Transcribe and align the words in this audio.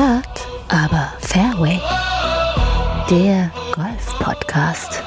Hard, 0.00 0.48
aber 0.68 1.12
Fairway. 1.20 1.78
Der 3.10 3.52
Golf-Podcast 3.74 5.02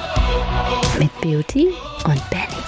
mit 1.00 1.10
Beauty 1.20 1.70
und 2.04 2.30
Benny. 2.30 2.62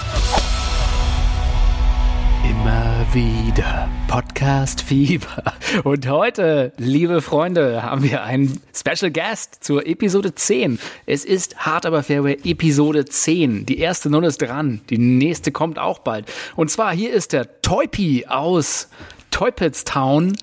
Immer 2.43 3.05
wieder 3.13 3.87
Podcast 4.09 4.81
Fieber. 4.81 5.53
Und 5.85 6.09
heute, 6.09 6.73
liebe 6.75 7.21
Freunde, 7.21 7.81
haben 7.81 8.03
wir 8.03 8.23
einen 8.23 8.59
Special 8.75 9.09
Guest 9.09 9.63
zur 9.63 9.87
Episode 9.87 10.35
10. 10.35 10.79
Es 11.05 11.23
ist 11.23 11.55
Hard 11.65 11.85
aber 11.85 12.03
Fairway 12.03 12.39
Episode 12.43 13.05
10. 13.05 13.65
Die 13.65 13.79
erste 13.79 14.09
Null 14.09 14.25
ist 14.25 14.41
dran. 14.41 14.81
Die 14.89 14.97
nächste 14.97 15.53
kommt 15.53 15.79
auch 15.79 15.99
bald. 15.99 16.29
Und 16.57 16.69
zwar 16.71 16.93
hier 16.93 17.13
ist 17.13 17.31
der 17.31 17.61
Toypi 17.61 18.25
aus 18.27 18.89
Toypittstown. 19.31 20.35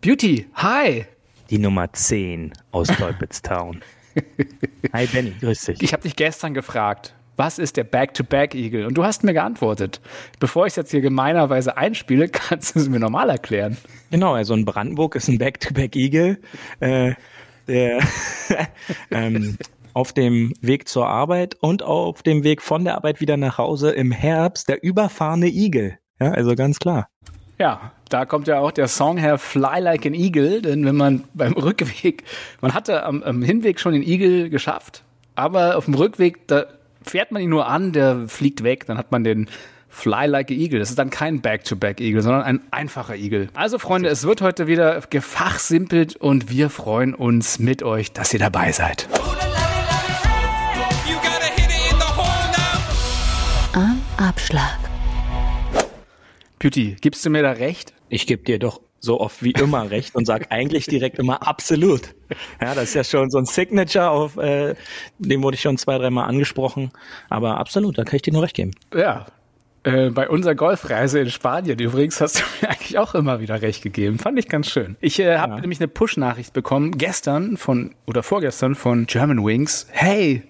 Beauty, 0.00 0.48
hi. 0.54 1.06
Die 1.50 1.58
Nummer 1.58 1.92
10 1.92 2.52
aus 2.70 2.86
Toypittstown. 2.86 3.80
hi 4.92 5.06
Benny, 5.06 5.32
grüß 5.40 5.64
dich. 5.64 5.82
Ich 5.82 5.92
habe 5.92 6.04
dich 6.04 6.14
gestern 6.14 6.54
gefragt, 6.54 7.14
was 7.34 7.58
ist 7.58 7.76
der 7.76 7.82
Back-to-Back-Eagle? 7.82 8.86
Und 8.86 8.94
du 8.94 9.02
hast 9.02 9.24
mir 9.24 9.32
geantwortet. 9.32 10.00
Bevor 10.38 10.66
ich 10.66 10.72
es 10.72 10.76
jetzt 10.76 10.90
hier 10.92 11.00
gemeinerweise 11.00 11.76
einspiele, 11.76 12.28
kannst 12.32 12.76
du 12.76 12.78
es 12.78 12.88
mir 12.88 13.00
normal 13.00 13.30
erklären. 13.30 13.76
Genau, 14.12 14.34
also 14.34 14.54
in 14.54 14.64
Brandenburg 14.64 15.16
ist 15.16 15.26
ein 15.26 15.38
Back-to-Back-Eagle, 15.38 16.38
äh, 16.78 17.14
der 17.66 18.00
ähm, 19.10 19.58
auf 19.92 20.12
dem 20.12 20.52
Weg 20.60 20.86
zur 20.86 21.08
Arbeit 21.08 21.56
und 21.60 21.82
auf 21.82 22.22
dem 22.22 22.44
Weg 22.44 22.62
von 22.62 22.84
der 22.84 22.94
Arbeit 22.94 23.20
wieder 23.20 23.36
nach 23.36 23.58
Hause 23.58 23.90
im 23.90 24.12
Herbst 24.12 24.68
der 24.68 24.84
überfahrene 24.84 25.48
Igel. 25.48 25.98
Ja, 26.20 26.30
also 26.30 26.54
ganz 26.54 26.78
klar. 26.78 27.08
Ja, 27.58 27.92
da 28.10 28.26
kommt 28.26 28.48
ja 28.48 28.58
auch 28.58 28.72
der 28.72 28.88
Song 28.88 29.16
her 29.16 29.38
Fly 29.38 29.80
Like 29.80 30.04
an 30.04 30.14
Eagle, 30.14 30.60
denn 30.60 30.84
wenn 30.84 30.96
man 30.96 31.24
beim 31.32 31.52
Rückweg, 31.56 32.24
man 32.60 32.74
hatte 32.74 33.04
am, 33.04 33.22
am 33.22 33.42
Hinweg 33.42 33.80
schon 33.80 33.92
den 33.92 34.02
Igel 34.02 34.50
geschafft, 34.50 35.02
aber 35.36 35.76
auf 35.76 35.86
dem 35.86 35.94
Rückweg, 35.94 36.46
da 36.48 36.66
fährt 37.02 37.32
man 37.32 37.40
ihn 37.40 37.48
nur 37.48 37.66
an, 37.66 37.92
der 37.92 38.28
fliegt 38.28 38.62
weg, 38.62 38.84
dann 38.86 38.98
hat 38.98 39.10
man 39.12 39.24
den 39.24 39.48
Fly 39.88 40.26
Like 40.26 40.50
a 40.50 40.54
Eagle. 40.54 40.78
Das 40.78 40.90
ist 40.90 40.98
dann 40.98 41.10
kein 41.10 41.40
Back-to-Back-Eagle, 41.40 42.22
sondern 42.22 42.42
ein 42.42 42.60
einfacher 42.70 43.16
Igel. 43.16 43.48
Also 43.54 43.78
Freunde, 43.78 44.08
es 44.08 44.24
wird 44.24 44.40
heute 44.40 44.66
wieder 44.66 45.00
gefachsimpelt 45.10 46.16
und 46.16 46.48
wir 46.48 46.70
freuen 46.70 47.14
uns 47.14 47.58
mit 47.58 47.82
euch, 47.82 48.12
dass 48.12 48.32
ihr 48.32 48.38
dabei 48.38 48.72
seid. 48.72 49.08
Am 53.72 54.00
Abschlag. 54.16 54.78
Beauty, 56.58 56.96
gibst 57.00 57.24
du 57.24 57.30
mir 57.30 57.42
da 57.42 57.52
recht? 57.52 57.94
Ich 58.10 58.26
gebe 58.26 58.42
dir 58.42 58.58
doch 58.58 58.80
so 58.98 59.18
oft 59.18 59.42
wie 59.42 59.52
immer 59.52 59.90
recht 59.90 60.14
und 60.14 60.26
sag 60.26 60.52
eigentlich 60.52 60.86
direkt 60.86 61.18
immer 61.18 61.46
absolut. 61.46 62.14
Ja, 62.60 62.74
das 62.74 62.90
ist 62.90 62.94
ja 62.94 63.04
schon 63.04 63.30
so 63.30 63.38
ein 63.38 63.46
Signature, 63.46 64.10
auf 64.10 64.36
äh, 64.36 64.74
dem 65.18 65.42
wurde 65.42 65.54
ich 65.54 65.62
schon 65.62 65.78
zwei, 65.78 65.96
dreimal 65.96 66.28
angesprochen. 66.28 66.90
Aber 67.30 67.56
absolut, 67.56 67.96
da 67.96 68.04
kann 68.04 68.16
ich 68.16 68.22
dir 68.22 68.32
nur 68.32 68.42
recht 68.42 68.54
geben. 68.54 68.72
Ja. 68.94 69.26
Äh, 69.82 70.10
bei 70.10 70.28
unserer 70.28 70.54
Golfreise 70.54 71.20
in 71.20 71.30
Spanien 71.30 71.78
übrigens 71.78 72.20
hast 72.20 72.40
du 72.40 72.44
mir 72.60 72.70
eigentlich 72.70 72.98
auch 72.98 73.14
immer 73.14 73.40
wieder 73.40 73.62
recht 73.62 73.82
gegeben. 73.82 74.18
Fand 74.18 74.38
ich 74.38 74.48
ganz 74.48 74.68
schön. 74.68 74.96
Ich 75.00 75.18
äh, 75.18 75.38
habe 75.38 75.54
ja. 75.54 75.60
nämlich 75.60 75.80
eine 75.80 75.88
Push-Nachricht 75.88 76.52
bekommen, 76.52 76.98
gestern 76.98 77.56
von 77.56 77.94
oder 78.06 78.22
vorgestern 78.22 78.74
von 78.74 79.06
German 79.06 79.42
Wings. 79.42 79.86
Hey, 79.90 80.42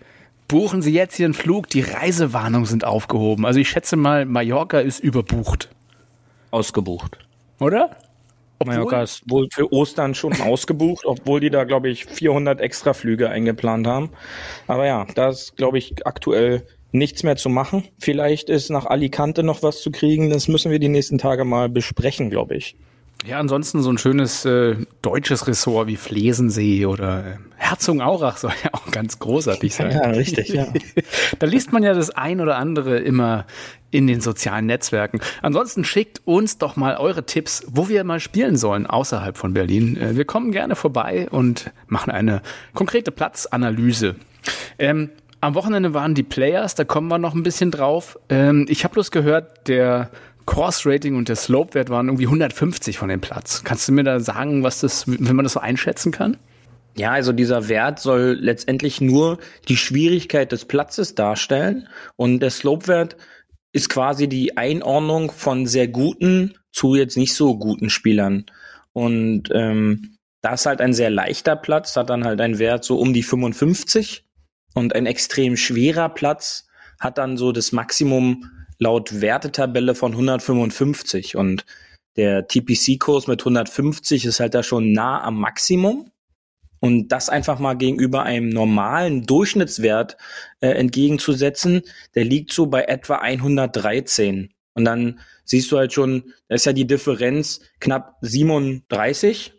buchen 0.48 0.82
Sie 0.82 0.92
jetzt 0.92 1.14
hier 1.14 1.26
einen 1.26 1.34
Flug, 1.34 1.68
die 1.68 1.82
Reisewarnungen 1.82 2.66
sind 2.66 2.84
aufgehoben. 2.84 3.46
Also 3.46 3.60
ich 3.60 3.68
schätze 3.68 3.94
mal, 3.94 4.24
Mallorca 4.24 4.80
ist 4.80 4.98
überbucht. 4.98 5.68
Ausgebucht. 6.50 7.18
Oder? 7.60 7.90
Obwohl, 8.58 8.74
Mallorca 8.74 9.02
ist 9.02 9.22
wohl 9.26 9.48
für 9.52 9.72
Ostern 9.72 10.14
schon 10.14 10.32
ausgebucht, 10.40 11.04
obwohl 11.06 11.40
die 11.40 11.50
da, 11.50 11.64
glaube 11.64 11.88
ich, 11.88 12.06
400 12.06 12.60
extra 12.60 12.92
Flüge 12.92 13.30
eingeplant 13.30 13.86
haben. 13.86 14.10
Aber 14.66 14.86
ja, 14.86 15.06
da 15.14 15.28
ist, 15.28 15.56
glaube 15.56 15.78
ich, 15.78 16.06
aktuell 16.06 16.66
nichts 16.92 17.22
mehr 17.22 17.36
zu 17.36 17.48
machen. 17.48 17.84
Vielleicht 17.98 18.50
ist 18.50 18.70
nach 18.70 18.86
Alicante 18.86 19.42
noch 19.42 19.62
was 19.62 19.80
zu 19.80 19.90
kriegen. 19.90 20.30
Das 20.30 20.48
müssen 20.48 20.70
wir 20.70 20.78
die 20.78 20.88
nächsten 20.88 21.18
Tage 21.18 21.44
mal 21.44 21.68
besprechen, 21.68 22.30
glaube 22.30 22.56
ich. 22.56 22.76
Ja, 23.26 23.38
ansonsten 23.38 23.82
so 23.82 23.90
ein 23.90 23.98
schönes 23.98 24.44
äh, 24.44 24.76
deutsches 25.02 25.46
Ressort 25.46 25.88
wie 25.88 25.96
Flesensee 25.96 26.86
oder 26.86 27.26
äh, 27.26 27.36
Herzogenaurach 27.56 28.38
soll 28.38 28.52
ja 28.64 28.70
auch 28.72 28.90
ganz 28.90 29.18
großartig 29.18 29.74
sein. 29.74 29.90
Ja, 29.90 30.10
richtig, 30.10 30.48
ja. 30.48 30.66
da 31.38 31.46
liest 31.46 31.72
man 31.72 31.82
ja 31.82 31.92
das 31.92 32.10
ein 32.10 32.40
oder 32.40 32.56
andere 32.56 32.98
immer 32.98 33.46
in 33.90 34.06
den 34.06 34.20
sozialen 34.20 34.66
Netzwerken. 34.66 35.20
Ansonsten 35.42 35.84
schickt 35.84 36.22
uns 36.24 36.58
doch 36.58 36.76
mal 36.76 36.96
eure 36.96 37.26
Tipps, 37.26 37.64
wo 37.68 37.88
wir 37.88 38.04
mal 38.04 38.20
spielen 38.20 38.56
sollen 38.56 38.86
außerhalb 38.86 39.36
von 39.36 39.52
Berlin. 39.52 39.96
Äh, 39.96 40.16
wir 40.16 40.24
kommen 40.24 40.50
gerne 40.52 40.74
vorbei 40.74 41.28
und 41.30 41.70
machen 41.88 42.10
eine 42.10 42.40
konkrete 42.74 43.10
Platzanalyse. 43.10 44.16
Ähm, 44.78 45.10
am 45.42 45.54
Wochenende 45.54 45.94
waren 45.94 46.14
die 46.14 46.22
Players, 46.22 46.74
da 46.74 46.84
kommen 46.84 47.08
wir 47.08 47.18
noch 47.18 47.34
ein 47.34 47.42
bisschen 47.42 47.70
drauf. 47.70 48.18
Ähm, 48.28 48.66
ich 48.68 48.84
habe 48.84 48.94
bloß 48.94 49.10
gehört, 49.10 49.68
der 49.68 50.10
Course-Rating 50.50 51.14
und 51.14 51.28
der 51.28 51.36
Slope-Wert 51.36 51.90
waren 51.90 52.08
irgendwie 52.08 52.26
150 52.26 52.98
von 52.98 53.08
dem 53.08 53.20
Platz. 53.20 53.62
Kannst 53.62 53.86
du 53.86 53.92
mir 53.92 54.02
da 54.02 54.18
sagen, 54.18 54.64
was 54.64 54.80
das, 54.80 55.06
wenn 55.06 55.36
man 55.36 55.44
das 55.44 55.52
so 55.52 55.60
einschätzen 55.60 56.10
kann? 56.10 56.36
Ja, 56.96 57.12
also 57.12 57.32
dieser 57.32 57.68
Wert 57.68 58.00
soll 58.00 58.36
letztendlich 58.40 59.00
nur 59.00 59.38
die 59.68 59.76
Schwierigkeit 59.76 60.50
des 60.50 60.64
Platzes 60.64 61.14
darstellen 61.14 61.86
und 62.16 62.40
der 62.40 62.50
Slope-Wert 62.50 63.16
ist 63.72 63.90
quasi 63.90 64.28
die 64.28 64.56
Einordnung 64.56 65.30
von 65.30 65.66
sehr 65.66 65.86
guten 65.86 66.58
zu 66.72 66.96
jetzt 66.96 67.16
nicht 67.16 67.34
so 67.34 67.56
guten 67.56 67.88
Spielern. 67.88 68.46
Und 68.92 69.50
ähm, 69.54 70.16
da 70.42 70.54
ist 70.54 70.66
halt 70.66 70.80
ein 70.80 70.94
sehr 70.94 71.10
leichter 71.10 71.54
Platz, 71.54 71.94
hat 71.94 72.10
dann 72.10 72.24
halt 72.24 72.40
einen 72.40 72.58
Wert 72.58 72.82
so 72.82 72.98
um 72.98 73.12
die 73.12 73.22
55 73.22 74.24
und 74.74 74.96
ein 74.96 75.06
extrem 75.06 75.56
schwerer 75.56 76.08
Platz 76.08 76.66
hat 76.98 77.18
dann 77.18 77.36
so 77.36 77.52
das 77.52 77.70
Maximum 77.70 78.50
laut 78.80 79.20
Wertetabelle 79.20 79.94
von 79.94 80.12
155 80.12 81.36
und 81.36 81.64
der 82.16 82.48
TPC-Kurs 82.48 83.28
mit 83.28 83.42
150 83.42 84.24
ist 84.24 84.40
halt 84.40 84.54
da 84.54 84.64
schon 84.64 84.92
nah 84.92 85.22
am 85.22 85.38
Maximum. 85.38 86.10
Und 86.82 87.08
das 87.08 87.28
einfach 87.28 87.58
mal 87.58 87.74
gegenüber 87.74 88.22
einem 88.22 88.48
normalen 88.48 89.26
Durchschnittswert 89.26 90.16
äh, 90.60 90.68
entgegenzusetzen, 90.68 91.82
der 92.14 92.24
liegt 92.24 92.52
so 92.52 92.66
bei 92.66 92.84
etwa 92.84 93.16
113. 93.16 94.54
Und 94.72 94.84
dann 94.86 95.20
siehst 95.44 95.70
du 95.70 95.76
halt 95.76 95.92
schon, 95.92 96.32
da 96.48 96.54
ist 96.54 96.64
ja 96.64 96.72
die 96.72 96.86
Differenz 96.86 97.60
knapp 97.80 98.16
37. 98.22 99.52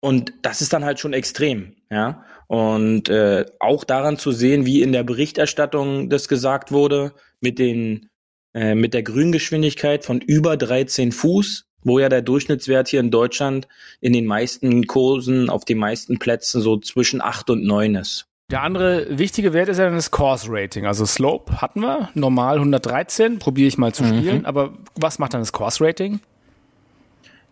Und 0.00 0.32
das 0.40 0.62
ist 0.62 0.72
dann 0.72 0.86
halt 0.86 0.98
schon 1.00 1.12
extrem, 1.12 1.76
ja. 1.90 2.24
Und 2.46 3.10
äh, 3.10 3.44
auch 3.60 3.84
daran 3.84 4.16
zu 4.16 4.32
sehen, 4.32 4.64
wie 4.64 4.80
in 4.80 4.92
der 4.92 5.02
Berichterstattung 5.02 6.08
das 6.08 6.28
gesagt 6.28 6.72
wurde, 6.72 7.12
mit 7.40 7.58
den 7.58 8.07
äh, 8.54 8.74
mit 8.74 8.94
der 8.94 9.02
Grüngeschwindigkeit 9.02 10.04
von 10.04 10.20
über 10.20 10.56
13 10.56 11.12
Fuß, 11.12 11.66
wo 11.82 11.98
ja 11.98 12.08
der 12.08 12.22
Durchschnittswert 12.22 12.88
hier 12.88 13.00
in 13.00 13.10
Deutschland 13.10 13.68
in 14.00 14.12
den 14.12 14.26
meisten 14.26 14.86
Kursen 14.86 15.50
auf 15.50 15.64
den 15.64 15.78
meisten 15.78 16.18
Plätzen 16.18 16.60
so 16.60 16.78
zwischen 16.78 17.20
8 17.20 17.50
und 17.50 17.64
9 17.64 17.94
ist. 17.96 18.26
Der 18.50 18.62
andere 18.62 19.18
wichtige 19.18 19.52
Wert 19.52 19.68
ist 19.68 19.76
ja 19.76 19.84
dann 19.84 19.94
das 19.94 20.10
Course 20.10 20.46
Rating. 20.48 20.86
Also 20.86 21.04
Slope 21.04 21.60
hatten 21.60 21.80
wir, 21.80 22.08
normal 22.14 22.56
113, 22.56 23.38
probiere 23.38 23.68
ich 23.68 23.76
mal 23.76 23.92
zu 23.92 24.04
mhm. 24.04 24.18
spielen. 24.18 24.46
Aber 24.46 24.72
was 24.94 25.18
macht 25.18 25.34
dann 25.34 25.42
das 25.42 25.52
Course 25.52 25.84
Rating? 25.84 26.20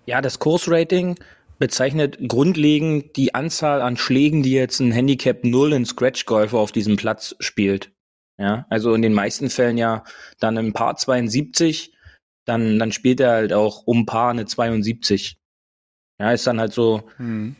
Ja, 0.06 0.22
das 0.22 0.38
Course 0.38 0.70
Rating 0.70 1.16
bezeichnet 1.58 2.18
grundlegend 2.28 3.16
die 3.16 3.34
Anzahl 3.34 3.82
an 3.82 3.96
Schlägen, 3.96 4.42
die 4.42 4.52
jetzt 4.52 4.80
ein 4.80 4.92
Handicap 4.92 5.44
0 5.44 5.74
in 5.74 5.84
Scratch 5.84 6.24
Golfer 6.24 6.58
auf 6.58 6.72
diesem 6.72 6.96
Platz 6.96 7.34
spielt. 7.40 7.90
Ja, 8.38 8.66
also 8.68 8.94
in 8.94 9.02
den 9.02 9.14
meisten 9.14 9.48
Fällen 9.48 9.78
ja 9.78 10.04
dann 10.40 10.56
im 10.56 10.72
Paar 10.72 10.96
72, 10.96 11.94
dann, 12.44 12.78
dann 12.78 12.92
spielt 12.92 13.20
er 13.20 13.30
halt 13.30 13.52
auch 13.52 13.82
um 13.86 14.06
Paar 14.06 14.30
eine 14.30 14.46
72. 14.46 15.38
Ja, 16.20 16.32
ist 16.32 16.46
dann 16.46 16.60
halt 16.60 16.72
so 16.72 17.08
hm. 17.16 17.56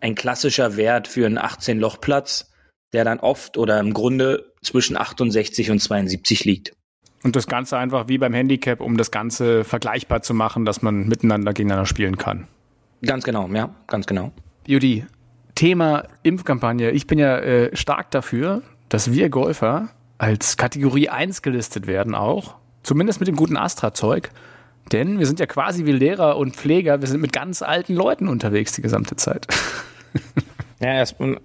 ein 0.00 0.14
klassischer 0.14 0.76
Wert 0.76 1.08
für 1.08 1.26
einen 1.26 1.38
18-Loch-Platz, 1.38 2.52
der 2.92 3.04
dann 3.04 3.20
oft 3.20 3.56
oder 3.56 3.78
im 3.80 3.92
Grunde 3.92 4.52
zwischen 4.62 4.96
68 4.96 5.70
und 5.70 5.80
72 5.80 6.44
liegt. 6.44 6.72
Und 7.22 7.34
das 7.34 7.46
Ganze 7.46 7.76
einfach 7.76 8.08
wie 8.08 8.18
beim 8.18 8.32
Handicap, 8.32 8.80
um 8.80 8.96
das 8.96 9.10
Ganze 9.10 9.64
vergleichbar 9.64 10.22
zu 10.22 10.34
machen, 10.34 10.64
dass 10.64 10.82
man 10.82 11.08
miteinander 11.08 11.52
gegeneinander 11.52 11.86
spielen 11.86 12.16
kann. 12.16 12.46
Ganz 13.04 13.24
genau, 13.24 13.48
ja, 13.48 13.74
ganz 13.86 14.06
genau. 14.06 14.32
Judy, 14.66 15.06
Thema 15.54 16.04
Impfkampagne. 16.22 16.90
Ich 16.92 17.06
bin 17.06 17.18
ja 17.18 17.38
äh, 17.38 17.76
stark 17.76 18.10
dafür, 18.12 18.62
dass 18.88 19.12
wir 19.12 19.28
Golfer 19.28 19.88
als 20.18 20.56
Kategorie 20.56 21.08
1 21.08 21.42
gelistet 21.42 21.86
werden 21.86 22.14
auch. 22.14 22.56
Zumindest 22.82 23.20
mit 23.20 23.28
dem 23.28 23.36
guten 23.36 23.56
Astra-Zeug. 23.56 24.30
Denn 24.92 25.18
wir 25.18 25.26
sind 25.26 25.40
ja 25.40 25.46
quasi 25.46 25.86
wie 25.86 25.92
Lehrer 25.92 26.36
und 26.36 26.56
Pfleger, 26.56 27.00
wir 27.00 27.08
sind 27.08 27.20
mit 27.20 27.32
ganz 27.32 27.62
alten 27.62 27.94
Leuten 27.94 28.28
unterwegs 28.28 28.72
die 28.72 28.82
gesamte 28.82 29.16
Zeit. 29.16 29.46
ja, 30.80 30.94
erstmal 30.94 31.38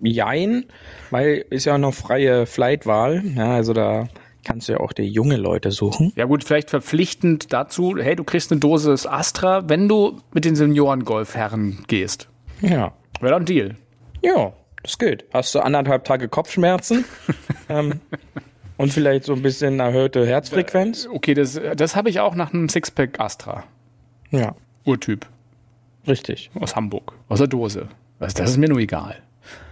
Jein, 0.00 0.66
weil 1.10 1.44
ist 1.50 1.64
ja 1.64 1.78
noch 1.78 1.94
freie 1.94 2.46
Flightwahl. 2.46 3.22
Ja, 3.34 3.54
also 3.54 3.72
da 3.72 4.08
kannst 4.44 4.68
du 4.68 4.74
ja 4.74 4.80
auch 4.80 4.92
die 4.92 5.04
junge 5.04 5.36
Leute 5.36 5.70
suchen. 5.70 6.12
Ja 6.16 6.26
gut, 6.26 6.44
vielleicht 6.44 6.70
verpflichtend 6.70 7.52
dazu, 7.52 7.96
hey, 7.98 8.14
du 8.14 8.24
kriegst 8.24 8.52
eine 8.52 8.60
Dosis 8.60 9.06
Astra, 9.06 9.68
wenn 9.68 9.88
du 9.88 10.20
mit 10.32 10.44
den 10.44 10.54
Senioren-Golfherren 10.54 11.84
gehst. 11.88 12.28
Ja. 12.60 12.92
Wäre 13.20 13.32
doch 13.32 13.40
ein 13.40 13.46
Deal. 13.46 13.76
Ja, 14.22 14.52
das 14.86 14.98
geht. 14.98 15.24
Hast 15.32 15.54
du 15.54 15.60
anderthalb 15.60 16.04
Tage 16.04 16.28
Kopfschmerzen 16.28 17.04
ähm, 17.68 18.00
und 18.76 18.92
vielleicht 18.92 19.24
so 19.24 19.34
ein 19.34 19.42
bisschen 19.42 19.80
erhöhte 19.80 20.26
Herzfrequenz? 20.26 21.08
Okay, 21.10 21.34
das, 21.34 21.60
das 21.76 21.96
habe 21.96 22.08
ich 22.10 22.20
auch 22.20 22.34
nach 22.34 22.52
einem 22.52 22.68
Sixpack 22.68 23.20
Astra. 23.20 23.64
Ja, 24.30 24.54
Urtyp. 24.84 25.26
richtig. 26.06 26.50
Aus 26.58 26.76
Hamburg. 26.76 27.12
Aus 27.28 27.38
der 27.38 27.48
Dose. 27.48 27.88
Das, 28.18 28.34
das 28.34 28.50
ist 28.50 28.56
mir 28.56 28.68
nur 28.68 28.78
egal. 28.78 29.16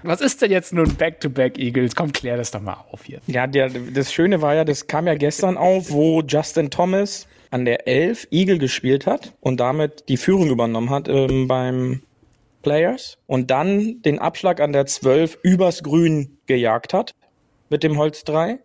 Was 0.02 0.20
ist 0.20 0.43
denn 0.43 0.50
jetzt 0.50 0.72
nun 0.72 0.94
Back-to-Back 0.94 1.58
Eagles? 1.58 1.96
Komm, 1.96 2.12
klär 2.12 2.37
das 2.37 2.50
doch 2.50 2.61
mal 2.61 2.76
auf 2.93 3.05
hier. 3.05 3.20
Ja, 3.26 3.46
der, 3.46 3.70
das 3.70 4.12
Schöne 4.12 4.43
war 4.43 4.55
ja, 4.55 4.64
das 4.64 4.87
kam 4.87 5.06
ja 5.06 5.14
gestern 5.14 5.56
auf, 5.56 5.90
wo 5.90 6.22
Justin 6.22 6.70
Thomas 6.70 7.26
an 7.50 7.64
der 7.64 7.88
11 7.88 8.28
Eagle 8.31 8.58
gespielt 8.58 9.06
hat 9.06 9.32
und 9.40 9.61
damit 9.61 10.08
die 10.08 10.16
Führung 10.16 10.50
übernommen 10.50 10.90
hat 10.90 11.08
ähm, 11.08 11.49
beim 11.49 12.02
Players 12.64 13.19
und 13.26 13.52
dann 13.52 14.02
den 14.02 14.19
Abschlag 14.19 14.61
an 14.61 14.72
der 14.72 14.87
12 14.87 15.38
übers 15.43 15.84
Grün 15.84 16.38
gejagt 16.46 16.93
hat 16.93 17.14
mit 17.70 17.84
dem 17.84 17.96
Holz 17.96 18.25
3, 18.25 18.58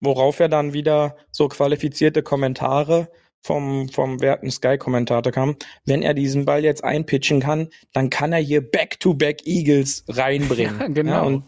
worauf 0.00 0.40
er 0.40 0.48
dann 0.48 0.72
wieder 0.72 1.16
so 1.30 1.46
qualifizierte 1.46 2.24
Kommentare 2.24 3.08
vom, 3.44 3.88
vom 3.88 4.20
werten 4.20 4.50
Sky-Kommentator 4.50 5.30
kam, 5.30 5.54
wenn 5.84 6.02
er 6.02 6.14
diesen 6.14 6.44
Ball 6.44 6.64
jetzt 6.64 6.82
einpitchen 6.82 7.38
kann, 7.38 7.68
dann 7.92 8.10
kann 8.10 8.32
er 8.32 8.40
hier 8.40 8.60
Back-to-Back 8.60 9.46
Eagles 9.46 10.04
reinbringen. 10.08 10.80
Ja, 10.80 10.88
genau. 10.88 11.26
und 11.26 11.44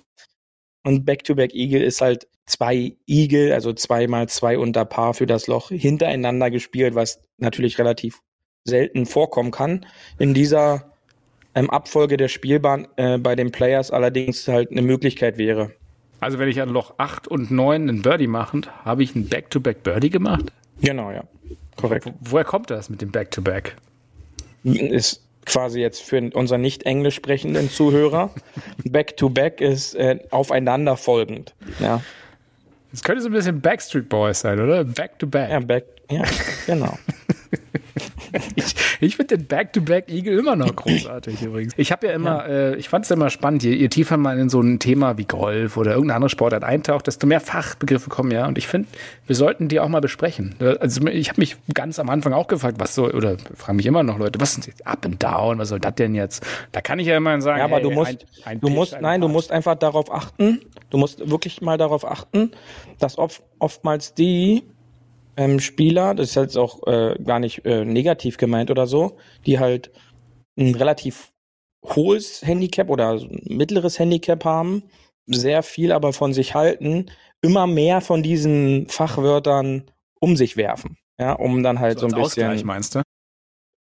und 0.85 1.05
Back-to-Back 1.05 1.55
Eagle 1.55 1.83
ist 1.83 2.01
halt 2.01 2.29
zwei 2.47 2.97
Eagle, 3.07 3.53
also 3.53 3.73
zweimal 3.75 4.29
zwei 4.29 4.59
unter 4.59 4.85
Paar 4.85 5.13
für 5.13 5.27
das 5.27 5.47
Loch 5.47 5.69
hintereinander 5.69 6.51
gespielt, 6.51 6.95
was 6.95 7.21
natürlich 7.37 7.79
relativ 7.79 8.23
selten 8.65 9.05
vorkommen 9.05 9.51
kann. 9.51 9.85
In 10.19 10.35
dieser 10.35 10.93
ähm, 11.59 11.71
Abfolge 11.71 12.17
der 12.17 12.29
Spielbahn 12.29 12.87
äh, 12.97 13.19
bei 13.19 13.35
den 13.35 13.51
Players 13.51 13.91
allerdings 13.91 14.47
halt 14.47 14.71
eine 14.71 14.83
Möglichkeit 14.83 15.39
wäre. 15.39 15.73
Also 16.21 16.39
wenn 16.39 16.49
ich 16.49 16.61
an 16.61 16.69
Loch 16.69 16.95
8 16.99 17.29
und 17.29 17.51
9 17.51 17.89
einen 17.89 18.03
Birdie 18.03 18.27
mache, 18.27 18.63
habe 18.85 19.03
ich 19.03 19.15
einen 19.15 19.29
Back-to-Back 19.29 19.83
Birdie 19.83 20.11
gemacht? 20.11 20.53
Genau, 20.81 21.11
ja. 21.11 21.25
Korrekt. 21.77 22.07
Wo, 22.07 22.13
woher 22.21 22.45
kommt 22.45 22.71
das 22.71 22.91
mit 22.91 23.03
dem 23.03 23.11
Back-to-Back? 23.11 23.77
Ist 24.65 25.25
quasi 25.47 25.81
jetzt 25.81 26.03
für 26.03 26.31
unseren 26.35 26.61
nicht 26.61 26.85
englisch 26.85 27.17
sprechenden 27.17 27.71
Zuhörer. 27.71 28.31
Back-to-Back 28.85 29.61
ist 29.61 29.95
äh, 29.95 30.19
aufeinander 30.31 30.97
folgend. 30.97 31.55
Ja. 31.81 32.03
Das 32.91 33.03
könnte 33.03 33.23
so 33.23 33.29
ein 33.29 33.33
bisschen 33.33 33.61
Backstreet 33.61 34.09
Boys 34.09 34.41
sein, 34.41 34.61
oder? 34.61 34.85
Back-to-Back. 34.85 35.51
Ja, 35.51 35.61
back, 35.61 35.85
ja, 36.11 36.25
genau. 36.67 36.99
Ich, 38.55 38.75
ich 39.01 39.17
finde 39.17 39.37
den 39.37 39.47
Back-to-Back 39.47 40.09
Eagle 40.11 40.39
immer 40.39 40.57
noch 40.57 40.75
großartig 40.75 41.43
übrigens. 41.43 41.75
Ich 41.77 41.93
habe 41.93 42.07
ja 42.09 42.13
immer, 42.13 42.47
äh, 42.49 42.77
ich 42.77 42.89
fand 42.89 43.05
es 43.05 43.11
immer 43.11 43.31
spannend, 43.31 43.63
je, 43.63 43.75
je 43.75 43.89
tiefer 43.89 44.17
man 44.17 44.39
in 44.39 44.49
so 44.49 44.61
ein 44.61 44.79
Thema 44.79 45.17
wie 45.19 45.25
Golf 45.25 45.77
oder 45.77 45.93
irgendeine 45.93 46.17
andere 46.17 46.31
Sportart 46.31 46.65
eintaucht, 46.65 47.07
desto 47.07 47.27
mehr 47.27 47.41
Fachbegriffe 47.41 48.11
kommen 48.11 48.31
ja. 48.31 48.47
Und 48.47 48.59
ich 48.59 48.67
finde, 48.67 48.89
wir 49.27 49.37
sollten 49.37 49.69
die 49.69 49.81
auch 49.81 49.89
mal 49.89 50.01
besprechen. 50.01 50.55
Also 50.81 51.07
ich 51.07 51.29
habe 51.31 51.41
mich 51.41 51.57
ganz 51.75 51.99
am 51.99 52.09
Anfang 52.11 52.33
auch 52.33 52.49
gefragt, 52.49 52.77
was 52.81 52.95
so, 52.95 53.07
oder 53.11 53.37
frage 53.55 53.75
mich 53.77 53.87
immer 53.87 54.03
noch 54.03 54.19
Leute, 54.19 54.41
was 54.41 54.55
sind 54.55 54.69
Up 54.87 55.05
and 55.05 55.23
Down, 55.23 55.59
was 55.59 55.69
soll 55.69 55.81
das 55.81 55.95
denn 55.95 56.15
jetzt? 56.15 56.45
Da 56.73 56.81
kann 56.81 56.99
ich 56.99 57.07
ja 57.07 57.17
immer 57.17 57.41
sagen, 57.41 57.59
Ja, 57.59 57.65
aber 57.65 57.77
hey, 57.77 57.83
du 57.83 57.91
musst, 57.91 58.11
ein, 58.11 58.19
ein 58.45 58.61
du 58.61 58.67
Pitch, 58.69 58.77
musst, 58.77 58.95
ein 58.95 59.03
nein, 59.03 59.21
du 59.21 59.27
Putt. 59.27 59.33
musst 59.35 59.53
einfach 59.53 59.75
darauf 59.77 60.13
achten, 60.13 60.61
du 60.91 60.99
musst 60.99 61.31
wirklich 61.31 61.61
mal 61.61 61.79
darauf 61.79 62.05
achten, 62.05 62.51
dass 62.99 63.19
oft, 63.19 63.43
oftmals 63.59 64.15
die 64.15 64.65
ähm, 65.39 65.61
Spieler, 65.61 66.15
das 66.15 66.31
ist 66.31 66.35
jetzt 66.35 66.59
auch 66.59 66.85
äh, 66.87 67.15
gar 67.23 67.39
nicht 67.39 67.65
äh, 67.65 67.85
negativ 67.85 68.37
gemeint 68.37 68.73
oder 68.73 68.87
so, 68.89 69.17
die 69.47 69.61
halt 69.61 69.93
ein 70.59 70.75
relativ 70.75 71.33
hohes 71.85 72.43
Handicap 72.45 72.91
oder 72.91 73.19
so 73.21 73.29
mittleres 73.45 74.01
Handicap 74.01 74.45
haben, 74.45 74.83
sehr 75.27 75.63
viel 75.63 75.93
aber 75.93 76.13
von 76.13 76.33
sich 76.33 76.55
halten, 76.55 77.07
immer 77.41 77.69
mehr 77.69 78.01
von 78.01 78.23
diesen 78.23 78.89
Fachwörtern 78.89 79.85
um 80.19 80.37
sich 80.37 80.57
werfen. 80.57 80.99
Ja, 81.21 81.35
um 81.35 81.63
dann 81.63 81.79
halt 81.79 82.01
so, 82.01 82.07
als 82.07 82.15
ein 82.15 82.21
bisschen. 82.21 82.45
Ausgleich, 82.45 82.65
meinst 82.65 82.97
du? 82.97 83.03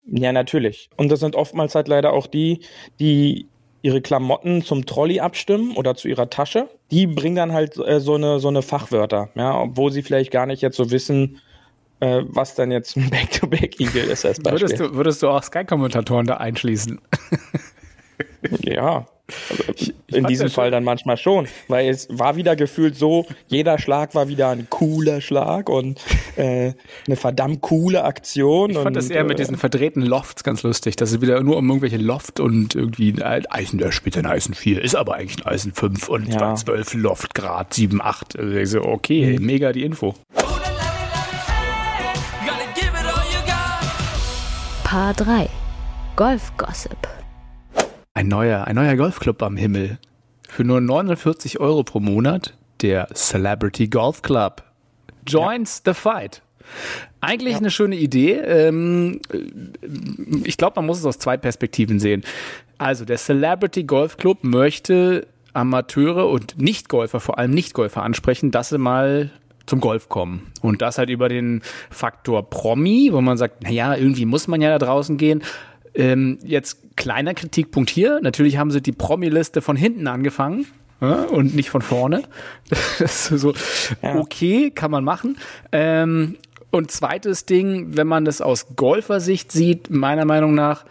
Ja, 0.06 0.33
natürlich. 0.33 0.91
Und 0.97 1.11
das 1.11 1.21
sind 1.21 1.37
oftmals 1.37 1.77
halt 1.77 1.87
leider 1.87 2.12
auch 2.12 2.27
die, 2.27 2.65
die 2.99 3.47
ihre 3.85 4.01
Klamotten 4.01 4.63
zum 4.63 4.87
Trolley 4.87 5.21
abstimmen 5.21 5.77
oder 5.77 5.95
zu 5.95 6.09
ihrer 6.09 6.31
Tasche. 6.31 6.71
Die 6.91 7.07
bringen 7.07 7.37
dann 7.37 7.53
halt 7.53 7.77
äh, 7.77 8.01
so 8.01 8.15
eine 8.15 8.41
so 8.41 8.49
eine 8.49 8.63
Fachwörter, 8.63 9.29
ja, 9.35 9.61
obwohl 9.61 9.93
sie 9.93 10.03
vielleicht 10.03 10.31
gar 10.31 10.47
nicht 10.47 10.63
jetzt 10.63 10.79
so 10.79 10.91
wissen, 10.91 11.43
äh, 12.01 12.23
was 12.27 12.55
dann 12.55 12.71
jetzt 12.71 12.97
ein 12.97 13.11
Back-to-Back-Eagle 13.11 14.05
ist 14.05 14.25
als 14.25 14.41
Beispiel. 14.41 14.63
Würdest 14.63 14.81
du, 14.81 14.95
würdest 14.95 15.23
du 15.23 15.29
auch 15.29 15.43
Sky-Kommentatoren 15.43 16.27
da 16.27 16.39
einschließen? 16.39 16.99
Ja. 18.61 19.07
Also 19.50 19.65
ich 19.75 19.94
in 20.09 20.23
fand 20.23 20.31
diesem 20.31 20.50
Fall 20.50 20.71
dann 20.71 20.85
manchmal 20.85 21.17
schon, 21.17 21.49
weil 21.69 21.88
es 21.88 22.06
war 22.11 22.37
wieder 22.37 22.56
gefühlt 22.56 22.94
so, 22.94 23.26
jeder 23.47 23.79
Schlag 23.79 24.15
war 24.15 24.29
wieder 24.29 24.50
ein 24.50 24.67
cooler 24.69 25.23
Schlag 25.23 25.71
und 25.71 25.99
äh, 26.37 26.75
eine 27.06 27.17
verdammt 27.17 27.62
coole 27.62 28.05
Aktion. 28.05 28.71
Ich 28.71 28.76
fand 28.76 28.88
und, 28.88 28.97
das 28.97 29.09
eher 29.09 29.25
mit 29.25 29.38
äh, 29.38 29.43
diesen 29.43 29.56
verdrehten 29.56 30.03
Lofts 30.03 30.44
ganz 30.44 30.62
lustig, 30.62 30.97
dass 30.97 31.11
es 31.12 31.21
wieder 31.23 31.43
nur 31.43 31.56
um 31.56 31.67
irgendwelche 31.69 31.97
Loft 31.97 32.38
und 32.38 32.75
irgendwie 32.75 33.15
ein 33.23 33.47
Eisen, 33.47 33.79
der 33.79 33.93
spielt 33.93 34.19
ein 34.19 34.26
Eisen 34.26 34.55
4, 34.55 34.82
ist 34.82 34.94
aber 34.94 35.15
eigentlich 35.15 35.44
ein 35.44 35.50
Eisen 35.50 35.73
5 35.73 36.06
und 36.09 36.27
Ja. 36.29 36.38
zwar 36.38 36.56
12 36.56 36.94
Loftgrad, 36.94 37.73
7, 37.73 38.03
8. 38.03 38.38
Also 38.38 38.53
ich 38.56 38.69
so, 38.69 38.82
okay, 38.82 39.38
Mhm. 39.38 39.47
mega 39.47 39.73
die 39.73 39.85
Info. 39.85 40.15
Paar 44.85 45.15
3. 45.15 45.49
Golf-Gossip. 46.15 46.97
Ein 48.17 48.29
neuer, 48.29 48.65
ein 48.69 48.77
neuer 48.77 48.95
Golfclub 48.95 49.43
am 49.43 49.57
Himmel. 49.57 49.99
Für 50.49 50.63
nur 50.63 50.81
49 50.81 51.59
Euro 51.59 51.83
pro 51.83 51.99
Monat, 51.99 52.55
der 52.81 53.09
Celebrity 53.13 53.89
Golf 53.89 54.23
Club. 54.23 54.63
Joins 55.27 55.83
the 55.85 55.95
fight. 55.95 56.41
Eigentlich 57.21 57.57
eine 57.57 57.73
schöne 57.73 57.97
Idee. 57.97 58.35
Ähm, 58.35 59.21
ich 60.45 60.57
glaube, 60.57 60.77
man 60.77 60.87
muss 60.87 61.01
es 61.01 61.07
aus 61.07 61.19
zwei 61.19 61.37
Perspektiven 61.37 61.99
sehen. 61.99 62.23
Also, 62.79 63.05
der 63.05 63.17
Celebrity 63.17 63.83
Golf 63.83 64.17
Club 64.17 64.45
möchte 64.45 65.27
Amateure 65.53 66.29
und 66.29 66.57
Nichtgolfer, 66.57 67.19
vor 67.19 67.39
allem 67.39 67.51
Nichtgolfer 67.51 68.05
ansprechen, 68.05 68.53
dass 68.53 68.69
sie 68.69 68.79
mal 68.79 69.31
zum 69.67 69.81
Golf 69.81 70.09
kommen. 70.09 70.53
Und 70.63 70.83
das 70.83 70.99
halt 70.99 71.11
über 71.11 71.29
den 71.29 71.63
Faktor 71.91 72.49
Promi, 72.49 73.09
wo 73.13 73.21
man 73.21 73.39
sagt, 73.39 73.65
naja, 73.65 73.97
irgendwie 73.97 74.25
muss 74.25 74.47
man 74.47 74.61
ja 74.61 74.79
da 74.79 74.87
draußen 74.87 75.17
gehen. 75.17 75.43
Ähm, 75.97 76.39
jetzt 76.45 76.83
kleiner 76.96 77.34
Kritikpunkt 77.34 77.91
hier. 77.91 78.20
Natürlich 78.22 78.58
haben 78.58 78.70
sie 78.70 78.81
die 78.81 78.93
Promi-Liste 78.93 79.63
von 79.63 79.77
hinten 79.77 80.06
angefangen 80.06 80.67
und 81.01 81.55
nicht 81.55 81.70
von 81.70 81.82
vorne. 81.82 82.22
Das 82.98 83.31
ist 83.31 83.41
so, 83.41 83.55
okay, 84.03 84.70
kann 84.70 84.91
man 84.91 85.05
machen. 85.05 85.36
Ähm, 85.72 86.36
und 86.70 86.91
zweites 86.91 87.46
Ding, 87.46 87.96
wenn 87.96 88.06
man 88.06 88.24
das 88.24 88.41
aus 88.41 88.74
Golfersicht 88.74 89.53
sieht, 89.53 89.91
meiner 89.91 90.24
Meinung 90.24 90.55
nach, 90.55 90.84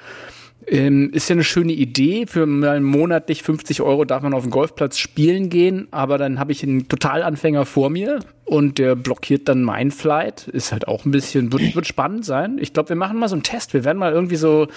ähm, 0.67 1.09
ist 1.11 1.29
ja 1.29 1.33
eine 1.33 1.43
schöne 1.43 1.73
Idee. 1.73 2.25
Für 2.25 2.45
mal 2.45 2.79
monatlich 2.79 3.43
50 3.43 3.81
Euro 3.81 4.05
darf 4.05 4.23
man 4.23 4.33
auf 4.33 4.43
dem 4.43 4.51
Golfplatz 4.51 4.97
spielen 4.97 5.49
gehen, 5.49 5.87
aber 5.91 6.17
dann 6.17 6.39
habe 6.39 6.51
ich 6.51 6.63
einen 6.63 6.87
Totalanfänger 6.87 7.65
vor 7.65 7.89
mir 7.89 8.19
und 8.45 8.77
der 8.77 8.95
blockiert 8.95 9.49
dann 9.49 9.63
mein 9.63 9.91
Flight. 9.91 10.47
Ist 10.47 10.71
halt 10.71 10.87
auch 10.87 11.05
ein 11.05 11.11
bisschen, 11.11 11.51
wird, 11.51 11.75
wird 11.75 11.87
spannend 11.87 12.23
sein. 12.23 12.57
Ich 12.59 12.73
glaube, 12.73 12.89
wir 12.89 12.95
machen 12.95 13.19
mal 13.19 13.27
so 13.27 13.35
einen 13.35 13.43
Test. 13.43 13.73
Wir 13.73 13.83
werden 13.83 13.97
mal 13.97 14.13
irgendwie 14.13 14.37
so 14.37 14.67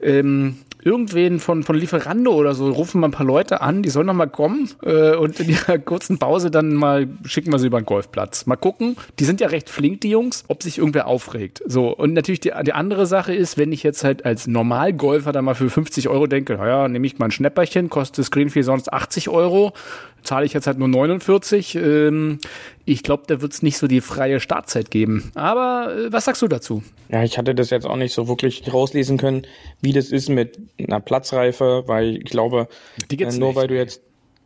ähm, 0.00 0.56
irgendwen 0.82 1.40
von, 1.40 1.62
von 1.62 1.76
Lieferando 1.76 2.32
oder 2.32 2.54
so, 2.54 2.70
rufen 2.70 3.00
mal 3.00 3.08
ein 3.08 3.12
paar 3.12 3.26
Leute 3.26 3.60
an, 3.60 3.82
die 3.82 3.90
sollen 3.90 4.06
noch 4.06 4.14
mal 4.14 4.26
kommen 4.26 4.70
äh, 4.82 5.14
und 5.16 5.40
in 5.40 5.50
ihrer 5.50 5.78
kurzen 5.78 6.18
Pause 6.18 6.50
dann 6.50 6.74
mal 6.74 7.08
schicken 7.24 7.52
wir 7.52 7.58
sie 7.58 7.66
über 7.66 7.80
den 7.80 7.86
Golfplatz. 7.86 8.46
Mal 8.46 8.56
gucken, 8.56 8.96
die 9.18 9.24
sind 9.24 9.40
ja 9.40 9.48
recht 9.48 9.68
flink, 9.68 10.00
die 10.02 10.10
Jungs, 10.10 10.44
ob 10.48 10.62
sich 10.62 10.78
irgendwer 10.78 11.06
aufregt. 11.06 11.62
So, 11.66 11.88
und 11.94 12.12
natürlich 12.12 12.40
die, 12.40 12.52
die 12.64 12.72
andere 12.72 13.06
Sache 13.06 13.34
ist, 13.34 13.58
wenn 13.58 13.72
ich 13.72 13.82
jetzt 13.82 14.04
halt 14.04 14.24
als 14.24 14.46
Normalgolfer 14.46 15.32
da 15.32 15.42
mal 15.42 15.54
für 15.54 15.70
50 15.70 16.08
Euro 16.08 16.26
denke, 16.26 16.54
naja, 16.54 16.88
nehme 16.88 17.06
ich 17.06 17.18
mal 17.18 17.26
ein 17.26 17.30
Schnäpperchen, 17.30 17.90
kostet 17.90 18.30
Greenfee 18.30 18.62
sonst 18.62 18.92
80 18.92 19.28
Euro, 19.28 19.72
zahle 20.22 20.46
ich 20.46 20.52
jetzt 20.52 20.66
halt 20.66 20.78
nur 20.78 20.88
49. 20.88 21.74
Ähm, 21.74 22.38
ich 22.84 23.02
glaube, 23.02 23.24
da 23.26 23.40
wird 23.40 23.52
es 23.52 23.62
nicht 23.62 23.78
so 23.78 23.86
die 23.86 24.00
freie 24.00 24.40
Startzeit 24.40 24.90
geben. 24.90 25.30
Aber 25.34 25.94
äh, 25.94 26.12
was 26.12 26.24
sagst 26.24 26.42
du 26.42 26.48
dazu? 26.48 26.82
Ja, 27.08 27.22
ich 27.22 27.38
hatte 27.38 27.54
das 27.54 27.70
jetzt 27.70 27.86
auch 27.86 27.96
nicht 27.96 28.14
so 28.14 28.28
wirklich 28.28 28.72
rauslesen 28.72 29.18
können, 29.18 29.46
wie 29.80 29.92
das 29.92 30.10
ist 30.10 30.28
mit 30.28 30.58
einer 30.78 31.00
Platzreife, 31.00 31.84
weil 31.86 32.16
ich 32.16 32.24
glaube, 32.24 32.68
äh, 33.10 33.38
nur 33.38 33.54
weil 33.54 33.68
du 33.68 33.76
jetzt, 33.76 34.02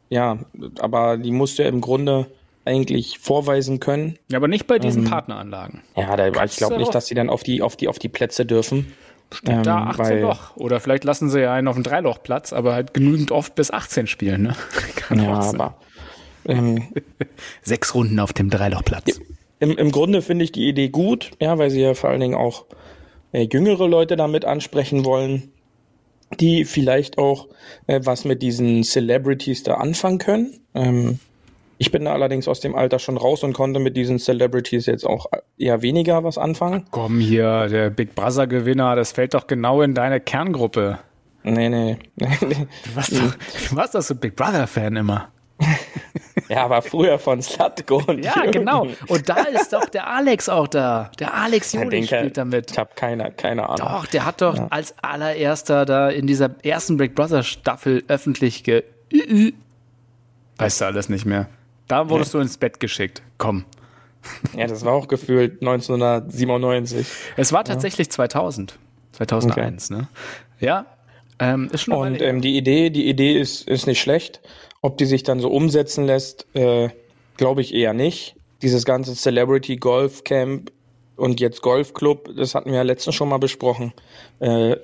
ja, 0.08 0.38
aber 0.78 1.16
die 1.16 1.32
musst 1.32 1.58
du 1.58 1.62
ja 1.62 1.68
im 1.68 1.80
Grunde 1.80 2.26
eigentlich 2.64 3.18
vorweisen 3.18 3.80
können. 3.80 4.18
Ja, 4.30 4.38
aber 4.38 4.48
nicht 4.48 4.66
bei 4.66 4.78
diesen 4.78 5.04
Partneranlagen. 5.04 5.82
Ja, 5.96 6.16
da, 6.16 6.44
ich 6.44 6.56
glaube 6.56 6.76
nicht, 6.76 6.94
dass 6.94 7.06
sie 7.06 7.14
dann 7.14 7.28
auf 7.28 7.42
die, 7.42 7.60
auf 7.60 7.76
die, 7.76 7.88
auf 7.88 7.98
die 7.98 8.08
Plätze 8.08 8.46
dürfen. 8.46 8.92
Ähm, 9.46 9.62
da 9.62 9.84
18 9.86 10.04
weil- 10.04 10.20
Loch. 10.22 10.56
Oder 10.56 10.80
vielleicht 10.80 11.04
lassen 11.04 11.28
sie 11.30 11.40
ja 11.40 11.52
einen 11.52 11.68
auf 11.68 11.74
dem 11.74 11.82
Dreilochplatz, 11.84 12.52
aber 12.52 12.74
halt 12.74 12.94
genügend 12.94 13.30
oft 13.32 13.54
bis 13.54 13.70
18 13.70 14.06
spielen. 14.06 14.42
Ne? 14.42 14.56
Kann 14.96 15.22
Ja, 15.22 15.40
aber 15.40 15.76
ähm, 16.46 16.88
Sechs 17.62 17.94
Runden 17.94 18.18
auf 18.20 18.32
dem 18.32 18.50
Dreilochplatz. 18.50 19.20
im, 19.60 19.76
im 19.78 19.90
Grunde 19.92 20.22
finde 20.22 20.44
ich 20.44 20.52
die 20.52 20.68
Idee 20.68 20.88
gut, 20.88 21.30
ja, 21.40 21.58
weil 21.58 21.70
sie 21.70 21.80
ja 21.80 21.94
vor 21.94 22.10
allen 22.10 22.20
Dingen 22.20 22.34
auch 22.34 22.66
äh, 23.32 23.46
jüngere 23.50 23.88
Leute 23.88 24.16
damit 24.16 24.44
ansprechen 24.44 25.04
wollen. 25.04 25.50
die 26.40 26.64
vielleicht 26.64 27.18
auch 27.18 27.48
äh, 27.86 28.00
was 28.04 28.24
mit 28.24 28.42
diesen 28.42 28.82
Celebrities 28.84 29.62
da 29.62 29.74
anfangen 29.74 30.18
können. 30.18 30.60
Ähm, 30.74 31.18
ich 31.82 31.90
bin 31.90 32.04
da 32.04 32.12
allerdings 32.12 32.46
aus 32.46 32.60
dem 32.60 32.76
Alter 32.76 33.00
schon 33.00 33.16
raus 33.16 33.42
und 33.42 33.54
konnte 33.54 33.80
mit 33.80 33.96
diesen 33.96 34.20
Celebrities 34.20 34.86
jetzt 34.86 35.04
auch 35.04 35.26
eher 35.58 35.82
weniger 35.82 36.22
was 36.22 36.38
anfangen. 36.38 36.86
Komm 36.92 37.18
hier, 37.18 37.66
der 37.66 37.90
Big 37.90 38.14
Brother 38.14 38.46
Gewinner, 38.46 38.94
das 38.94 39.10
fällt 39.10 39.34
doch 39.34 39.48
genau 39.48 39.82
in 39.82 39.92
deine 39.92 40.20
Kerngruppe. 40.20 41.00
Nee, 41.42 41.68
nee. 41.68 41.98
Du 42.18 42.94
warst 42.94 43.12
doch, 43.12 43.34
du 43.68 43.76
warst 43.76 43.96
doch 43.96 44.02
so 44.02 44.14
Big 44.14 44.36
Brother 44.36 44.68
Fan 44.68 44.94
immer. 44.94 45.28
ja, 46.48 46.64
aber 46.66 46.82
früher 46.82 47.18
von 47.18 47.42
Slatko 47.42 48.00
und 48.06 48.24
Ja, 48.24 48.36
Jürgen. 48.36 48.52
genau. 48.52 48.86
Und 49.08 49.28
da 49.28 49.42
ist 49.42 49.72
doch 49.72 49.86
der 49.86 50.06
Alex 50.06 50.48
auch 50.48 50.68
da. 50.68 51.10
Der 51.18 51.34
Alex 51.34 51.72
Ja, 51.72 51.82
Juli 51.82 51.96
den 52.02 52.06
spielt 52.06 52.36
damit. 52.36 52.70
Ich 52.70 52.78
habe 52.78 52.90
keine, 52.94 53.32
keine 53.32 53.64
Ahnung. 53.68 53.78
Doch, 53.88 54.06
der 54.06 54.24
hat 54.24 54.40
doch 54.40 54.70
als 54.70 54.94
allererster 55.02 55.84
da 55.84 56.10
in 56.10 56.28
dieser 56.28 56.50
ersten 56.62 56.96
Big 56.96 57.16
Brother 57.16 57.42
Staffel 57.42 58.04
öffentlich 58.06 58.62
ge. 58.62 58.84
Weißt 60.58 60.80
du 60.80 60.84
alles 60.84 61.08
nicht 61.08 61.26
mehr. 61.26 61.48
Da 61.92 62.08
wurdest 62.08 62.32
du 62.32 62.38
ins 62.38 62.56
Bett 62.56 62.80
geschickt. 62.80 63.22
Komm. 63.36 63.66
Ja, 64.56 64.66
das 64.66 64.82
war 64.84 64.94
auch 64.94 65.08
gefühlt 65.08 65.60
1997. 65.60 67.06
Es 67.36 67.52
war 67.52 67.64
tatsächlich 67.64 68.08
2000. 68.08 68.78
2001, 69.10 69.90
ne? 69.90 70.08
Ja. 70.58 70.86
Ähm, 71.38 71.68
ist 71.70 71.82
schon 71.82 71.92
Und 71.92 72.22
ähm, 72.22 72.40
die 72.40 72.56
Idee, 72.56 72.88
die 72.88 73.08
Idee 73.08 73.38
ist, 73.38 73.68
ist 73.68 73.86
nicht 73.86 74.00
schlecht. 74.00 74.40
Ob 74.80 74.96
die 74.96 75.04
sich 75.04 75.22
dann 75.22 75.38
so 75.38 75.50
umsetzen 75.50 76.06
lässt, 76.06 76.46
äh, 76.54 76.88
glaube 77.36 77.60
ich 77.60 77.74
eher 77.74 77.92
nicht. 77.92 78.36
Dieses 78.62 78.86
ganze 78.86 79.14
Celebrity 79.14 79.76
Golf 79.76 80.24
Camp 80.24 80.72
und 81.16 81.40
jetzt 81.40 81.60
Golf 81.60 81.92
Club, 81.92 82.30
das 82.34 82.54
hatten 82.54 82.70
wir 82.70 82.76
ja 82.76 82.82
letztens 82.82 83.16
schon 83.16 83.28
mal 83.28 83.38
besprochen, 83.38 83.92
äh, 84.38 84.76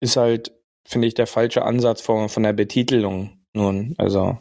ist 0.00 0.16
halt, 0.16 0.50
finde 0.84 1.06
ich, 1.06 1.14
der 1.14 1.28
falsche 1.28 1.62
Ansatz 1.62 2.00
von, 2.00 2.28
von 2.28 2.42
der 2.42 2.52
Betitelung 2.52 3.38
nun. 3.52 3.94
Also 3.96 4.38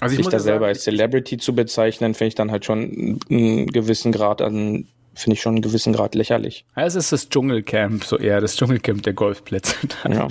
Also 0.00 0.14
ich 0.14 0.24
sich 0.24 0.28
da 0.28 0.38
selber 0.38 0.66
sagen, 0.66 0.68
als 0.70 0.84
Celebrity 0.84 1.38
zu 1.38 1.54
bezeichnen, 1.54 2.14
finde 2.14 2.28
ich 2.28 2.34
dann 2.34 2.50
halt 2.50 2.64
schon 2.64 3.20
einen 3.30 3.66
gewissen 3.68 4.12
Grad 4.12 4.42
an, 4.42 4.86
finde 5.14 5.34
ich 5.34 5.40
schon 5.40 5.54
einen 5.54 5.62
gewissen 5.62 5.92
Grad 5.92 6.14
lächerlich. 6.14 6.64
Ja, 6.76 6.84
es 6.84 6.94
ist 6.94 7.12
das 7.12 7.28
Dschungelcamp, 7.28 8.04
so 8.04 8.18
eher 8.18 8.40
das 8.40 8.56
Dschungelcamp 8.56 9.02
der 9.02 9.12
Golfplätze. 9.12 9.76
Ja. 10.08 10.28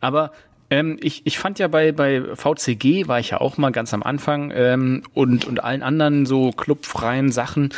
Aber 0.00 0.32
ähm, 0.68 0.98
ich, 1.00 1.22
ich 1.24 1.38
fand 1.38 1.58
ja 1.58 1.68
bei, 1.68 1.92
bei 1.92 2.22
VCG 2.34 3.06
war 3.06 3.20
ich 3.20 3.30
ja 3.30 3.40
auch 3.40 3.56
mal 3.56 3.70
ganz 3.70 3.94
am 3.94 4.02
Anfang 4.02 4.52
ähm, 4.54 5.02
und, 5.14 5.44
und 5.44 5.62
allen 5.62 5.82
anderen 5.82 6.26
so 6.26 6.50
clubfreien 6.50 7.30
Sachen. 7.30 7.70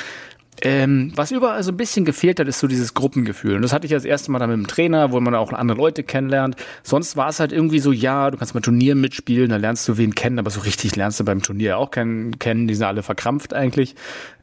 Ähm, 0.62 1.12
was 1.14 1.30
überall 1.30 1.62
so 1.62 1.70
ein 1.70 1.76
bisschen 1.76 2.04
gefehlt 2.04 2.40
hat, 2.40 2.48
ist 2.48 2.58
so 2.58 2.66
dieses 2.66 2.94
Gruppengefühl. 2.94 3.56
Und 3.56 3.62
das 3.62 3.72
hatte 3.72 3.86
ich 3.86 3.92
das 3.92 4.04
erste 4.04 4.30
Mal 4.30 4.38
dann 4.38 4.50
mit 4.50 4.58
dem 4.58 4.66
Trainer, 4.66 5.12
wo 5.12 5.20
man 5.20 5.34
auch 5.34 5.52
andere 5.52 5.78
Leute 5.78 6.02
kennenlernt. 6.02 6.56
Sonst 6.82 7.16
war 7.16 7.28
es 7.28 7.40
halt 7.40 7.52
irgendwie 7.52 7.78
so, 7.78 7.92
ja, 7.92 8.30
du 8.30 8.38
kannst 8.38 8.54
mal 8.54 8.60
Turnier 8.60 8.94
mitspielen, 8.94 9.50
da 9.50 9.56
lernst 9.56 9.86
du 9.88 9.98
wen 9.98 10.14
kennen, 10.14 10.38
aber 10.38 10.50
so 10.50 10.60
richtig 10.60 10.96
lernst 10.96 11.20
du 11.20 11.24
beim 11.24 11.42
Turnier 11.42 11.78
auch 11.78 11.90
kennen, 11.90 12.38
kennen 12.38 12.66
die 12.66 12.74
sind 12.74 12.86
alle 12.86 13.02
verkrampft 13.02 13.54
eigentlich. 13.54 13.94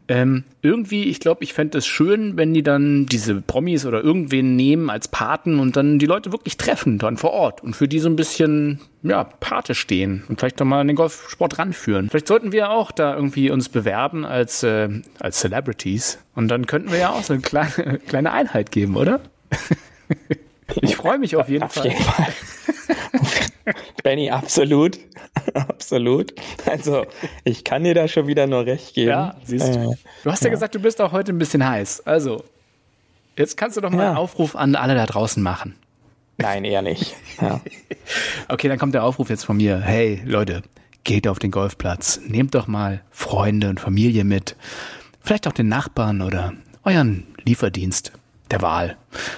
Ähm, 0.07 0.43
irgendwie, 0.62 1.05
ich 1.05 1.19
glaube, 1.19 1.43
ich 1.43 1.53
fände 1.53 1.79
es 1.79 1.88
schön, 1.88 2.38
wenn 2.38 2.53
die 2.53 2.62
dann 2.62 3.07
diese 3.07 3.41
Promis 3.41 3.85
oder 3.85 4.03
irgendwen 4.03 4.55
nehmen 4.55 4.89
als 4.91 5.07
Paten 5.07 5.59
und 5.59 5.75
dann 5.75 5.97
die 5.97 6.05
Leute 6.05 6.31
wirklich 6.31 6.57
treffen, 6.57 7.00
dann 7.00 7.17
vor 7.17 7.31
Ort 7.31 7.63
und 7.63 7.75
für 7.75 7.88
die 7.88 8.00
so 8.00 8.07
ein 8.07 8.15
bisschen, 8.15 8.79
ja, 9.01 9.24
Pate 9.24 9.74
stehen 9.74 10.24
und 10.29 10.39
vielleicht 10.39 10.62
doch 10.62 10.65
mal 10.65 10.81
an 10.81 10.88
den 10.88 10.95
Golfsport 10.95 11.57
ranführen. 11.57 12.09
Vielleicht 12.09 12.27
sollten 12.27 12.51
wir 12.51 12.69
auch 12.69 12.91
da 12.91 13.15
irgendwie 13.15 13.50
uns 13.50 13.69
bewerben 13.69 14.25
als, 14.25 14.62
äh, 14.62 14.89
als 15.19 15.39
Celebrities 15.39 16.19
und 16.35 16.50
dann 16.50 16.67
könnten 16.67 16.91
wir 16.91 17.00
ja 17.00 17.09
auch 17.09 17.24
so 17.24 17.33
eine 17.33 17.41
kleine, 17.41 18.00
kleine 18.07 18.31
Einheit 18.31 18.71
geben, 18.71 18.95
oder? 18.97 19.21
Ich 20.81 20.95
freue 20.95 21.17
mich 21.19 21.36
auf 21.36 21.48
jeden 21.50 21.63
Auf 21.63 21.74
Fall. 21.74 21.88
jeden 21.88 22.01
Fall. 22.03 22.27
Benny, 24.03 24.29
absolut. 24.29 25.00
absolut. 25.53 26.34
Also, 26.65 27.05
ich 27.43 27.63
kann 27.63 27.84
dir 27.84 27.93
da 27.93 28.07
schon 28.07 28.27
wieder 28.27 28.48
nur 28.48 28.65
recht 28.65 28.93
geben. 28.93 29.10
Ja, 29.10 29.36
siehst 29.43 29.75
du. 29.75 29.91
Äh, 29.91 29.95
Du 30.24 30.31
hast 30.31 30.43
ja, 30.43 30.50
gesagt, 30.50 30.74
du 30.75 30.79
bist 30.79 31.00
auch 31.01 31.12
heute 31.12 31.31
ein 31.34 31.38
bisschen 31.38 31.65
heiß. 31.67 32.01
Also, 32.07 32.43
jetzt 33.38 33.57
kannst 33.57 33.77
du 33.77 33.81
doch 33.81 33.89
mal 33.91 34.03
Ja. 34.03 34.10
einen 34.10 34.17
Aufruf 34.17 34.55
an 34.55 34.75
alle 34.75 34.95
da 34.95 35.05
draußen 35.05 35.41
machen. 35.41 35.75
nein, 36.38 36.65
eher 36.65 36.81
nicht. 36.81 37.15
Ja. 37.41 37.62
Okay, 38.48 38.67
dann 38.67 38.77
kommt 38.77 38.93
der 38.93 39.03
Aufruf 39.03 39.29
jetzt 39.31 39.43
von 39.45 39.57
mir. 39.57 39.79
Hey, 39.79 40.22
Leute, 40.25 40.62
geht 41.03 41.27
auf 41.27 41.39
den 41.39 41.50
Golfplatz. 41.50 42.19
Nehmt 42.27 42.53
doch 42.53 42.67
mal 42.67 43.01
Freunde 43.10 43.69
und 43.69 43.79
Familie 43.79 44.24
mit. 44.24 44.55
Vielleicht 45.22 45.48
auch 45.48 45.51
den 45.53 45.67
Nachbarn 45.67 46.22
oder 46.22 46.53
euren 46.84 47.25
Lieferdienst 47.45 48.12
der 48.51 48.61
Wahl. 48.61 48.97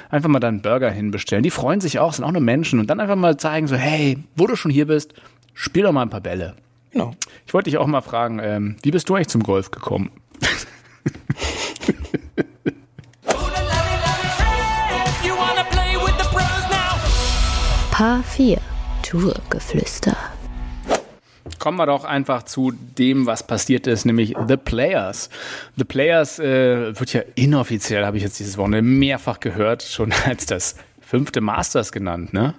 Einfach 0.09 0.29
mal 0.29 0.39
da 0.39 0.47
einen 0.47 0.61
Burger 0.61 0.89
hinbestellen. 0.89 1.43
Die 1.43 1.51
freuen 1.51 1.81
sich 1.81 1.99
auch, 1.99 2.13
sind 2.13 2.25
auch 2.25 2.31
nur 2.31 2.41
Menschen. 2.41 2.79
Und 2.79 2.87
dann 2.89 2.99
einfach 2.99 3.15
mal 3.15 3.37
zeigen 3.37 3.67
so, 3.67 3.75
hey, 3.75 4.23
wo 4.35 4.47
du 4.47 4.55
schon 4.55 4.71
hier 4.71 4.87
bist, 4.87 5.13
spiel 5.53 5.83
doch 5.83 5.91
mal 5.91 6.01
ein 6.01 6.09
paar 6.09 6.21
Bälle. 6.21 6.55
Genau. 6.91 7.13
Ich 7.45 7.53
wollte 7.53 7.69
dich 7.69 7.77
auch 7.77 7.87
mal 7.87 8.01
fragen, 8.01 8.39
ähm, 8.41 8.75
wie 8.81 8.91
bist 8.91 9.09
du 9.09 9.15
eigentlich 9.15 9.27
zum 9.27 9.43
Golf 9.43 9.71
gekommen? 9.71 10.11
Paar 17.91 18.21
4 18.21 18.59
Tourgeflüster. 19.01 20.15
Kommen 21.67 21.79
wir 21.79 21.85
doch 21.85 22.05
einfach 22.05 22.43
zu 22.43 22.71
dem, 22.71 23.25
was 23.25 23.45
passiert 23.45 23.87
ist, 23.87 24.05
nämlich 24.05 24.35
The 24.47 24.55
Players. 24.55 25.29
The 25.75 25.83
Players 25.83 26.39
äh, 26.39 26.97
wird 26.97 27.11
ja 27.11 27.23
inoffiziell, 27.35 28.05
habe 28.05 28.15
ich 28.15 28.23
jetzt 28.23 28.39
dieses 28.39 28.57
Wochenende 28.57 28.89
mehrfach 28.89 29.41
gehört, 29.41 29.83
schon 29.83 30.13
als 30.25 30.45
das 30.45 30.77
fünfte 31.01 31.41
Masters 31.41 31.91
genannt, 31.91 32.31
ne? 32.31 32.53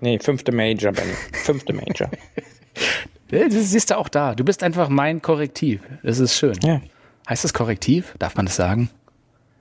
Nee, 0.00 0.18
fünfte 0.18 0.50
Major, 0.50 0.90
Benny. 0.90 1.12
Fünfte 1.44 1.72
Major. 1.72 2.10
Äh, 3.30 3.48
Das 3.48 3.70
siehst 3.70 3.90
du 3.90 3.96
auch 3.96 4.08
da. 4.08 4.34
Du 4.34 4.42
bist 4.44 4.64
einfach 4.64 4.88
mein 4.88 5.22
Korrektiv. 5.22 5.80
Das 6.02 6.18
ist 6.18 6.36
schön. 6.36 6.58
Ja, 6.64 6.80
Heißt 7.28 7.44
das 7.44 7.54
Korrektiv? 7.54 8.12
Darf 8.18 8.34
man 8.34 8.46
das 8.46 8.56
sagen? 8.56 8.90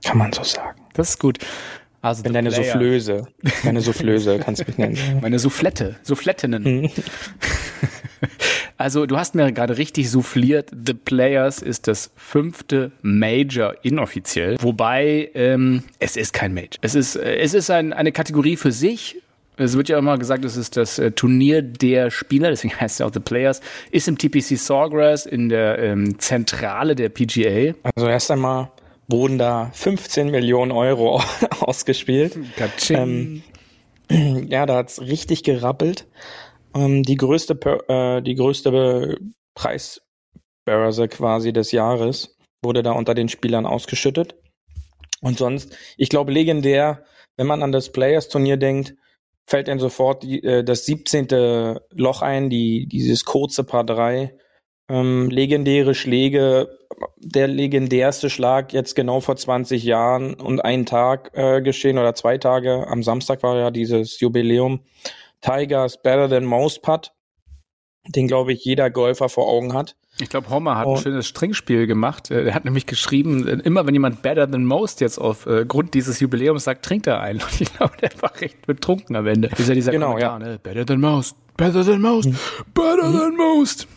kann 0.03 0.17
man 0.17 0.33
so 0.33 0.43
sagen. 0.43 0.81
Das 0.95 1.09
ist 1.09 1.19
gut. 1.19 1.37
Also 2.01 2.23
Bin 2.23 2.33
deine 2.33 2.49
Player. 2.49 2.63
Soufflöse. 2.63 3.27
Deine 3.63 3.79
Soufflöse, 3.81 4.39
kannst 4.39 4.65
mich 4.67 4.79
nennen. 4.79 4.97
Meine 5.21 5.37
Soufflette, 5.37 5.97
Soufflettinnen. 6.01 6.89
also 8.77 9.05
du 9.05 9.17
hast 9.17 9.35
mir 9.35 9.51
gerade 9.51 9.77
richtig 9.77 10.09
souffliert. 10.09 10.69
The 10.71 10.93
Players 10.93 11.61
ist 11.61 11.87
das 11.87 12.11
fünfte 12.15 12.91
Major 13.01 13.75
inoffiziell. 13.83 14.57
Wobei 14.61 15.29
ähm, 15.33 15.83
es 15.99 16.17
ist 16.17 16.33
kein 16.33 16.53
Major. 16.53 16.79
Es 16.81 16.95
ist, 16.95 17.15
äh, 17.15 17.37
es 17.37 17.53
ist 17.53 17.69
ein, 17.69 17.93
eine 17.93 18.11
Kategorie 18.11 18.55
für 18.55 18.71
sich. 18.71 19.17
Es 19.57 19.75
wird 19.77 19.89
ja 19.89 19.99
immer 19.99 20.17
gesagt, 20.17 20.43
es 20.45 20.57
ist 20.57 20.77
das 20.77 20.97
äh, 20.97 21.11
Turnier 21.11 21.61
der 21.61 22.09
Spieler, 22.09 22.49
deswegen 22.49 22.73
heißt 22.79 22.99
es 22.99 23.05
auch 23.05 23.13
The 23.13 23.19
Players, 23.19 23.61
ist 23.91 24.07
im 24.07 24.17
TPC 24.17 24.57
Sawgrass 24.57 25.25
in 25.25 25.49
der 25.49 25.79
ähm, 25.79 26.17
Zentrale 26.19 26.95
der 26.95 27.09
PGA. 27.09 27.73
Also 27.95 28.07
erst 28.07 28.31
einmal 28.31 28.71
wurden 29.07 29.37
da 29.37 29.69
15 29.73 30.31
Millionen 30.31 30.71
Euro 30.71 31.21
ausgespielt. 31.59 32.37
Katsching. 32.57 33.43
Ja, 34.49 34.65
da 34.65 34.75
hat's 34.75 34.99
richtig 34.99 35.41
gerappelt. 35.43 36.05
Ähm, 36.73 37.03
die 37.03 37.15
größte, 37.15 37.55
Per- 37.55 37.89
äh, 38.17 38.21
die 38.21 38.35
größte 38.35 39.17
Preisbörse 39.55 41.07
quasi 41.09 41.53
des 41.53 41.71
Jahres 41.71 42.37
wurde 42.63 42.83
da 42.83 42.91
unter 42.91 43.13
den 43.13 43.29
Spielern 43.29 43.65
ausgeschüttet. 43.65 44.35
Und 45.21 45.37
sonst, 45.37 45.75
ich 45.97 46.09
glaube, 46.09 46.31
legendär, 46.31 47.03
wenn 47.37 47.47
man 47.47 47.63
an 47.63 47.71
das 47.71 47.91
Players-Turnier 47.91 48.57
denkt, 48.57 48.95
fällt 49.47 49.69
einem 49.69 49.79
sofort 49.79 50.23
die, 50.23 50.43
äh, 50.43 50.63
das 50.63 50.85
17. 50.85 51.79
Loch 51.91 52.21
ein, 52.21 52.49
die, 52.49 52.87
dieses 52.87 53.25
kurze 53.25 53.63
Paar 53.63 53.83
3. 53.83 54.35
Ähm, 54.89 55.29
legendäre 55.29 55.93
Schläge, 55.95 56.77
der 57.17 57.47
legendärste 57.47 58.29
Schlag 58.29 58.73
jetzt 58.73 58.95
genau 58.95 59.21
vor 59.21 59.35
20 59.35 59.83
Jahren 59.83 60.33
und 60.33 60.59
einen 60.63 60.85
Tag 60.85 61.31
äh, 61.33 61.61
geschehen 61.61 61.97
oder 61.97 62.13
zwei 62.13 62.37
Tage. 62.37 62.87
Am 62.87 63.03
Samstag 63.03 63.41
war 63.43 63.57
ja 63.57 63.71
dieses 63.71 64.19
Jubiläum. 64.19 64.81
Tigers 65.41 66.01
Better 66.01 66.29
Than 66.29 66.45
Most 66.45 66.81
Putt, 66.81 67.11
den 68.07 68.27
glaube 68.27 68.53
ich 68.53 68.63
jeder 68.63 68.89
Golfer 68.89 69.29
vor 69.29 69.47
Augen 69.47 69.73
hat. 69.73 69.95
Ich 70.19 70.29
glaube, 70.29 70.49
Homer 70.49 70.77
hat 70.77 70.85
ein 70.87 70.93
Und- 70.93 71.01
schönes 71.01 71.25
Stringspiel 71.27 71.87
gemacht. 71.87 72.31
Äh, 72.31 72.45
Er 72.47 72.53
hat 72.53 72.65
nämlich 72.65 72.85
geschrieben, 72.85 73.47
äh, 73.47 73.53
immer 73.63 73.87
wenn 73.87 73.93
jemand 73.93 74.21
better 74.21 74.49
than 74.49 74.65
most 74.65 74.99
jetzt 75.01 75.17
auf 75.17 75.45
äh, 75.45 75.65
Grund 75.65 75.93
dieses 75.93 76.19
Jubiläums 76.19 76.65
sagt, 76.65 76.83
trinkt 76.85 77.07
er 77.07 77.21
ein. 77.21 77.35
Und 77.41 77.61
ich 77.61 77.73
glaube, 77.73 77.93
der 78.01 78.09
war 78.21 78.31
recht 78.41 78.65
betrunken 78.67 79.15
am 79.15 79.25
Ende. 79.27 79.47
Ist 79.57 79.69
ja 79.69 79.73
dieser 79.75 79.91
Genau, 79.91 80.07
Kommentar, 80.09 80.39
ne? 80.39 80.59
Better 80.61 80.85
than 80.85 80.99
most, 80.99 81.35
better 81.57 81.83
than 81.85 82.01
most, 82.01 82.29
better 82.73 83.11
than 83.11 83.35
most. 83.37 83.87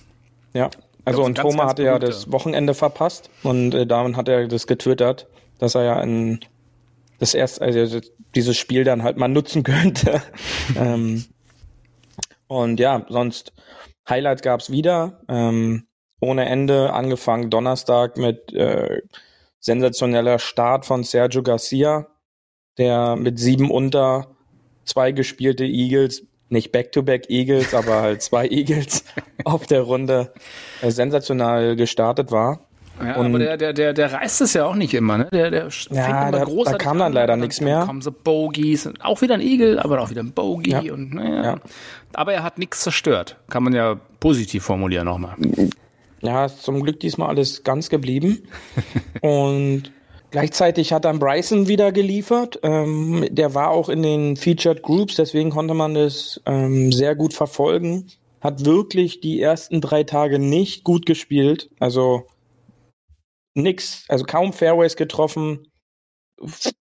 Ja, 0.55 0.71
also 1.05 1.23
und 1.25 1.33
ein 1.33 1.35
ganz, 1.35 1.45
Homer 1.47 1.59
ganz 1.65 1.71
hatte 1.73 1.83
ja 1.83 1.99
das 1.99 2.31
Wochenende 2.31 2.75
verpasst 2.75 3.29
und 3.43 3.75
äh, 3.75 3.87
damit 3.87 4.17
hat 4.17 4.29
er 4.29 4.47
das 4.47 4.67
getwittert, 4.69 5.27
dass 5.59 5.75
er 5.75 5.83
ja 5.83 6.01
in 6.01 6.41
das 7.19 7.35
erste, 7.35 7.63
also 7.63 8.01
dieses 8.37 8.57
Spiel 8.57 8.85
dann 8.85 9.03
halt 9.03 9.17
mal 9.17 9.29
nutzen 9.29 9.63
könnte. 9.65 10.23
ähm, 10.77 11.25
und 12.55 12.81
ja, 12.81 13.05
sonst 13.09 13.53
Highlights 14.09 14.43
gab's 14.43 14.71
wieder, 14.71 15.21
ähm, 15.29 15.87
ohne 16.21 16.47
Ende, 16.47 16.93
angefangen 16.93 17.51
Donnerstag 17.51 18.17
mit 18.17 18.53
äh, 18.53 19.03
sensationeller 19.61 20.39
Start 20.39 20.87
von 20.87 21.05
Sergio 21.05 21.43
Garcia, 21.43 22.07
der 22.79 23.17
mit 23.17 23.39
sieben 23.39 23.71
unter 23.71 24.37
zwei 24.85 25.13
gespielte 25.13 25.65
Eagles 25.65 26.23
nicht 26.49 26.73
Back-to-Back 26.73 27.29
Eagles, 27.31 27.75
aber 27.75 28.03
halt 28.03 28.23
zwei 28.23 28.47
Eagles 28.51 29.05
auf 29.45 29.67
der 29.67 29.83
Runde 29.83 30.33
äh, 30.83 30.91
sensational 30.91 31.77
gestartet 31.77 32.31
war. 32.31 32.69
Ja, 33.03 33.17
Und- 33.17 33.27
aber 33.27 33.39
der, 33.39 33.57
der, 33.57 33.73
der, 33.73 33.93
der 33.93 34.13
reißt 34.13 34.41
es 34.43 34.53
ja 34.55 34.67
auch 34.67 34.75
nicht 34.77 34.95
immer, 34.95 35.19
ne? 35.19 35.29
Der, 35.33 35.51
der 35.51 35.69
Ja, 35.91 36.29
immer 36.29 36.39
da- 36.65 36.77
kam 36.79 36.99
dann 36.99 37.09
an, 37.09 37.13
leider 37.13 37.27
dann- 37.29 37.41
nichts 37.41 37.57
dann 37.57 37.65
mehr. 37.67 37.81
kommen 37.87 38.01
so 38.03 38.13
Bogies, 38.13 38.89
auch 39.03 39.21
wieder 39.21 39.35
ein 39.35 39.41
Igel, 39.41 39.79
aber 39.79 40.01
auch 40.01 40.11
wieder 40.11 40.23
ein 40.23 40.33
Bogie 40.33 40.71
Ja. 40.71 40.81
und 40.93 41.13
naja. 41.15 41.43
Ja. 41.45 41.57
Aber 42.13 42.33
er 42.33 42.43
hat 42.45 42.59
nichts 42.59 42.81
zerstört. 42.81 43.37
Kann 43.51 43.65
man 43.65 43.73
ja 43.75 43.99
positiv 44.21 44.63
formulieren 44.65 45.07
nochmal. 45.07 45.35
Ja, 46.23 46.45
ist 46.47 46.63
zum 46.63 46.83
Glück 46.83 47.01
diesmal 47.01 47.29
alles 47.29 47.65
ganz 47.65 47.91
geblieben. 47.91 48.39
Und 49.21 49.91
gleichzeitig 50.31 50.93
hat 50.93 51.05
dann 51.05 51.19
Bryson 51.19 51.69
wieder 51.69 51.93
geliefert. 51.93 52.59
Ähm, 52.63 53.27
der 53.31 53.55
war 53.55 53.71
auch 53.71 53.89
in 53.89 54.03
den 54.03 54.37
Featured 54.37 54.83
Groups, 54.83 55.17
deswegen 55.17 55.51
konnte 55.51 55.75
man 55.75 55.95
das 55.95 56.41
ähm, 56.47 56.93
sehr 56.93 57.15
gut 57.15 57.35
verfolgen. 57.35 58.07
Hat 58.41 58.65
wirklich 58.65 59.21
die 59.21 59.41
ersten 59.41 59.81
drei 59.81 60.05
Tage 60.05 60.39
nicht 60.39 60.85
gut 60.85 61.05
gespielt. 61.07 61.69
Also 61.81 62.27
nix, 63.55 64.05
also 64.09 64.25
kaum 64.25 64.53
Fairways 64.53 64.97
getroffen, 64.97 65.67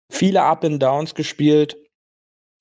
viele 0.10 0.44
Up 0.44 0.64
and 0.64 0.82
Downs 0.82 1.16
gespielt 1.16 1.78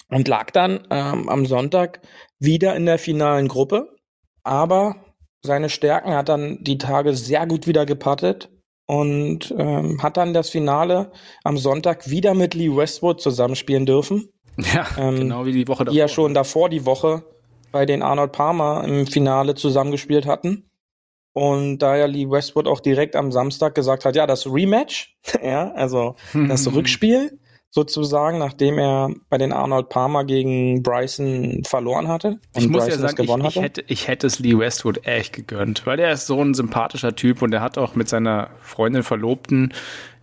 und 0.08 0.28
lag 0.28 0.50
dann 0.50 0.86
ähm, 0.90 1.28
am 1.28 1.46
Sonntag 1.46 2.00
wieder 2.38 2.74
in 2.76 2.86
der 2.86 2.98
finalen 2.98 3.48
Gruppe. 3.48 3.96
Aber 4.42 4.96
seine 5.42 5.68
Stärken 5.68 6.12
hat 6.14 6.28
dann 6.28 6.62
die 6.62 6.78
Tage 6.78 7.14
sehr 7.14 7.46
gut 7.46 7.66
wieder 7.66 7.86
gepattet 7.86 8.50
und 8.86 9.54
ähm, 9.56 10.02
hat 10.02 10.16
dann 10.16 10.34
das 10.34 10.50
Finale 10.50 11.12
am 11.44 11.56
Sonntag 11.56 12.10
wieder 12.10 12.34
mit 12.34 12.54
Lee 12.54 12.74
Westwood 12.74 13.20
zusammenspielen 13.20 13.86
dürfen, 13.86 14.28
Ja, 14.74 14.86
Ähm, 14.98 15.16
genau 15.16 15.44
wie 15.46 15.52
die 15.52 15.68
Woche 15.68 15.84
die 15.84 15.96
ja 15.96 16.08
schon 16.08 16.34
davor 16.34 16.68
die 16.68 16.84
Woche 16.86 17.22
bei 17.72 17.86
den 17.86 18.02
Arnold 18.02 18.32
Palmer 18.32 18.84
im 18.84 19.06
Finale 19.06 19.54
zusammengespielt 19.54 20.26
hatten. 20.26 20.69
Und 21.32 21.78
da 21.78 21.96
ja 21.96 22.06
Lee 22.06 22.28
Westwood 22.28 22.66
auch 22.66 22.80
direkt 22.80 23.14
am 23.14 23.30
Samstag 23.30 23.74
gesagt 23.74 24.04
hat, 24.04 24.16
ja, 24.16 24.26
das 24.26 24.46
Rematch, 24.46 25.16
ja, 25.42 25.70
also 25.72 26.16
das 26.32 26.66
Rückspiel 26.74 27.38
sozusagen, 27.70 28.38
nachdem 28.38 28.78
er 28.78 29.10
bei 29.28 29.38
den 29.38 29.52
Arnold 29.52 29.88
Palmer 29.88 30.24
gegen 30.24 30.82
Bryson 30.82 31.62
verloren 31.64 32.08
hatte 32.08 32.40
Ich 32.56 32.68
muss 32.68 32.84
Bryson 32.84 33.02
ja 33.02 33.08
sagen, 33.08 33.22
ich, 33.22 33.56
ich, 33.56 33.62
hätte, 33.62 33.84
ich 33.86 34.08
hätte 34.08 34.26
es 34.26 34.40
Lee 34.40 34.58
Westwood 34.58 35.06
echt 35.06 35.34
gegönnt, 35.34 35.86
weil 35.86 35.96
der 35.96 36.10
ist 36.12 36.26
so 36.26 36.42
ein 36.42 36.54
sympathischer 36.54 37.14
Typ 37.14 37.42
und 37.42 37.52
der 37.52 37.60
hat 37.60 37.78
auch 37.78 37.94
mit 37.94 38.08
seiner 38.08 38.50
Freundin 38.60 39.04
Verlobten, 39.04 39.72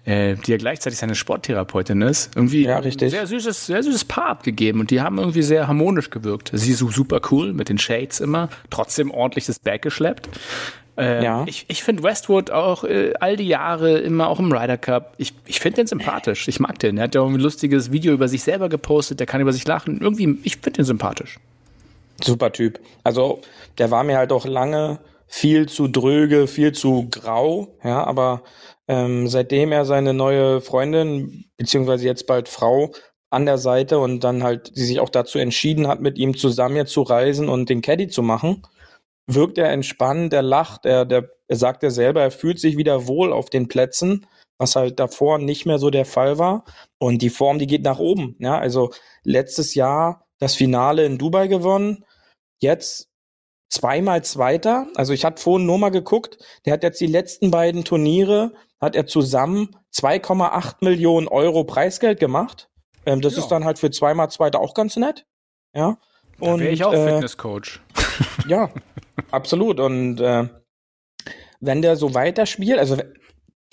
äh, 0.04 0.36
die 0.36 0.52
ja 0.52 0.58
gleichzeitig 0.58 1.00
seine 1.00 1.16
Sporttherapeutin 1.16 2.02
ist, 2.02 2.36
irgendwie 2.36 2.66
Ja, 2.66 2.80
richtig. 2.80 3.08
ein 3.08 3.12
sehr 3.12 3.28
süßes, 3.28 3.68
sehr 3.68 3.82
süßes 3.82 4.06
Paar 4.06 4.28
abgegeben 4.28 4.82
und 4.82 4.92
die 4.92 5.00
haben 5.00 5.18
irgendwie 5.18 5.42
sehr 5.42 5.70
harmonisch 5.70 6.10
gewirkt. 6.10 6.52
Sie 6.54 6.72
ist 6.72 6.80
so 6.80 6.90
super 6.90 7.22
cool 7.32 7.54
mit 7.54 7.70
den 7.70 7.78
Shades 7.78 8.20
immer, 8.20 8.50
trotzdem 8.70 9.10
ordentlich 9.10 9.46
das 9.46 9.60
Bag 9.60 9.82
geschleppt. 9.82 10.30
Äh, 10.98 11.24
Ja. 11.24 11.44
Ich, 11.48 11.66
ich 11.68 11.84
finde 11.84 12.04
Westwood 12.04 12.52
auch 12.52 12.84
äh, 12.84 13.14
all 13.20 13.36
die 13.38 13.48
Jahre 13.48 14.00
immer 14.00 14.28
auch 14.30 14.40
im 14.40 14.52
Ryder 14.52 14.78
Cup. 14.78 15.14
Ich, 15.18 15.34
ich 15.46 15.60
finde 15.60 15.78
den 15.78 15.88
sympathisch. 15.88 16.48
Ich 16.48 16.60
mag 16.60 16.80
den. 16.80 16.98
Er 16.98 17.06
hat 17.06 17.16
ja 17.16 17.22
auch 17.22 17.28
ein 17.28 17.36
lustiges 17.36 17.92
Video 17.92 18.14
über 18.14 18.28
sich 18.28 18.44
selber 18.44 18.70
gepostet. 18.70 19.20
Der 19.20 19.28
kann 19.28 19.42
über 19.42 19.54
sich 19.54 19.68
lachen. 19.68 20.00
Irgendwie, 20.02 20.40
ich 20.44 20.56
finde 20.58 20.78
den 20.78 20.86
sympathisch. 20.86 21.38
Super 22.24 22.52
Typ. 22.52 22.80
Also, 23.04 23.42
der 23.78 23.92
war 23.92 24.04
mir 24.04 24.18
halt 24.18 24.32
auch 24.32 24.46
lange 24.46 25.00
viel 25.28 25.68
zu 25.68 25.88
dröge, 25.88 26.48
viel 26.48 26.72
zu 26.72 27.08
grau, 27.12 27.76
ja, 27.84 28.04
aber 28.06 28.44
ähm, 28.88 29.28
seitdem 29.28 29.72
er 29.74 29.84
seine 29.86 30.14
neue 30.14 30.62
Freundin, 30.62 31.46
beziehungsweise 31.58 32.06
jetzt 32.06 32.26
bald 32.28 32.48
Frau, 32.48 32.92
an 33.30 33.46
der 33.46 33.58
Seite 33.58 34.00
und 34.00 34.24
dann 34.24 34.42
halt 34.42 34.72
sie 34.74 34.86
sich 34.86 35.02
auch 35.02 35.10
dazu 35.10 35.38
entschieden 35.38 35.88
hat, 35.88 36.00
mit 36.00 36.18
ihm 36.18 36.38
zusammen 36.38 36.78
jetzt 36.78 36.94
zu 36.94 37.02
reisen 37.02 37.50
und 37.50 37.70
den 37.70 37.82
Caddy 37.82 38.08
zu 38.08 38.24
machen, 38.24 38.64
wirkt 39.28 39.58
er 39.58 39.72
entspannt, 39.72 40.34
er 40.34 40.42
lacht, 40.42 40.86
er, 40.86 41.06
der, 41.06 41.30
er 41.48 41.56
sagt 41.56 41.84
ja 41.84 41.90
selber, 41.90 42.22
er 42.22 42.32
fühlt 42.32 42.60
sich 42.60 42.78
wieder 42.78 43.08
wohl 43.08 43.32
auf 43.34 43.50
den 43.50 43.68
Plätzen, 43.68 44.26
was 44.58 44.76
halt 44.76 45.00
davor 45.00 45.38
nicht 45.38 45.66
mehr 45.66 45.80
so 45.80 45.90
der 45.90 46.06
Fall 46.06 46.38
war. 46.38 46.64
Und 46.98 47.22
die 47.22 47.30
Form, 47.30 47.60
die 47.60 47.68
geht 47.68 47.84
nach 47.84 48.00
oben. 48.00 48.36
Ja, 48.40 48.58
also 48.58 48.92
letztes 49.24 49.76
Jahr 49.76 50.26
das 50.40 50.56
Finale 50.56 51.06
in 51.06 51.18
Dubai 51.18 51.48
gewonnen, 51.48 52.06
jetzt 52.60 53.10
zweimal 53.70 54.24
Zweiter. 54.24 54.88
Also 54.96 55.14
ich 55.14 55.26
hatte 55.26 55.42
vorhin 55.42 55.66
nur 55.68 55.78
mal 55.78 55.90
geguckt, 55.90 56.38
der 56.66 56.74
hat 56.74 56.84
jetzt 56.84 57.02
die 57.02 57.08
letzten 57.08 57.52
beiden 57.52 57.84
Turniere, 57.84 58.54
hat 58.80 58.96
er 58.96 59.08
zusammen 59.08 59.76
2,8 59.94 60.76
Millionen 60.82 61.28
Euro 61.28 61.64
Preisgeld 61.66 62.20
gemacht. 62.20 62.70
Ähm, 63.06 63.22
das 63.22 63.34
Ja. 63.36 63.40
ist 63.40 63.50
dann 63.50 63.66
halt 63.66 63.78
für 63.80 63.92
zweimal 63.92 64.30
Zweiter 64.30 64.60
auch 64.60 64.74
ganz 64.74 64.96
nett. 64.96 65.26
Ja. 65.76 65.98
Da 66.40 66.60
wäre 66.60 66.70
ich 66.70 66.84
auch 66.84 66.94
äh, 66.94 67.14
Fitnesscoach. 67.14 67.82
ja, 68.48 68.70
absolut. 69.32 69.80
Und 69.80 70.20
äh, 70.20 70.48
wenn 71.60 71.82
der 71.82 71.96
so 71.96 72.14
weiterspielt, 72.14 72.80
also 72.80 72.98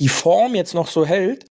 die 0.00 0.08
Form 0.08 0.54
jetzt 0.54 0.74
noch 0.74 0.88
so 0.88 1.04
hält, 1.06 1.46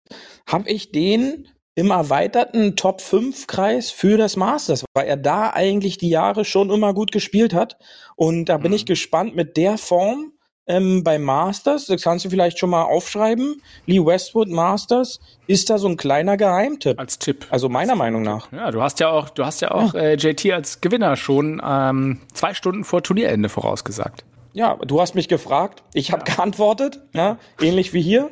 habe 0.46 0.68
ich 0.70 0.92
den 0.92 1.48
im 1.74 1.90
erweiterten 1.90 2.76
Top 2.76 3.00
5 3.00 3.46
Kreis 3.46 3.90
für 3.90 4.18
das 4.18 4.36
Masters, 4.36 4.84
weil 4.94 5.06
er 5.06 5.16
da 5.16 5.50
eigentlich 5.50 5.96
die 5.96 6.10
Jahre 6.10 6.44
schon 6.44 6.70
immer 6.70 6.92
gut 6.92 7.12
gespielt 7.12 7.54
hat. 7.54 7.78
Und 8.16 8.46
da 8.46 8.58
bin 8.58 8.72
Mhm. 8.72 8.76
ich 8.76 8.86
gespannt 8.86 9.34
mit 9.36 9.56
der 9.56 9.78
Form 9.78 10.32
ähm, 10.66 11.02
beim 11.02 11.22
Masters. 11.22 11.86
Das 11.86 12.02
kannst 12.02 12.24
du 12.24 12.30
vielleicht 12.30 12.58
schon 12.58 12.70
mal 12.70 12.82
aufschreiben. 12.82 13.62
Lee 13.86 14.04
Westwood 14.04 14.48
Masters 14.48 15.20
ist 15.46 15.70
da 15.70 15.78
so 15.78 15.88
ein 15.88 15.96
kleiner 15.96 16.36
Geheimtipp. 16.36 16.98
Als 16.98 17.18
Tipp. 17.18 17.46
Also 17.50 17.68
meiner 17.68 17.96
Meinung 17.96 18.22
nach. 18.22 18.50
Ja, 18.52 18.70
du 18.70 18.82
hast 18.82 19.00
ja 19.00 19.10
auch, 19.10 19.30
du 19.30 19.44
hast 19.44 19.60
ja 19.60 19.70
auch 19.72 19.94
äh, 19.94 20.14
JT 20.14 20.52
als 20.52 20.80
Gewinner 20.80 21.16
schon 21.16 21.60
ähm, 21.64 22.20
zwei 22.32 22.54
Stunden 22.54 22.84
vor 22.84 23.02
Turnierende 23.02 23.48
vorausgesagt. 23.48 24.24
Ja, 24.54 24.76
du 24.86 25.00
hast 25.00 25.14
mich 25.14 25.28
gefragt, 25.28 25.82
ich 25.94 26.12
habe 26.12 26.24
geantwortet, 26.24 27.00
ja, 27.14 27.38
ähnlich 27.60 27.94
wie 27.94 28.02
hier. 28.02 28.28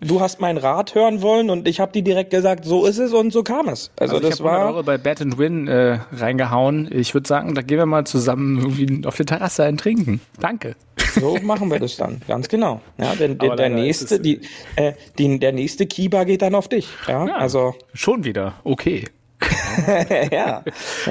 Du 0.00 0.20
hast 0.20 0.38
meinen 0.40 0.58
Rat 0.58 0.94
hören 0.94 1.22
wollen 1.22 1.48
und 1.48 1.66
ich 1.66 1.80
habe 1.80 1.92
dir 1.92 2.02
direkt 2.02 2.30
gesagt, 2.30 2.66
so 2.66 2.84
ist 2.84 2.98
es 2.98 3.12
und 3.14 3.32
so 3.32 3.42
kam 3.42 3.68
es. 3.68 3.90
Also, 3.98 4.16
Also 4.16 4.26
ich 4.28 4.30
das 4.36 4.40
habe 4.40 4.50
100 4.50 4.64
war 4.66 4.74
Euro 4.74 4.82
bei 4.84 4.98
Bet 4.98 5.22
and 5.22 5.38
Win 5.38 5.68
äh, 5.68 5.98
reingehauen. 6.12 6.90
Ich 6.92 7.14
würde 7.14 7.26
sagen, 7.26 7.54
da 7.54 7.62
gehen 7.62 7.78
wir 7.78 7.86
mal 7.86 8.04
zusammen 8.06 8.58
irgendwie 8.58 9.06
auf 9.06 9.16
der 9.16 9.24
Terrasse 9.24 9.64
ein 9.64 9.78
trinken. 9.78 10.20
Danke. 10.40 10.76
so 11.18 11.38
machen 11.42 11.70
wir 11.70 11.78
das 11.78 11.96
dann, 11.96 12.20
ganz 12.28 12.48
genau. 12.48 12.82
Ja, 12.98 13.14
denn 13.14 13.38
der, 13.38 13.56
der 13.56 13.70
nächste, 13.70 14.20
die, 14.20 14.42
äh, 14.76 14.92
die, 15.18 15.38
der 15.38 15.52
nächste 15.52 15.86
Kiba 15.86 16.24
geht 16.24 16.42
dann 16.42 16.54
auf 16.54 16.68
dich. 16.68 16.88
Ja, 17.08 17.26
Ja. 17.26 17.36
also 17.36 17.74
Schon 17.94 18.24
wieder. 18.24 18.54
Okay. 18.64 19.06
ja, 20.30 20.62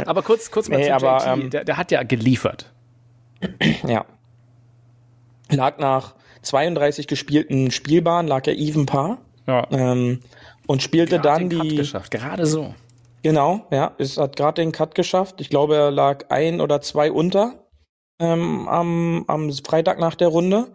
Aber 0.06 0.22
kurz, 0.22 0.52
kurz 0.52 0.70
mal 0.70 0.78
Nee, 0.78 0.86
zu 0.88 0.94
aber, 0.94 1.18
JT. 1.18 1.28
ähm, 1.44 1.50
der, 1.50 1.64
der 1.66 1.78
hat 1.78 1.92
ja 1.92 2.04
geliefert. 2.04 2.72
ja. 3.88 4.06
Lag 5.52 5.78
nach 5.80 6.16
32 6.42 7.08
gespielten 7.08 7.72
Spielbahnen, 7.72 8.28
lag 8.28 8.48
er 8.48 8.58
even 8.58 8.86
par 8.86 9.20
Ja. 9.48 9.68
ähm, 9.72 10.22
und 10.68 10.82
spielte 10.82 11.20
Gerade 11.20 11.28
dann 11.28 11.50
den 11.50 11.60
Cut 11.60 11.72
die 11.72 11.76
geschafft. 11.76 12.12
Gerade 12.12 12.46
so. 12.46 12.74
Genau, 13.24 13.68
ja, 13.70 13.94
es 14.00 14.18
hat 14.18 14.36
gerade 14.36 14.62
den 14.62 14.72
Cut 14.72 14.96
geschafft. 14.96 15.42
Ich 15.42 15.50
glaube, 15.50 15.76
er 15.76 15.92
lag 15.92 16.26
ein 16.30 16.60
oder 16.60 16.82
zwei 16.82 17.12
unter 17.12 17.68
ähm, 18.20 18.68
am, 18.68 19.26
am 19.28 19.52
Freitag 19.52 20.00
nach 20.00 20.16
der 20.16 20.30
Runde 20.30 20.74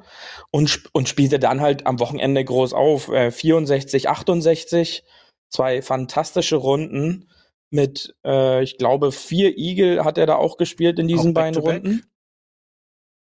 und, 0.51 0.85
und 0.93 1.09
spielte 1.09 1.39
dann 1.39 1.61
halt 1.61 1.87
am 1.87 2.01
Wochenende 2.01 2.45
groß 2.45 2.73
auf. 2.73 3.09
Äh, 3.09 3.31
64, 3.31 4.09
68, 4.09 5.05
zwei 5.49 5.81
fantastische 5.81 6.57
Runden 6.57 7.31
mit, 7.71 8.15
äh, 8.25 8.63
ich 8.63 8.79
glaube, 8.79 9.13
vier 9.13 9.57
Eagle 9.57 10.05
hat 10.05 10.19
er 10.19 10.27
da 10.27 10.37
auch 10.37 10.57
gespielt 10.57 10.99
in 10.99 11.09
diesen 11.09 11.31
Auch 11.31 11.35
beiden? 11.35 11.63
Runden. 11.63 12.07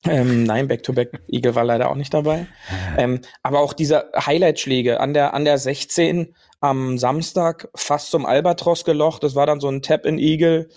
Ähm, 0.06 0.44
nein, 0.44 0.68
Back-to-Back 0.68 1.22
Eagle 1.30 1.56
war 1.56 1.64
leider 1.64 1.90
auch 1.90 1.96
nicht 1.96 2.14
dabei. 2.14 2.48
Ähm, 2.98 3.22
aber 3.42 3.60
auch 3.60 3.74
diese 3.74 4.12
Highlight-Schläge 4.16 5.00
an 5.00 5.14
der, 5.14 5.34
an 5.34 5.46
der 5.46 5.58
16 5.58 6.36
am 6.60 6.98
Samstag 6.98 7.70
fast 7.76 8.12
zum 8.12 8.26
Albatros 8.26 8.86
gelocht. 8.86 9.24
Das 9.24 9.36
war 9.36 9.46
dann 9.46 9.60
so 9.60 9.70
ein 9.70 9.82
Tap-in-Eagle. 9.82 10.70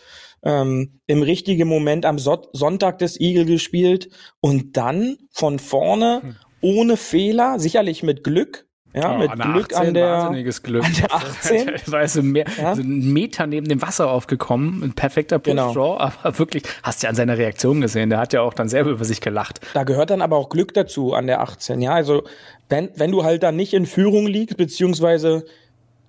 Ähm, 0.43 1.01
Im 1.07 1.23
richtigen 1.23 1.69
Moment 1.69 2.05
am 2.05 2.19
so 2.19 2.43
Sonntag 2.53 2.99
des 2.99 3.19
Eagle 3.21 3.47
gespielt 3.47 4.11
und 4.41 4.77
dann 4.77 5.17
von 5.31 5.59
vorne 5.59 6.37
ohne 6.61 6.97
Fehler, 6.97 7.59
sicherlich 7.59 8.03
mit 8.03 8.25
Glück, 8.25 8.66
ja, 8.97 9.15
Oh, 9.15 9.19
mit 9.19 9.33
Glück 9.33 9.73
18, 9.75 9.89
an 9.89 9.95
der, 9.95 10.11
Wahnsinniges 10.11 10.63
Glück. 10.63 10.85
an 10.85 10.93
der 10.99 11.15
18. 11.15 11.69
Er 11.69 11.93
war 11.93 12.09
so, 12.09 12.23
mehr, 12.23 12.45
Ja. 12.61 12.75
so 12.75 12.83
ein 12.83 13.13
Meter 13.13 13.47
neben 13.47 13.69
dem 13.69 13.83
Wasser 13.83 14.11
aufgekommen. 14.11 14.83
Ein 14.83 14.93
perfekter 14.95 15.39
Genau. 15.39 15.67
Push-Draw. 15.69 15.99
Aber 16.23 16.39
wirklich, 16.39 16.63
hast 16.83 17.03
ja 17.03 17.09
an 17.11 17.15
seiner 17.15 17.37
Reaktion 17.39 17.81
gesehen. 17.81 18.11
Der 18.11 18.19
hat 18.19 18.33
ja 18.33 18.41
auch 18.41 18.55
dann 18.55 18.69
selber 18.69 18.91
über 18.91 19.05
sich 19.05 19.21
gelacht. 19.21 19.61
Da 19.75 19.85
gehört 19.85 20.11
dann 20.11 20.23
aber 20.23 20.37
auch 20.37 20.49
Glück 20.49 20.73
dazu 20.75 21.13
an 21.15 21.27
der 21.27 21.41
18. 21.43 21.81
Ja, 21.83 21.93
also 21.93 22.25
wenn, 22.69 22.89
wenn 22.97 23.13
du 23.13 23.23
halt 23.25 23.43
dann 23.43 23.55
nicht 23.57 23.75
in 23.75 23.87
Führung 23.87 24.27
liegst, 24.27 24.57
beziehungsweise 24.57 25.45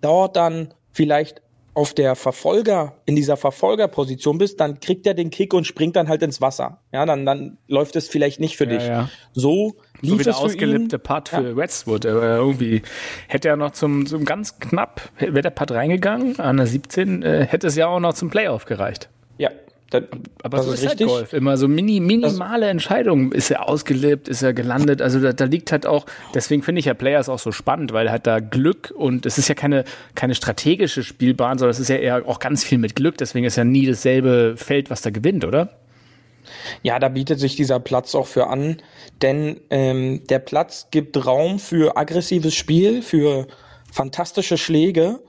dort 0.01 0.35
dann 0.35 0.73
vielleicht 0.93 1.41
auf 1.73 1.93
der 1.93 2.15
Verfolger, 2.15 2.93
in 3.05 3.15
dieser 3.15 3.37
Verfolgerposition 3.37 4.39
bist, 4.39 4.59
dann 4.59 4.79
kriegt 4.79 5.05
er 5.05 5.13
den 5.13 5.29
Kick 5.29 5.53
und 5.53 5.67
springt 5.67 5.95
dann 5.95 6.07
halt 6.07 6.23
ins 6.23 6.41
Wasser. 6.41 6.79
Ja, 6.91 7.05
dann, 7.05 7.23
dann 7.23 7.57
läuft 7.67 7.95
es 7.95 8.07
vielleicht 8.07 8.39
nicht 8.39 8.57
für 8.57 8.63
Ja, 8.65 8.69
dich. 8.71 8.87
ja. 8.87 9.09
So 9.33 9.75
lief 10.01 10.11
So 10.11 10.19
wie 10.19 10.23
der 10.23 10.37
ausgelippte 10.37 10.99
Putt 10.99 11.29
für 11.29 11.55
Westwood. 11.55 12.05
Aber 12.05 12.37
irgendwie 12.37 12.81
hätte 13.27 13.47
er 13.49 13.55
noch 13.55 13.71
zum, 13.71 14.05
zum 14.05 14.25
ganz 14.25 14.59
knapp, 14.59 15.01
wäre 15.19 15.41
der 15.41 15.49
Putt 15.49 15.71
reingegangen 15.71 16.39
an 16.39 16.57
der 16.57 16.67
17, 16.67 17.23
äh, 17.23 17.45
hätte 17.45 17.67
es 17.67 17.75
ja 17.75 17.87
auch 17.87 17.99
noch 17.99 18.13
zum 18.13 18.29
Playoff 18.29 18.65
gereicht. 18.65 19.09
Ja, 19.37 19.49
Das, 19.89 20.03
Aber 20.43 20.57
das 20.57 20.65
so 20.65 20.73
ist, 20.73 20.87
halt 20.87 20.99
Golf. 20.99 21.33
Immer 21.33 21.55
so 21.57 21.67
mini, 21.67 21.99
minimale 21.99 22.67
Entscheidungen. 22.67 23.31
Ist 23.31 23.49
er 23.51 23.69
ausgelebt? 23.69 24.27
Ist 24.27 24.41
er 24.41 24.53
gelandet? 24.53 25.01
Also 25.01 25.19
da, 25.19 25.31
da 25.33 25.45
liegt 25.45 25.71
halt 25.71 25.85
auch, 25.85 26.05
deswegen 26.33 26.61
finde 26.61 26.79
ich 26.79 26.85
ja 26.85 26.93
Players 26.93 27.29
auch 27.29 27.39
so 27.39 27.51
spannend, 27.51 27.93
weil 27.93 28.11
halt 28.11 28.27
da 28.27 28.39
Glück 28.39 28.93
und 28.95 29.25
es 29.25 29.37
ist 29.37 29.47
ja 29.47 29.55
keine, 29.55 29.85
keine 30.15 30.35
strategische 30.35 31.03
Spielbahn, 31.03 31.57
sondern 31.57 31.71
es 31.71 31.79
ist 31.79 31.89
ja 31.89 31.95
eher 31.95 32.27
auch 32.27 32.39
ganz 32.39 32.63
viel 32.63 32.77
mit 32.77 32.95
Glück. 32.95 33.17
Deswegen 33.17 33.45
ist 33.45 33.55
ja 33.55 33.63
nie 33.63 33.87
dasselbe 33.87 34.55
Feld, 34.57 34.89
was 34.89 35.01
da 35.01 35.09
gewinnt, 35.09 35.45
oder? 35.45 35.69
Ja, 36.83 36.99
da 36.99 37.09
bietet 37.09 37.39
sich 37.39 37.55
dieser 37.55 37.79
Platz 37.79 38.15
auch 38.15 38.27
für 38.27 38.47
an, 38.47 38.77
denn 39.21 39.59
ähm, 39.69 40.25
der 40.27 40.39
Platz 40.39 40.87
gibt 40.91 41.25
Raum 41.25 41.59
für 41.59 41.97
aggressives 41.97 42.55
Spiel, 42.55 43.01
für 43.01 43.47
fantastische 43.91 44.57
Schläge, 44.57 45.19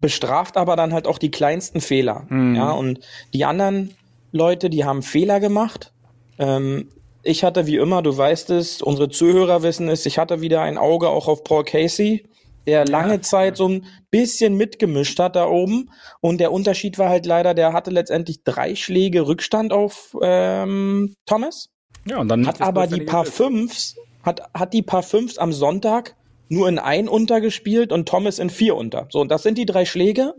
bestraft 0.00 0.56
aber 0.56 0.76
dann 0.76 0.92
halt 0.92 1.06
auch 1.06 1.18
die 1.18 1.30
kleinsten 1.30 1.80
Fehler. 1.80 2.26
Ja, 2.56 2.72
und 2.72 3.00
die 3.32 3.44
anderen 3.44 3.94
Leute, 4.32 4.70
die 4.70 4.84
haben 4.84 5.02
Fehler 5.02 5.40
gemacht. 5.40 5.92
Ähm, 6.38 6.88
ich 7.22 7.44
hatte 7.44 7.66
wie 7.66 7.76
immer, 7.76 8.02
du 8.02 8.16
weißt 8.16 8.50
es, 8.50 8.82
unsere 8.82 9.08
Zuhörer 9.08 9.62
wissen 9.62 9.88
es, 9.88 10.06
ich 10.06 10.18
hatte 10.18 10.40
wieder 10.40 10.62
ein 10.62 10.76
Auge 10.76 11.08
auch 11.08 11.28
auf 11.28 11.44
Paul 11.44 11.64
Casey, 11.64 12.24
der 12.66 12.86
lange 12.86 13.20
Zeit 13.20 13.56
so 13.56 13.68
ein 13.68 13.86
bisschen 14.10 14.56
mitgemischt 14.56 15.18
hat 15.18 15.36
da 15.36 15.46
oben. 15.46 15.90
Und 16.20 16.38
der 16.38 16.52
Unterschied 16.52 16.98
war 16.98 17.08
halt 17.08 17.26
leider, 17.26 17.54
der 17.54 17.72
hatte 17.72 17.90
letztendlich 17.90 18.44
drei 18.44 18.74
Schläge 18.74 19.26
Rückstand 19.26 19.72
auf 19.72 20.16
ähm, 20.22 21.14
Thomas, 21.26 21.70
Ja, 22.04 22.18
und 22.18 22.28
dann 22.28 22.46
hat 22.46 22.60
aber 22.60 22.86
die 22.86 23.00
paar 23.00 23.24
Fünfs, 23.24 23.96
hat, 24.22 24.42
hat 24.54 24.72
die 24.72 24.82
paar 24.82 25.02
Fünfs 25.02 25.38
am 25.38 25.52
Sonntag 25.52 26.16
nur 26.48 26.68
in 26.68 26.78
ein 26.78 27.08
Unter 27.08 27.40
gespielt 27.40 27.92
und 27.92 28.06
Thomas 28.08 28.38
in 28.38 28.50
vier 28.50 28.76
Unter. 28.76 29.06
So, 29.10 29.20
und 29.20 29.30
das 29.30 29.42
sind 29.42 29.56
die 29.56 29.66
drei 29.66 29.84
Schläge. 29.84 30.34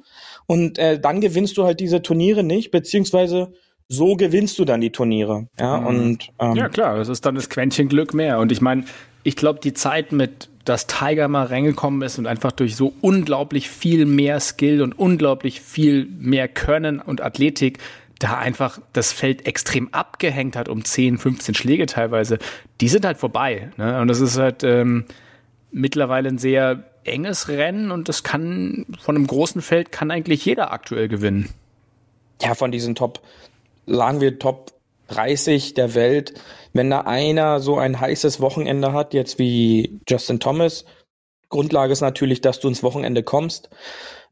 Und 0.46 0.78
äh, 0.78 1.00
dann 1.00 1.22
gewinnst 1.22 1.58
du 1.58 1.64
halt 1.64 1.80
diese 1.80 2.02
Turniere 2.02 2.44
nicht, 2.44 2.70
beziehungsweise 2.70 3.54
so 3.88 4.16
gewinnst 4.16 4.60
du 4.60 4.66
dann 4.66 4.82
die 4.82 4.92
Turniere. 4.92 5.48
Ja, 5.60 5.78
und 5.78 6.30
ähm, 6.40 6.56
Ja, 6.56 6.70
klar, 6.70 6.98
das 6.98 7.10
ist 7.10 7.26
dann 7.26 7.36
das 7.36 7.50
Quäntchen 7.50 7.88
Glück 7.88 8.14
mehr. 8.14 8.40
Und 8.40 8.52
ich 8.52 8.62
meine, 8.62 8.86
ich 9.24 9.36
glaube, 9.36 9.60
die 9.62 9.74
Zeit 9.74 10.12
mit, 10.12 10.50
dass 10.66 10.88
Tiger 10.88 11.28
mal 11.28 11.46
reingekommen 11.46 12.02
ist 12.02 12.18
und 12.20 12.28
einfach 12.28 12.52
durch 12.52 12.76
so 12.76 12.94
unglaublich 13.02 13.70
viel 13.70 14.06
mehr 14.06 14.40
Skill 14.40 14.82
und 14.82 14.94
unglaublich 14.94 15.62
viel 15.62 16.06
mehr 16.06 16.48
Können 16.48 17.00
und 17.00 17.22
Athletik 17.22 17.80
da 18.20 18.38
einfach 18.38 18.80
das 18.94 19.12
Feld 19.12 19.46
extrem 19.48 19.94
abgehängt 19.94 20.56
hat 20.56 20.70
um 20.70 20.86
10, 20.86 21.18
15 21.18 21.56
Schläge 21.56 21.86
teilweise, 21.88 22.40
die 22.80 22.88
sind 22.88 23.06
halt 23.06 23.18
vorbei. 23.18 23.72
Ne? 23.76 24.00
Und 24.00 24.08
das 24.08 24.22
ist 24.22 24.38
halt 24.38 24.64
ähm, 24.64 25.06
mittlerweile 25.72 26.30
ein 26.30 26.38
sehr 26.38 26.86
enges 27.04 27.50
Rennen 27.50 27.92
und 27.92 28.08
das 28.08 28.24
kann 28.24 28.86
von 29.02 29.18
einem 29.18 29.28
großen 29.28 29.62
Feld 29.62 29.92
kann 29.92 30.10
eigentlich 30.10 30.46
jeder 30.46 30.72
aktuell 30.72 31.10
gewinnen. 31.10 31.50
ja, 32.42 32.56
von 32.56 32.72
diesen 32.72 32.96
Top, 32.96 33.22
sagen 33.88 34.22
wir 34.22 34.40
Top 34.40 34.72
30 35.08 35.74
der 35.74 35.96
Welt, 35.96 36.34
wenn 36.74 36.90
da 36.90 37.02
einer 37.02 37.60
so 37.60 37.78
ein 37.78 38.00
heißes 38.00 38.42
Wochenende 38.42 38.94
hat, 38.94 39.14
jetzt 39.14 39.40
wie 39.40 40.00
Justin 40.08 40.40
Thomas, 40.40 40.86
Grundlage 41.50 41.94
ist 41.94 42.02
natürlich, 42.02 42.42
dass 42.42 42.60
du 42.60 42.68
ins 42.68 42.84
Wochenende 42.84 43.22
kommst. 43.22 43.70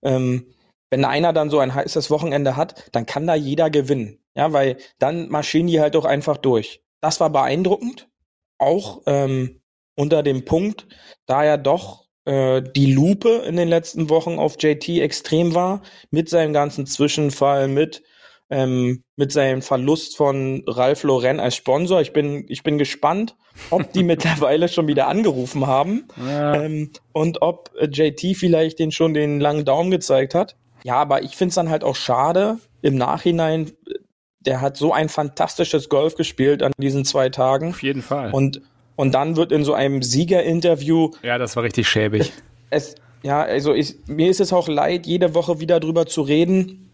Ähm, 0.02 0.48
wenn 0.90 1.04
da 1.04 1.10
einer 1.10 1.34
dann 1.34 1.50
so 1.50 1.60
ein 1.60 1.74
heißes 1.74 2.10
Wochenende 2.10 2.56
hat, 2.56 2.90
dann 2.92 3.06
kann 3.06 3.28
da 3.28 3.36
jeder 3.36 3.70
gewinnen. 3.70 4.20
Ja, 4.36 4.54
weil 4.54 4.78
dann 4.98 5.30
marschieren 5.30 5.68
die 5.68 5.80
halt 5.80 5.96
auch 5.96 6.06
einfach 6.06 6.38
durch. 6.38 6.82
Das 7.00 7.20
war 7.20 7.30
beeindruckend. 7.30 8.10
Auch 8.58 9.02
ähm, 9.06 9.62
unter 9.96 10.24
dem 10.24 10.46
Punkt, 10.46 10.88
da 11.26 11.44
ja 11.44 11.58
doch 11.58 12.06
äh, 12.26 12.62
die 12.62 12.92
Lupe 12.94 13.44
in 13.48 13.56
den 13.56 13.68
letzten 13.68 14.10
Wochen 14.10 14.40
auf 14.40 14.56
JT 14.60 14.88
extrem 15.00 15.54
war, 15.54 15.82
mit 16.10 16.30
seinem 16.30 16.54
ganzen 16.54 16.86
Zwischenfall, 16.86 17.68
mit 17.68 18.04
ähm, 18.52 19.02
mit 19.16 19.32
seinem 19.32 19.62
Verlust 19.64 20.16
von 20.18 20.64
Ralph 20.68 21.04
Lauren 21.04 21.40
als 21.40 21.56
Sponsor. 21.56 22.02
Ich 22.02 22.14
bin, 22.14 22.46
ich 22.50 22.62
bin 22.64 22.78
gespannt, 22.78 23.36
ob 23.72 23.92
die 23.94 24.04
mittlerweile 24.12 24.68
schon 24.68 24.88
wieder 24.88 25.08
angerufen 25.08 25.66
haben 25.66 26.08
ähm, 26.30 26.92
und 27.14 27.42
ob 27.42 27.72
äh, 27.80 27.86
JT 27.88 28.38
vielleicht 28.38 28.78
den 28.80 28.92
schon 28.92 29.14
den 29.14 29.40
langen 29.40 29.66
Daumen 29.66 29.90
gezeigt 29.90 30.36
hat. 30.36 30.56
Ja, 30.84 30.96
aber 30.96 31.24
ich 31.24 31.36
find's 31.38 31.56
dann 31.56 31.70
halt 31.70 31.84
auch 31.84 31.96
schade 31.96 32.58
im 32.82 32.96
Nachhinein. 32.96 33.72
äh, 33.88 33.94
Der 34.42 34.60
hat 34.62 34.76
so 34.78 34.92
ein 34.94 35.08
fantastisches 35.10 35.88
Golf 35.90 36.16
gespielt 36.16 36.62
an 36.64 36.72
diesen 36.78 37.06
zwei 37.06 37.30
Tagen. 37.30 37.70
Auf 37.70 37.84
jeden 37.84 38.02
Fall. 38.02 38.32
Und, 38.34 38.62
und 38.96 39.14
dann 39.14 39.36
wird 39.38 39.52
in 39.52 39.64
so 39.64 39.74
einem 39.74 40.02
Siegerinterview 40.04 41.12
ja, 41.24 41.38
das 41.38 41.56
war 41.56 41.64
richtig 41.64 41.88
schäbig. 41.88 42.34
es, 42.70 42.96
ja, 43.24 43.42
also 43.44 43.74
ich, 43.74 43.96
mir 44.08 44.30
ist 44.30 44.42
es 44.42 44.52
auch 44.52 44.68
leid, 44.68 45.06
jede 45.06 45.36
Woche 45.36 45.60
wieder 45.60 45.80
drüber 45.80 46.06
zu 46.08 46.24
reden. 46.24 46.91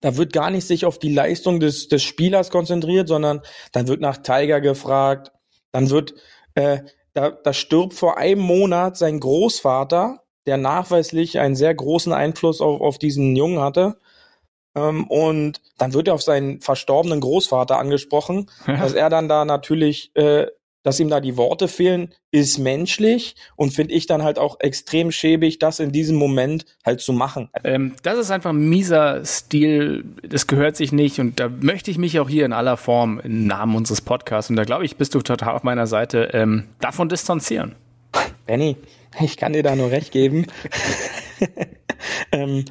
Da 0.00 0.16
wird 0.16 0.32
gar 0.32 0.50
nicht 0.50 0.66
sich 0.66 0.84
auf 0.84 0.98
die 0.98 1.12
Leistung 1.12 1.60
des, 1.60 1.88
des 1.88 2.02
Spielers 2.02 2.50
konzentriert, 2.50 3.08
sondern 3.08 3.40
dann 3.72 3.88
wird 3.88 4.00
nach 4.00 4.18
Tiger 4.18 4.60
gefragt. 4.60 5.32
Dann 5.72 5.90
wird, 5.90 6.14
äh, 6.54 6.80
da, 7.14 7.30
da 7.30 7.52
stirbt 7.52 7.94
vor 7.94 8.18
einem 8.18 8.42
Monat 8.42 8.96
sein 8.96 9.20
Großvater, 9.20 10.22
der 10.46 10.58
nachweislich 10.58 11.38
einen 11.38 11.56
sehr 11.56 11.74
großen 11.74 12.12
Einfluss 12.12 12.60
auf, 12.60 12.80
auf 12.80 12.98
diesen 12.98 13.34
Jungen 13.36 13.60
hatte. 13.60 13.98
Ähm, 14.76 15.06
und 15.08 15.60
dann 15.78 15.94
wird 15.94 16.08
er 16.08 16.14
auf 16.14 16.22
seinen 16.22 16.60
verstorbenen 16.60 17.20
Großvater 17.20 17.78
angesprochen, 17.78 18.50
dass 18.66 18.92
er 18.92 19.08
dann 19.10 19.28
da 19.28 19.44
natürlich, 19.44 20.12
äh, 20.14 20.46
dass 20.86 21.00
ihm 21.00 21.08
da 21.08 21.20
die 21.20 21.36
Worte 21.36 21.66
fehlen, 21.66 22.14
ist 22.30 22.58
menschlich 22.58 23.34
und 23.56 23.72
finde 23.72 23.92
ich 23.92 24.06
dann 24.06 24.22
halt 24.22 24.38
auch 24.38 24.60
extrem 24.60 25.10
schäbig, 25.10 25.58
das 25.58 25.80
in 25.80 25.90
diesem 25.90 26.16
Moment 26.16 26.64
halt 26.84 27.00
zu 27.00 27.12
machen. 27.12 27.50
Ähm, 27.64 27.96
das 28.04 28.18
ist 28.18 28.30
einfach 28.30 28.50
ein 28.50 28.68
mieser 28.68 29.24
Stil, 29.24 30.04
das 30.22 30.46
gehört 30.46 30.76
sich 30.76 30.92
nicht 30.92 31.18
und 31.18 31.40
da 31.40 31.48
möchte 31.48 31.90
ich 31.90 31.98
mich 31.98 32.20
auch 32.20 32.28
hier 32.28 32.44
in 32.44 32.52
aller 32.52 32.76
Form 32.76 33.18
im 33.18 33.48
Namen 33.48 33.74
unseres 33.74 34.00
Podcasts 34.00 34.48
und 34.48 34.54
da 34.54 34.62
glaube 34.62 34.84
ich, 34.84 34.96
bist 34.96 35.12
du 35.16 35.22
total 35.22 35.56
auf 35.56 35.64
meiner 35.64 35.88
Seite, 35.88 36.30
ähm, 36.34 36.68
davon 36.80 37.08
distanzieren. 37.08 37.74
Benny, 38.46 38.76
ich 39.20 39.36
kann 39.36 39.54
dir 39.54 39.64
da 39.64 39.74
nur 39.74 39.90
recht 39.90 40.12
geben. 40.12 40.46
ähm, 42.30 42.64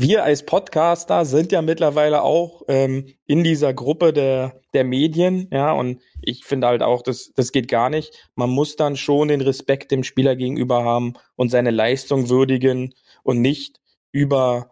wir 0.00 0.22
als 0.22 0.46
Podcaster 0.46 1.24
sind 1.24 1.50
ja 1.50 1.60
mittlerweile 1.60 2.22
auch 2.22 2.62
ähm, 2.68 3.06
in 3.26 3.42
dieser 3.42 3.74
Gruppe 3.74 4.12
der, 4.12 4.60
der 4.72 4.84
Medien, 4.84 5.48
ja, 5.50 5.72
und 5.72 6.00
ich 6.22 6.44
finde 6.44 6.68
halt 6.68 6.84
auch, 6.84 7.02
das, 7.02 7.32
das 7.34 7.50
geht 7.50 7.66
gar 7.66 7.90
nicht. 7.90 8.30
Man 8.36 8.48
muss 8.48 8.76
dann 8.76 8.96
schon 8.96 9.26
den 9.26 9.40
Respekt 9.40 9.90
dem 9.90 10.04
Spieler 10.04 10.36
gegenüber 10.36 10.84
haben 10.84 11.14
und 11.34 11.50
seine 11.50 11.72
Leistung 11.72 12.28
würdigen 12.28 12.94
und 13.24 13.40
nicht 13.40 13.80
über 14.12 14.70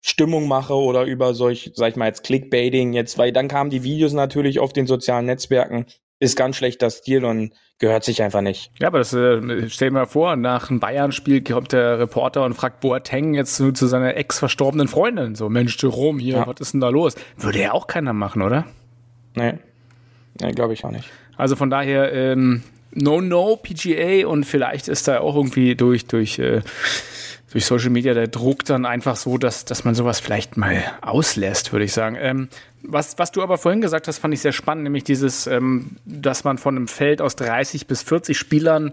Stimmung 0.00 0.48
mache 0.48 0.74
oder 0.74 1.04
über 1.04 1.34
solch, 1.34 1.72
sag 1.74 1.90
ich 1.90 1.96
mal 1.96 2.06
jetzt 2.06 2.24
Clickbaiting 2.24 2.94
jetzt, 2.94 3.18
weil 3.18 3.32
dann 3.32 3.46
kamen 3.46 3.68
die 3.68 3.84
Videos 3.84 4.14
natürlich 4.14 4.58
auf 4.58 4.72
den 4.72 4.86
sozialen 4.86 5.26
Netzwerken, 5.26 5.84
ist 6.20 6.36
ganz 6.36 6.56
schlechter 6.56 6.88
Stil 6.90 7.24
und 7.24 7.52
gehört 7.78 8.04
sich 8.04 8.22
einfach 8.22 8.42
nicht. 8.42 8.70
Ja, 8.78 8.88
aber 8.88 8.98
das 8.98 9.12
äh, 9.14 9.68
stell 9.70 9.90
mal 9.90 10.06
vor, 10.06 10.36
nach 10.36 10.70
einem 10.70 10.78
Bayern-Spiel 10.80 11.42
kommt 11.42 11.72
der 11.72 11.98
Reporter 11.98 12.44
und 12.44 12.54
fragt 12.54 12.80
Boateng 12.80 13.34
jetzt 13.34 13.56
zu, 13.56 13.72
zu 13.72 13.86
seiner 13.86 14.16
ex 14.16 14.38
verstorbenen 14.38 14.86
Freundin, 14.86 15.34
so 15.34 15.48
Mensch, 15.48 15.82
Jerome 15.82 16.20
hier, 16.20 16.34
Ja. 16.36 16.46
was 16.46 16.60
ist 16.60 16.74
denn 16.74 16.80
da 16.80 16.90
los? 16.90 17.14
Würde 17.38 17.58
ja 17.60 17.72
auch 17.72 17.86
keiner 17.86 18.12
machen, 18.12 18.42
oder? 18.42 18.66
Nee. 19.34 19.54
Nee, 20.40 20.52
glaube 20.52 20.74
ich 20.74 20.84
auch 20.84 20.90
nicht. 20.90 21.08
Also 21.36 21.56
von 21.56 21.70
daher, 21.70 22.12
ähm, 22.12 22.62
no, 22.92 23.20
no, 23.22 23.56
PGA 23.56 24.26
und 24.26 24.44
vielleicht 24.44 24.88
ist 24.88 25.08
da 25.08 25.20
auch 25.20 25.34
irgendwie 25.36 25.74
durch, 25.74 26.06
durch, 26.06 26.38
äh, 26.38 26.60
durch 27.52 27.64
Social 27.64 27.90
Media 27.90 28.14
der 28.14 28.28
Druck 28.28 28.64
dann 28.64 28.86
einfach 28.86 29.16
so, 29.16 29.38
dass, 29.38 29.64
dass 29.64 29.84
man 29.84 29.94
sowas 29.94 30.20
vielleicht 30.20 30.56
mal 30.56 30.82
auslässt, 31.00 31.72
würde 31.72 31.84
ich 31.84 31.92
sagen. 31.92 32.16
Ähm, 32.18 32.48
was, 32.82 33.18
was 33.18 33.32
du 33.32 33.42
aber 33.42 33.58
vorhin 33.58 33.80
gesagt 33.80 34.08
hast, 34.08 34.18
fand 34.18 34.32
ich 34.34 34.40
sehr 34.40 34.52
spannend, 34.52 34.84
nämlich 34.84 35.04
dieses, 35.04 35.46
ähm, 35.46 35.96
dass 36.04 36.44
man 36.44 36.58
von 36.58 36.76
einem 36.76 36.88
Feld 36.88 37.20
aus 37.20 37.36
30 37.36 37.86
bis 37.86 38.02
40 38.02 38.38
Spielern 38.38 38.92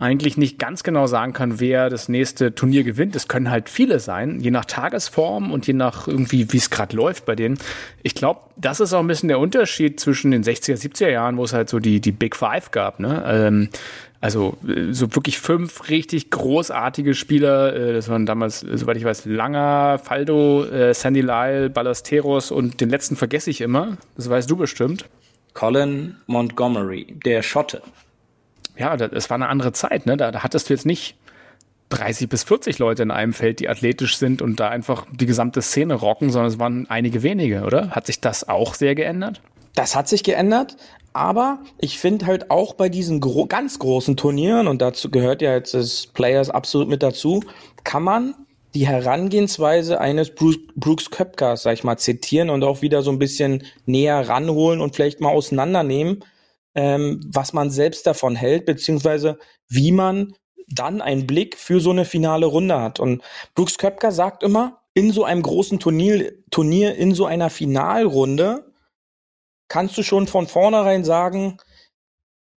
eigentlich 0.00 0.36
nicht 0.36 0.58
ganz 0.58 0.84
genau 0.84 1.06
sagen 1.06 1.32
kann, 1.32 1.58
wer 1.58 1.90
das 1.90 2.08
nächste 2.08 2.54
Turnier 2.54 2.84
gewinnt. 2.84 3.16
Es 3.16 3.26
können 3.26 3.50
halt 3.50 3.68
viele 3.68 3.98
sein, 3.98 4.38
je 4.40 4.52
nach 4.52 4.64
Tagesform 4.64 5.50
und 5.50 5.66
je 5.66 5.72
nach 5.72 6.06
irgendwie, 6.06 6.52
wie 6.52 6.56
es 6.56 6.70
gerade 6.70 6.94
läuft 6.94 7.26
bei 7.26 7.34
denen. 7.34 7.58
Ich 8.04 8.14
glaube, 8.14 8.40
das 8.56 8.78
ist 8.78 8.92
auch 8.92 9.00
ein 9.00 9.08
bisschen 9.08 9.28
der 9.28 9.40
Unterschied 9.40 9.98
zwischen 9.98 10.30
den 10.30 10.44
60er, 10.44 10.76
70er 10.76 11.10
Jahren, 11.10 11.36
wo 11.36 11.44
es 11.44 11.52
halt 11.52 11.68
so 11.68 11.80
die, 11.80 12.00
die 12.00 12.12
Big 12.12 12.36
Five 12.36 12.70
gab. 12.70 13.00
Ne? 13.00 13.24
Ähm, 13.26 13.70
also 14.20 14.56
äh, 14.66 14.92
so 14.92 15.14
wirklich 15.14 15.38
fünf 15.38 15.88
richtig 15.88 16.30
großartige 16.30 17.14
Spieler. 17.14 17.74
Äh, 17.74 17.92
das 17.92 18.08
waren 18.08 18.26
damals, 18.26 18.62
äh, 18.62 18.76
soweit 18.76 18.96
ich 18.96 19.04
weiß, 19.04 19.26
Langer, 19.26 19.98
Faldo, 19.98 20.66
Sandy 20.92 21.20
Lyle, 21.20 21.70
Ballesteros 21.70 22.50
und 22.50 22.80
den 22.80 22.90
letzten 22.90 23.16
vergesse 23.16 23.50
ich 23.50 23.60
immer. 23.60 23.96
Das 24.16 24.28
weißt 24.28 24.50
du 24.50 24.56
bestimmt. 24.56 25.06
Colin 25.54 26.16
Montgomery, 26.26 27.14
der 27.24 27.42
Schotte. 27.42 27.82
ja, 28.76 28.96
das, 28.96 29.12
es 29.12 29.30
war 29.30 29.36
eine 29.36 29.48
andere 29.48 29.72
Zeit, 29.72 30.06
ne? 30.06 30.16
Da, 30.16 30.30
da 30.30 30.42
hattest 30.42 30.68
du 30.68 30.74
jetzt 30.74 30.86
nicht 30.86 31.16
30 31.90 32.28
bis 32.28 32.44
40 32.44 32.78
Leute 32.78 33.02
in 33.02 33.10
einem 33.10 33.32
Feld, 33.32 33.60
die 33.60 33.68
athletisch 33.68 34.18
sind 34.18 34.42
und 34.42 34.60
da 34.60 34.68
einfach 34.68 35.06
die 35.10 35.26
gesamte 35.26 35.62
Szene 35.62 35.94
rocken, 35.94 36.30
sondern 36.30 36.52
es 36.52 36.58
waren 36.58 36.86
einige 36.88 37.22
wenige, 37.22 37.62
oder? 37.62 37.90
Hat 37.90 38.06
sich 38.06 38.20
das 38.20 38.48
auch 38.48 38.74
sehr 38.74 38.94
geändert? 38.94 39.40
Das 39.74 39.94
hat 39.94 40.08
sich 40.08 40.24
geändert, 40.24 40.76
aber 41.18 41.64
ich 41.78 41.98
finde 41.98 42.26
halt 42.26 42.48
auch 42.48 42.74
bei 42.74 42.88
diesen 42.88 43.20
gro 43.20 43.46
ganz 43.46 43.80
großen 43.80 44.16
Turnieren, 44.16 44.68
und 44.68 44.80
dazu 44.80 45.10
gehört 45.10 45.42
ja 45.42 45.52
jetzt 45.52 45.74
das 45.74 46.06
Players 46.06 46.48
absolut 46.48 46.88
mit 46.88 47.02
dazu, 47.02 47.42
kann 47.82 48.04
man 48.04 48.34
die 48.74 48.86
Herangehensweise 48.86 50.00
eines 50.00 50.32
Bruce, 50.32 50.58
Brooks 50.76 51.10
Köpkers, 51.10 51.64
sag 51.64 51.72
ich 51.72 51.82
mal, 51.82 51.96
zitieren 51.96 52.50
und 52.50 52.62
auch 52.62 52.82
wieder 52.82 53.02
so 53.02 53.10
ein 53.10 53.18
bisschen 53.18 53.64
näher 53.84 54.28
ranholen 54.28 54.80
und 54.80 54.94
vielleicht 54.94 55.20
mal 55.20 55.30
auseinandernehmen, 55.30 56.24
ähm, 56.76 57.20
was 57.26 57.52
man 57.52 57.70
selbst 57.70 58.06
davon 58.06 58.36
hält, 58.36 58.64
beziehungsweise 58.64 59.38
wie 59.68 59.90
man 59.90 60.34
dann 60.68 61.00
einen 61.00 61.26
Blick 61.26 61.56
für 61.56 61.80
so 61.80 61.90
eine 61.90 62.04
finale 62.04 62.46
Runde 62.46 62.80
hat. 62.80 63.00
Und 63.00 63.22
Brooks 63.56 63.78
Köpker 63.78 64.12
sagt 64.12 64.44
immer, 64.44 64.82
in 64.94 65.10
so 65.10 65.24
einem 65.24 65.42
großen 65.42 65.80
Turnier, 65.80 66.32
Turnier, 66.52 66.94
in 66.94 67.12
so 67.12 67.26
einer 67.26 67.50
Finalrunde, 67.50 68.67
kannst 69.68 69.96
du 69.98 70.02
schon 70.02 70.26
von 70.26 70.46
vornherein 70.46 71.04
sagen, 71.04 71.58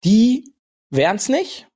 die 0.04 0.54
wären's 0.90 1.28
nicht, 1.28 1.68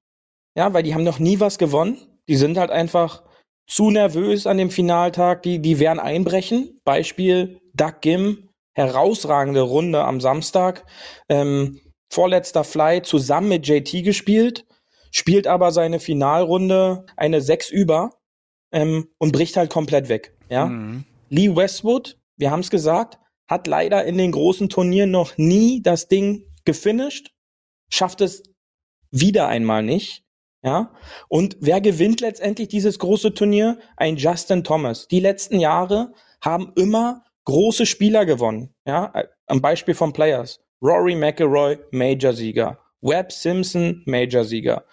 ja, 0.55 0.73
weil 0.73 0.83
die 0.83 0.95
haben 0.95 1.05
noch 1.05 1.19
nie 1.19 1.41
was 1.41 1.59
gewonnen. 1.59 1.99
Die 2.29 2.37
sind 2.37 2.59
halt 2.59 2.71
einfach 2.71 3.23
zu 3.67 3.91
nervös 3.91 4.47
an 4.47 4.59
dem 4.59 4.71
Finaltag, 4.71 5.43
die, 5.43 5.61
die 5.61 5.79
werden 5.79 5.99
einbrechen. 5.99 6.81
Beispiel 6.85 7.61
Doug 7.75 8.01
Gim, 8.01 8.51
herausragende 8.75 9.63
Runde 9.63 10.05
am 10.05 10.21
Samstag. 10.21 10.85
Ähm, 11.29 11.81
vorletzter 12.11 12.65
Fly 12.65 13.03
zusammen 13.03 13.49
mit 13.49 13.67
JT 13.67 14.05
gespielt, 14.05 14.67
spielt 15.11 15.47
aber 15.47 15.73
seine 15.73 16.01
Finalrunde 16.01 17.07
eine 17.17 17.41
6 17.41 17.71
über 17.71 18.11
ähm, 18.73 19.09
und 19.19 19.33
bricht 19.33 19.57
halt 19.57 19.71
komplett 19.71 20.09
weg. 20.09 20.37
Ja? 20.51 20.67
Mhm. 20.67 21.05
Lee 21.31 21.55
Westwood, 21.55 22.19
wir 22.37 22.51
haben 22.51 22.61
es 22.61 22.71
gesagt, 22.71 23.19
hat 23.53 23.67
leider 23.67 24.05
in 24.05 24.17
den 24.17 24.33
großen 24.33 24.71
Turnieren 24.71 25.11
noch 25.11 25.37
nie 25.37 25.83
das 25.83 26.09
Ding 26.09 26.47
gefinisht, 26.65 27.33
schafft 27.91 28.23
es 28.23 28.43
wieder 29.11 29.47
einmal 29.47 29.83
nicht. 29.83 30.25
Ja, 30.65 30.95
und 31.29 31.57
wer 31.61 31.81
gewinnt 31.81 32.21
letztendlich 32.21 32.69
dieses 32.69 32.99
große 32.99 33.35
Turnier? 33.35 33.79
Ein 33.97 34.17
Justin 34.17 34.65
Thomas. 34.65 35.07
Die 35.09 35.21
letzten 35.21 35.59
Jahre 35.61 36.15
haben 36.41 36.73
immer 36.77 37.25
große 37.45 37.85
Spieler 37.85 38.25
gewonnen. 38.25 38.73
Ja, 38.87 39.13
am 39.49 39.61
Beispiel 39.61 39.95
von 39.95 40.13
Players. 40.13 40.61
Rory 40.81 41.15
McIlroy, 41.15 41.79
Major-Sieger. 41.91 42.79
Webb 43.03 43.33
Simpson, 43.33 44.03
Major-Sieger. 44.07 44.85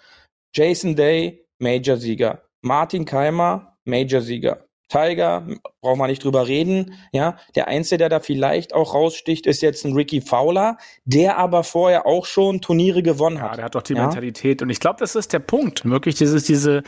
Jason 0.54 0.96
Day, 0.96 1.46
Major-Sieger. 1.60 2.42
Martin 2.60 3.04
Keimer, 3.04 3.78
Major-Sieger. 3.84 4.66
Tiger, 4.90 5.46
braucht 5.80 5.96
man 5.98 6.10
nicht 6.10 6.22
drüber 6.22 6.46
reden. 6.46 6.94
Ja, 7.12 7.36
der 7.54 7.68
Einzige, 7.68 7.96
der 7.98 8.08
da 8.10 8.20
vielleicht 8.20 8.74
auch 8.74 8.92
raussticht, 8.92 9.46
ist 9.46 9.62
jetzt 9.62 9.84
ein 9.86 9.94
Ricky 9.94 10.20
Fowler, 10.20 10.76
der 11.04 11.38
aber 11.38 11.64
vorher 11.64 12.06
auch 12.06 12.26
schon 12.26 12.60
Turniere 12.60 13.02
gewonnen 13.02 13.36
Ja, 13.38 13.50
hat. 13.50 13.56
der 13.58 13.64
hat 13.64 13.74
doch 13.74 13.82
die 13.82 13.94
Ja. 13.94 14.02
Mentalität. 14.02 14.60
Und 14.60 14.68
ich 14.70 14.80
glaube, 14.80 14.96
das 14.98 15.14
ist 15.14 15.32
der 15.32 15.38
Punkt. 15.38 15.88
Wirklich 15.88 16.16
dieses, 16.16 16.44
diese 16.44 16.82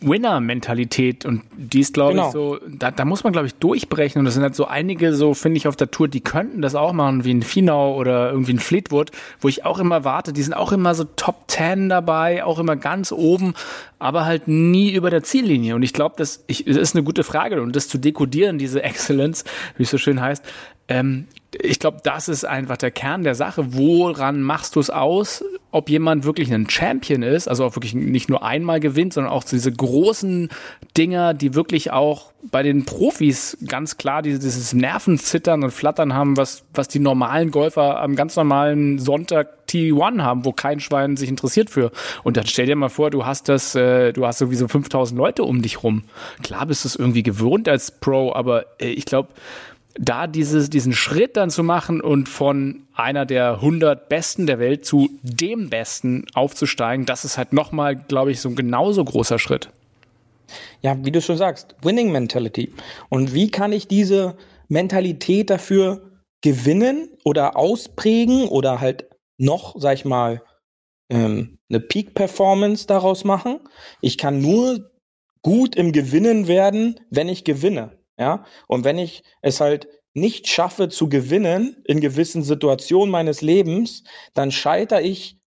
Winner-Mentalität. 0.00 1.24
Und 1.24 1.42
die 1.56 1.80
ist, 1.80 1.94
glaube 1.94 2.12
Genau. 2.12 2.26
ich, 2.28 2.32
so, 2.32 2.58
da, 2.68 2.90
da 2.90 3.04
muss 3.04 3.24
man, 3.24 3.32
glaube 3.32 3.46
ich, 3.46 3.54
durchbrechen. 3.54 4.18
Und 4.18 4.24
das 4.24 4.34
sind 4.34 4.42
halt 4.42 4.54
so 4.54 4.66
einige, 4.66 5.14
so 5.14 5.34
finde 5.34 5.56
ich, 5.58 5.68
auf 5.68 5.76
der 5.76 5.90
Tour, 5.90 6.08
die 6.08 6.20
könnten 6.20 6.62
das 6.62 6.74
auch 6.74 6.92
machen, 6.92 7.24
wie 7.24 7.32
ein 7.34 7.42
Finau 7.42 7.94
oder 7.96 8.30
irgendwie 8.30 8.54
ein 8.54 8.58
Fleetwood, 8.58 9.10
wo 9.40 9.48
ich 9.48 9.64
auch 9.64 9.78
immer 9.78 10.04
warte. 10.04 10.32
Die 10.32 10.42
sind 10.42 10.54
auch 10.54 10.72
immer 10.72 10.94
so 10.94 11.04
Top 11.04 11.44
10 11.48 11.88
dabei, 11.88 12.44
auch 12.44 12.58
immer 12.58 12.76
ganz 12.76 13.12
oben, 13.12 13.54
aber 13.98 14.24
halt 14.24 14.48
nie 14.48 14.92
über 14.92 15.10
der 15.10 15.22
Ziellinie. 15.22 15.74
Und 15.74 15.82
ich 15.82 15.92
glaube, 15.92 16.14
das, 16.18 16.44
ich, 16.46 16.64
das 16.64 16.76
ist 16.76 16.94
eine 16.94 17.04
gute 17.04 17.24
Frage. 17.24 17.60
Und 17.62 17.76
das 17.76 17.88
zu 17.88 17.98
dekodieren, 17.98 18.58
diese 18.58 18.82
Excellence, 18.84 19.44
wie 19.76 19.84
es 19.84 19.90
so 19.90 19.98
schön 19.98 20.20
heißt, 20.20 20.44
ähm, 20.88 21.26
ich 21.60 21.78
glaube, 21.78 21.98
das 22.02 22.28
ist 22.28 22.44
einfach 22.44 22.76
der 22.78 22.90
Kern 22.90 23.24
der 23.24 23.34
Sache. 23.34 23.74
Woran 23.74 24.40
machst 24.42 24.74
du 24.76 24.80
es 24.80 24.90
aus, 24.90 25.44
ob 25.72 25.88
jemand 25.88 26.24
wirklich 26.24 26.52
ein 26.52 26.68
Champion 26.68 27.22
ist, 27.22 27.48
also 27.48 27.64
auch 27.64 27.74
wirklich 27.74 27.94
nicht 27.94 28.28
nur 28.28 28.44
einmal 28.44 28.78
gewinnt, 28.78 29.14
sondern 29.14 29.32
auch 29.32 29.42
diese 29.42 29.72
großen 29.72 30.50
Dinger, 30.96 31.32
die 31.32 31.54
wirklich 31.54 31.90
auch 31.90 32.32
bei 32.50 32.62
den 32.62 32.84
Profis 32.84 33.56
ganz 33.66 33.96
klar 33.96 34.20
dieses, 34.20 34.74
Nervenzittern 34.74 35.64
und 35.64 35.70
Flattern 35.70 36.12
haben, 36.12 36.36
was, 36.36 36.64
was 36.74 36.88
die 36.88 36.98
normalen 36.98 37.50
Golfer 37.50 38.00
am 38.00 38.16
ganz 38.16 38.36
normalen 38.36 38.98
Sonntag 38.98 39.48
T1 39.68 40.20
haben, 40.20 40.44
wo 40.44 40.52
kein 40.52 40.80
Schwein 40.80 41.16
sich 41.16 41.30
interessiert 41.30 41.70
für. 41.70 41.90
Und 42.22 42.36
dann 42.36 42.46
stell 42.46 42.66
dir 42.66 42.76
mal 42.76 42.90
vor, 42.90 43.10
du 43.10 43.24
hast 43.24 43.48
das, 43.48 43.74
äh, 43.74 44.12
du 44.12 44.26
hast 44.26 44.38
sowieso 44.38 44.68
5000 44.68 45.16
Leute 45.16 45.44
um 45.44 45.62
dich 45.62 45.82
rum. 45.82 46.02
Klar 46.42 46.66
bist 46.66 46.84
du 46.84 46.88
es 46.88 46.96
irgendwie 46.96 47.22
gewohnt 47.22 47.68
als 47.68 47.90
Pro, 47.90 48.32
aber 48.34 48.66
äh, 48.78 48.88
ich 48.88 49.06
glaube, 49.06 49.28
da 49.98 50.26
dieses, 50.26 50.70
diesen 50.70 50.92
Schritt 50.92 51.36
dann 51.36 51.50
zu 51.50 51.62
machen 51.62 52.00
und 52.00 52.28
von 52.28 52.82
einer 52.94 53.26
der 53.26 53.54
100 53.54 54.08
Besten 54.08 54.46
der 54.46 54.58
Welt 54.58 54.84
zu 54.84 55.10
dem 55.22 55.70
Besten 55.70 56.24
aufzusteigen, 56.34 57.06
das 57.06 57.24
ist 57.24 57.38
halt 57.38 57.52
nochmal, 57.52 57.96
glaube 57.96 58.32
ich, 58.32 58.40
so 58.40 58.48
ein 58.48 58.56
genauso 58.56 59.04
großer 59.04 59.38
Schritt. 59.38 59.70
Ja, 60.82 60.96
wie 61.04 61.10
du 61.10 61.20
schon 61.20 61.36
sagst, 61.36 61.74
Winning 61.82 62.12
Mentality. 62.12 62.72
Und 63.08 63.34
wie 63.34 63.50
kann 63.50 63.72
ich 63.72 63.88
diese 63.88 64.36
Mentalität 64.68 65.50
dafür 65.50 66.02
gewinnen 66.42 67.08
oder 67.24 67.56
ausprägen 67.56 68.48
oder 68.48 68.80
halt 68.80 69.06
noch, 69.38 69.74
sag 69.78 69.94
ich 69.94 70.04
mal, 70.04 70.42
ähm, 71.10 71.58
eine 71.68 71.80
Peak-Performance 71.80 72.86
daraus 72.86 73.24
machen? 73.24 73.60
Ich 74.00 74.18
kann 74.18 74.40
nur 74.40 74.90
gut 75.42 75.76
im 75.76 75.92
Gewinnen 75.92 76.48
werden, 76.48 77.00
wenn 77.10 77.28
ich 77.28 77.44
gewinne. 77.44 77.98
Ja, 78.18 78.44
und 78.68 78.84
wenn 78.84 78.98
ich 78.98 79.22
es 79.40 79.60
halt 79.60 79.88
nicht 80.14 80.48
schaffe 80.48 80.88
zu 80.88 81.08
gewinnen 81.08 81.76
in 81.86 82.00
gewissen 82.00 82.42
Situationen 82.42 83.10
meines 83.10 83.40
Lebens, 83.40 84.04
dann 84.34 84.50
scheitere 84.50 85.00
ich 85.00 85.38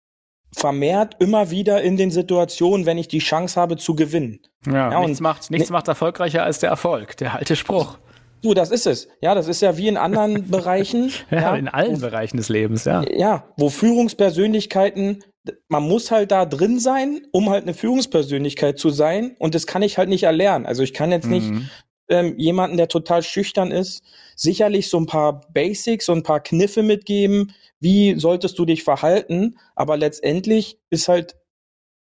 vermehrt 0.56 1.18
immer 1.20 1.52
wieder 1.52 1.82
in 1.82 1.98
den 1.98 2.12
Situationen, 2.12 2.86
wenn 2.86 2.98
ich 2.98 3.08
die 3.08 3.20
Chance 3.20 3.60
habe 3.60 3.78
zu 3.78 3.94
gewinnen. 3.96 4.40
Ja, 4.66 4.92
Ja, 4.92 5.00
nichts, 5.02 5.20
und- 5.20 5.24
macht, 5.24 5.52
nichts 5.52 5.70
macht 5.70 5.88
erfolgreicher 5.88 6.44
als 6.44 6.60
der 6.60 6.70
Erfolg, 6.70 7.18
der 7.18 7.36
alte 7.36 7.56
Spruch. 7.56 7.98
Du, 8.42 8.54
das 8.54 8.72
ist 8.72 8.86
es. 8.88 9.08
Ja, 9.22 9.34
das 9.36 9.48
ist 9.48 9.62
ja 9.62 9.76
wie 9.78 9.88
in 9.88 9.98
anderen 9.98 10.48
Bereichen. 10.52 11.12
Ja, 11.30 11.42
ja, 11.42 11.56
in 11.56 11.68
allen 11.68 12.00
Bereichen 12.00 12.38
des 12.38 12.50
Lebens, 12.50 12.86
ja. 12.86 13.04
ja, 13.12 13.48
wo 13.58 13.70
Führungspersönlichkeiten, 13.70 15.24
man 15.68 15.84
muss 15.84 16.10
halt 16.12 16.32
da 16.32 16.46
drin 16.46 16.80
sein, 16.80 17.22
um 17.32 17.50
halt 17.50 17.64
eine 17.64 17.74
Führungspersönlichkeit 17.74 18.80
zu 18.80 18.90
sein. 18.90 19.36
Und 19.40 19.56
das 19.56 19.68
kann 19.68 19.82
ich 19.82 19.98
halt 19.98 20.10
nicht 20.10 20.24
erlernen. 20.24 20.66
Also 20.66 20.84
ich 20.84 20.94
kann 20.94 21.12
jetzt 21.12 21.28
nicht 21.28 21.50
Mhm. 21.50 21.70
Ähm, 22.10 22.38
jemanden, 22.38 22.78
der 22.78 22.88
total 22.88 23.24
schüchtern 23.24 23.72
ist, 23.72 24.04
sicherlich 24.36 24.90
so 24.90 24.98
ein 25.00 25.06
paar 25.06 25.42
Basics, 25.54 26.06
so 26.06 26.14
ein 26.14 26.24
paar 26.24 26.40
Kniffe 26.40 26.84
mitgeben. 26.84 27.54
Wie 27.80 28.20
solltest 28.20 28.58
du 28.60 28.66
dich 28.66 28.84
verhalten? 28.84 29.58
Aber 29.76 29.98
letztendlich 29.98 30.80
ist 30.90 31.08
halt 31.08 31.36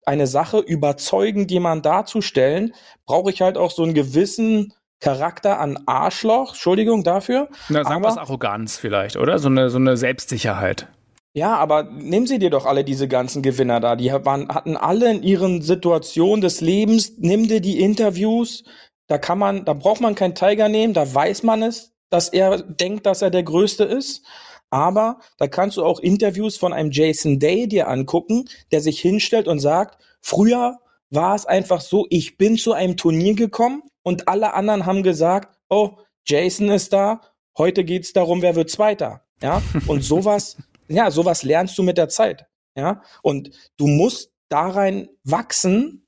eine 0.04 0.26
Sache, 0.26 0.58
überzeugend 0.58 1.50
jemand 1.50 1.86
darzustellen, 1.86 2.74
brauche 3.06 3.30
ich 3.30 3.40
halt 3.40 3.56
auch 3.56 3.70
so 3.70 3.82
einen 3.82 3.94
gewissen 3.94 4.72
Charakter 5.00 5.58
an 5.60 5.78
Arschloch, 5.86 6.50
Entschuldigung 6.50 7.04
dafür. 7.04 7.48
Na, 7.68 7.84
sagen 7.84 8.02
wir 8.02 8.08
es 8.08 8.16
Arroganz 8.16 8.76
vielleicht, 8.78 9.16
oder? 9.16 9.38
So 9.38 9.48
eine, 9.48 9.68
so 9.68 9.78
eine 9.78 9.96
Selbstsicherheit. 9.96 10.88
ja, 11.34 11.56
aber 11.56 11.84
nehmen 11.84 12.26
Sie 12.26 12.38
dir 12.38 12.50
doch 12.50 12.66
alle 12.66 12.84
diese 12.84 13.08
ganzen 13.08 13.42
Gewinner 13.42 13.80
da. 13.80 13.96
Die 13.96 14.12
waren, 14.12 14.48
hatten 14.48 14.76
alle 14.76 15.10
in 15.10 15.22
ihren 15.22 15.62
Situationen 15.62 16.40
des 16.40 16.60
Lebens, 16.60 17.14
nimm 17.18 17.48
dir 17.48 17.60
die 17.60 17.80
Interviews, 17.80 18.64
da 19.06 19.18
kann 19.18 19.38
man, 19.38 19.64
da 19.64 19.72
braucht 19.72 20.00
man 20.00 20.14
keinen 20.14 20.34
Tiger 20.34 20.68
nehmen, 20.68 20.94
da 20.94 21.12
weiß 21.12 21.42
man 21.42 21.62
es, 21.62 21.92
dass 22.10 22.28
er 22.28 22.62
denkt, 22.62 23.06
dass 23.06 23.22
er 23.22 23.30
der 23.30 23.42
Größte 23.42 23.84
ist. 23.84 24.24
Aber 24.70 25.18
da 25.36 25.48
kannst 25.48 25.76
du 25.76 25.84
auch 25.84 26.00
Interviews 26.00 26.56
von 26.56 26.72
einem 26.72 26.90
Jason 26.90 27.38
Day 27.38 27.68
dir 27.68 27.88
angucken, 27.88 28.48
der 28.70 28.80
sich 28.80 29.00
hinstellt 29.00 29.46
und 29.46 29.58
sagt, 29.58 30.02
früher 30.22 30.78
war 31.10 31.34
es 31.34 31.44
einfach 31.44 31.82
so, 31.82 32.06
ich 32.08 32.38
bin 32.38 32.56
zu 32.56 32.72
einem 32.72 32.96
Turnier 32.96 33.34
gekommen 33.34 33.82
und 34.02 34.28
alle 34.28 34.54
anderen 34.54 34.86
haben 34.86 35.02
gesagt, 35.02 35.58
oh, 35.68 35.98
Jason 36.26 36.70
ist 36.70 36.92
da, 36.92 37.20
heute 37.58 37.84
geht's 37.84 38.14
darum, 38.14 38.40
wer 38.40 38.56
wird 38.56 38.70
Zweiter. 38.70 39.24
Ja, 39.42 39.62
und 39.86 40.02
sowas, 40.02 40.56
ja, 40.88 41.10
sowas 41.10 41.42
lernst 41.42 41.76
du 41.76 41.82
mit 41.82 41.98
der 41.98 42.08
Zeit. 42.08 42.46
Ja, 42.74 43.02
und 43.22 43.50
du 43.76 43.86
musst 43.86 44.32
da 44.48 44.68
rein 44.68 45.08
wachsen, 45.24 46.06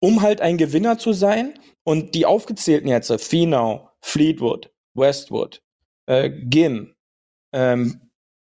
um 0.00 0.22
halt 0.22 0.40
ein 0.40 0.58
Gewinner 0.58 0.98
zu 0.98 1.12
sein. 1.12 1.54
Und 1.84 2.14
die 2.14 2.26
aufgezählten 2.26 2.88
jetzt, 2.88 3.12
Finau, 3.22 3.88
Fleetwood, 4.00 4.70
Westwood, 4.94 5.62
äh, 6.06 6.30
Gim, 6.30 6.94
ähm, 7.52 8.10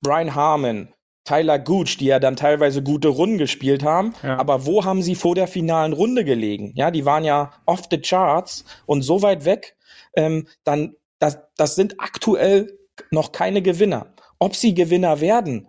Brian 0.00 0.34
Harmon, 0.34 0.94
Tyler 1.24 1.58
Gooch, 1.58 1.98
die 1.98 2.06
ja 2.06 2.18
dann 2.20 2.36
teilweise 2.36 2.82
gute 2.82 3.08
Runden 3.08 3.36
gespielt 3.36 3.82
haben. 3.82 4.14
Ja. 4.22 4.38
Aber 4.38 4.64
wo 4.64 4.84
haben 4.84 5.02
sie 5.02 5.14
vor 5.14 5.34
der 5.34 5.46
finalen 5.46 5.92
Runde 5.92 6.24
gelegen? 6.24 6.72
Ja, 6.74 6.90
die 6.90 7.04
waren 7.04 7.24
ja 7.24 7.52
off 7.66 7.82
the 7.90 8.00
charts 8.00 8.64
und 8.86 9.02
so 9.02 9.20
weit 9.20 9.44
weg. 9.44 9.76
Ähm, 10.16 10.48
dann, 10.64 10.94
das, 11.18 11.38
das 11.56 11.74
sind 11.74 12.00
aktuell 12.00 12.78
noch 13.10 13.32
keine 13.32 13.60
Gewinner. 13.60 14.14
Ob 14.38 14.56
sie 14.56 14.72
Gewinner 14.72 15.20
werden, 15.20 15.68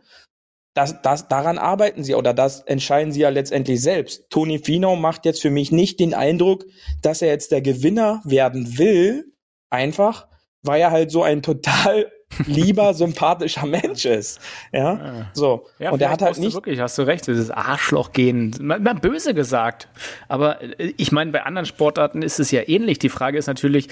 das, 0.80 1.02
das, 1.02 1.28
daran 1.28 1.58
arbeiten 1.58 2.06
sie 2.06 2.16
oder 2.16 2.34
das 2.34 2.62
entscheiden 2.62 3.12
sie 3.12 3.20
ja 3.20 3.30
letztendlich 3.30 3.82
selbst. 3.82 4.30
Tony 4.30 4.60
Finau 4.60 4.96
macht 4.96 5.26
jetzt 5.26 5.42
für 5.42 5.50
mich 5.50 5.74
nicht 5.74 6.00
den 6.00 6.14
Eindruck, 6.14 6.66
dass 7.02 7.22
er 7.22 7.28
jetzt 7.28 7.52
der 7.52 7.62
Gewinner 7.62 8.22
werden 8.24 8.78
will, 8.78 9.34
einfach, 9.70 10.30
weil 10.64 10.80
er 10.80 10.92
halt 10.92 11.12
so 11.12 11.22
ein 11.22 11.42
total 11.42 12.10
lieber 12.46 12.94
sympathischer 12.94 13.66
Mensch 13.66 14.06
ist. 14.06 14.40
Ja, 14.72 15.28
so. 15.34 15.68
Ja, 15.80 15.92
und 15.92 16.02
er 16.02 16.12
hat 16.12 16.22
halt 16.22 16.38
nicht. 16.38 16.54
Wirklich, 16.54 16.80
hast 16.80 16.98
du 16.98 17.02
recht, 17.02 17.28
dieses 17.28 17.52
Arschloch-Gehen. 17.52 18.56
Mal, 18.62 18.80
mal 18.80 18.94
böse 18.94 19.34
gesagt. 19.34 19.88
Aber 20.28 20.62
äh, 20.62 20.94
ich 20.96 21.12
meine, 21.12 21.32
bei 21.32 21.44
anderen 21.44 21.66
Sportarten 21.66 22.22
ist 22.22 22.40
es 22.40 22.52
ja 22.52 22.62
ähnlich. 22.68 23.00
Die 23.00 23.10
Frage 23.10 23.38
ist 23.38 23.48
natürlich, 23.48 23.90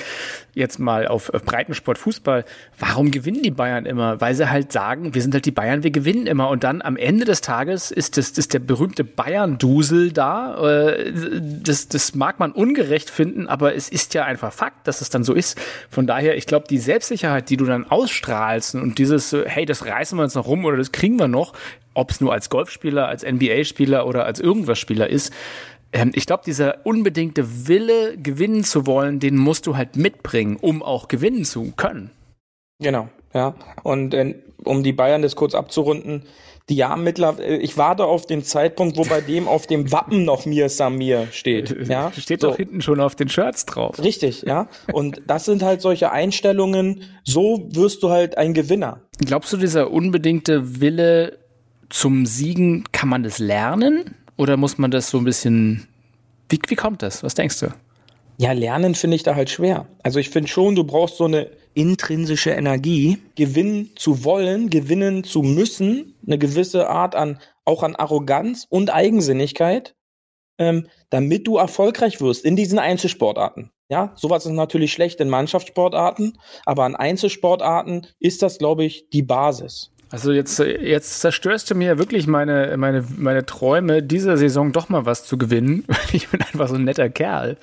jetzt 0.54 0.80
mal 0.80 1.08
auf 1.08 1.34
äh, 1.34 1.40
Breitensport, 1.40 1.98
Fußball, 1.98 2.46
warum 2.80 3.12
gewinnen 3.12 3.42
die 3.42 3.52
Bayern 3.52 3.86
immer? 3.86 4.22
Weil 4.22 4.36
sie 4.36 4.50
halt 4.50 4.72
sagen, 4.72 5.14
wir 5.14 5.22
sind 5.22 5.34
halt 5.34 5.46
die 5.46 5.52
Bayern, 5.52 5.84
wir 5.84 5.92
gewinnen 5.92 6.28
immer. 6.28 6.50
Und 6.50 6.64
dann 6.64 6.82
am 6.82 6.96
Ende 6.96 7.26
des 7.26 7.42
Tages 7.42 7.92
ist 7.92 8.18
das, 8.18 8.34
das 8.34 8.48
der 8.48 8.60
berühmte 8.60 9.04
Bayern-Dusel 9.04 10.12
da. 10.14 10.58
Äh, 10.64 11.12
Das, 11.64 11.88
das 11.88 12.16
mag 12.16 12.40
man 12.40 12.52
ungerecht 12.52 13.10
finden, 13.10 13.48
aber 13.48 13.76
es 13.76 13.90
ist 13.90 14.14
ja 14.14 14.24
einfach 14.26 14.54
Fakt, 14.54 14.88
dass 14.88 15.02
es 15.02 15.10
dann 15.10 15.24
so 15.24 15.34
ist. 15.34 15.60
Von 15.90 16.08
daher, 16.08 16.38
ich 16.38 16.46
glaube, 16.46 16.68
die 16.70 16.78
Selbstsicherheit, 16.78 17.50
die 17.50 17.58
du 17.58 17.66
dann 17.66 17.86
ausstrahlst 17.86 18.27
und 18.28 18.98
dieses, 18.98 19.32
hey, 19.34 19.66
das 19.66 19.86
reißen 19.86 20.18
wir 20.18 20.24
uns 20.24 20.36
noch 20.36 20.48
rum 20.48 20.66
oder 20.66 20.78
das 20.78 20.92
kriegen 20.92 21.18
wir 21.18 21.28
noch, 21.28 21.54
ob 21.94 22.12
es 22.12 22.22
nur 22.22 22.34
als 22.34 22.50
Golfspieler, 22.50 23.08
als 23.08 23.24
NBA-Spieler 23.24 24.06
oder 24.06 24.26
als 24.26 24.40
irgendwas 24.40 24.80
Spieler 24.80 25.10
ist, 25.10 25.34
ähm, 25.94 26.12
ich 26.14 26.26
glaube, 26.26 26.44
dieser 26.46 26.86
unbedingte 26.86 27.68
Wille, 27.68 28.18
gewinnen 28.18 28.64
zu 28.64 28.86
wollen, 28.86 29.20
den 29.20 29.38
musst 29.38 29.68
du 29.68 29.78
halt 29.78 29.96
mitbringen, 29.96 30.58
um 30.60 30.84
auch 30.84 31.08
gewinnen 31.08 31.46
zu 31.46 31.72
können. 31.76 32.12
Genau, 32.80 33.10
ja. 33.34 33.56
Und 33.84 34.14
äh, 34.14 34.36
um 34.64 34.84
die 34.84 34.94
Bayern 34.94 35.22
das 35.22 35.36
kurz 35.36 35.56
abzurunden, 35.56 36.24
die 36.70 36.84
haben 36.84 37.04
mittlerweile, 37.04 37.58
ich 37.58 37.78
warte 37.78 38.06
auf 38.06 38.26
den 38.26 38.44
Zeitpunkt, 38.44 38.98
wo 38.98 39.04
bei 39.04 39.22
dem 39.22 39.48
auf 39.48 39.68
dem 39.68 39.92
Wappen 39.92 40.26
noch 40.26 40.46
Mir 40.46 40.68
Samir 40.70 41.28
steht. 41.32 41.76
Ja, 41.88 42.12
Steht 42.12 42.42
so. 42.42 42.50
doch 42.50 42.58
hinten 42.58 42.82
schon 42.82 43.00
auf 43.00 43.16
den 43.16 43.30
Shirts 43.30 43.66
drauf. 43.66 43.98
Richtig, 44.04 44.42
ja. 44.42 44.68
Und 44.92 45.22
das 45.28 45.46
sind 45.46 45.64
halt 45.64 45.82
solche 45.82 46.12
Einstellungen, 46.12 47.04
so 47.24 47.68
wirst 47.72 48.04
du 48.04 48.10
halt 48.10 48.38
ein 48.38 48.54
Gewinner. 48.54 49.02
Glaubst 49.20 49.54
du, 49.54 49.58
dieser 49.58 49.92
unbedingte 49.92 50.82
Wille 50.82 51.38
zum 51.90 52.26
Siegen, 52.26 52.84
kann 52.92 53.08
man 53.08 53.24
das 53.24 53.40
lernen? 53.40 54.16
Oder 54.36 54.58
muss 54.58 54.78
man 54.78 54.92
das 54.92 55.10
so 55.10 55.18
ein 55.20 55.24
bisschen, 55.24 55.88
wie, 56.50 56.60
wie 56.68 56.76
kommt 56.76 57.02
das? 57.02 57.24
Was 57.24 57.34
denkst 57.34 57.62
du? 57.62 57.68
Ja, 58.40 58.52
lernen 58.52 58.94
finde 58.94 59.16
ich 59.16 59.24
da 59.24 59.36
halt 59.36 59.50
schwer. 59.50 59.88
Also 60.04 60.20
ich 60.20 60.30
finde 60.30 60.50
schon, 60.50 60.76
du 60.76 60.84
brauchst 60.84 61.18
so 61.18 61.26
eine 61.26 61.50
intrinsische 61.78 62.50
Energie, 62.50 63.20
gewinnen 63.36 63.92
zu 63.96 64.24
wollen, 64.24 64.72
gewinnen 64.72 65.24
zu 65.24 65.44
müssen, 65.44 66.16
eine 66.26 66.40
gewisse 66.40 66.90
Art 66.90 67.16
an, 67.16 67.40
auch 67.66 67.84
an 67.84 67.96
Arroganz 67.96 68.66
und 68.68 68.92
Eigensinnigkeit, 68.92 69.96
ähm, 70.58 70.88
damit 71.12 71.46
du 71.46 71.58
erfolgreich 71.58 72.20
wirst 72.20 72.44
in 72.46 72.56
diesen 72.56 72.80
Einzelsportarten. 72.80 73.70
Ja, 73.90 74.12
sowas 74.16 74.46
ist 74.46 74.54
natürlich 74.54 74.92
schlecht 74.92 75.22
in 75.22 75.30
Mannschaftssportarten, 75.30 76.40
aber 76.66 76.84
an 76.84 76.96
Einzelsportarten 76.96 78.08
ist 78.20 78.42
das, 78.42 78.58
glaube 78.58 78.84
ich, 78.84 79.10
die 79.12 79.22
Basis. 79.22 79.92
Also 80.10 80.32
jetzt, 80.32 80.58
jetzt 80.58 81.22
zerstörst 81.22 81.70
du 81.70 81.76
mir 81.76 82.00
wirklich 82.00 82.26
meine, 82.26 82.76
meine, 82.78 83.06
meine 83.18 83.46
Träume, 83.46 84.02
dieser 84.02 84.38
Saison 84.38 84.72
doch 84.72 84.90
mal 84.90 85.06
was 85.06 85.26
zu 85.26 85.38
gewinnen. 85.38 85.86
Ich 86.12 86.30
bin 86.30 86.42
einfach 86.42 86.70
so 86.70 86.76
ein 86.76 86.86
netter 86.86 87.10
Kerl. 87.10 87.58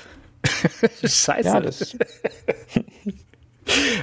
Scheiße. 1.02 1.48
Ja, 1.48 1.60
das, 1.60 1.96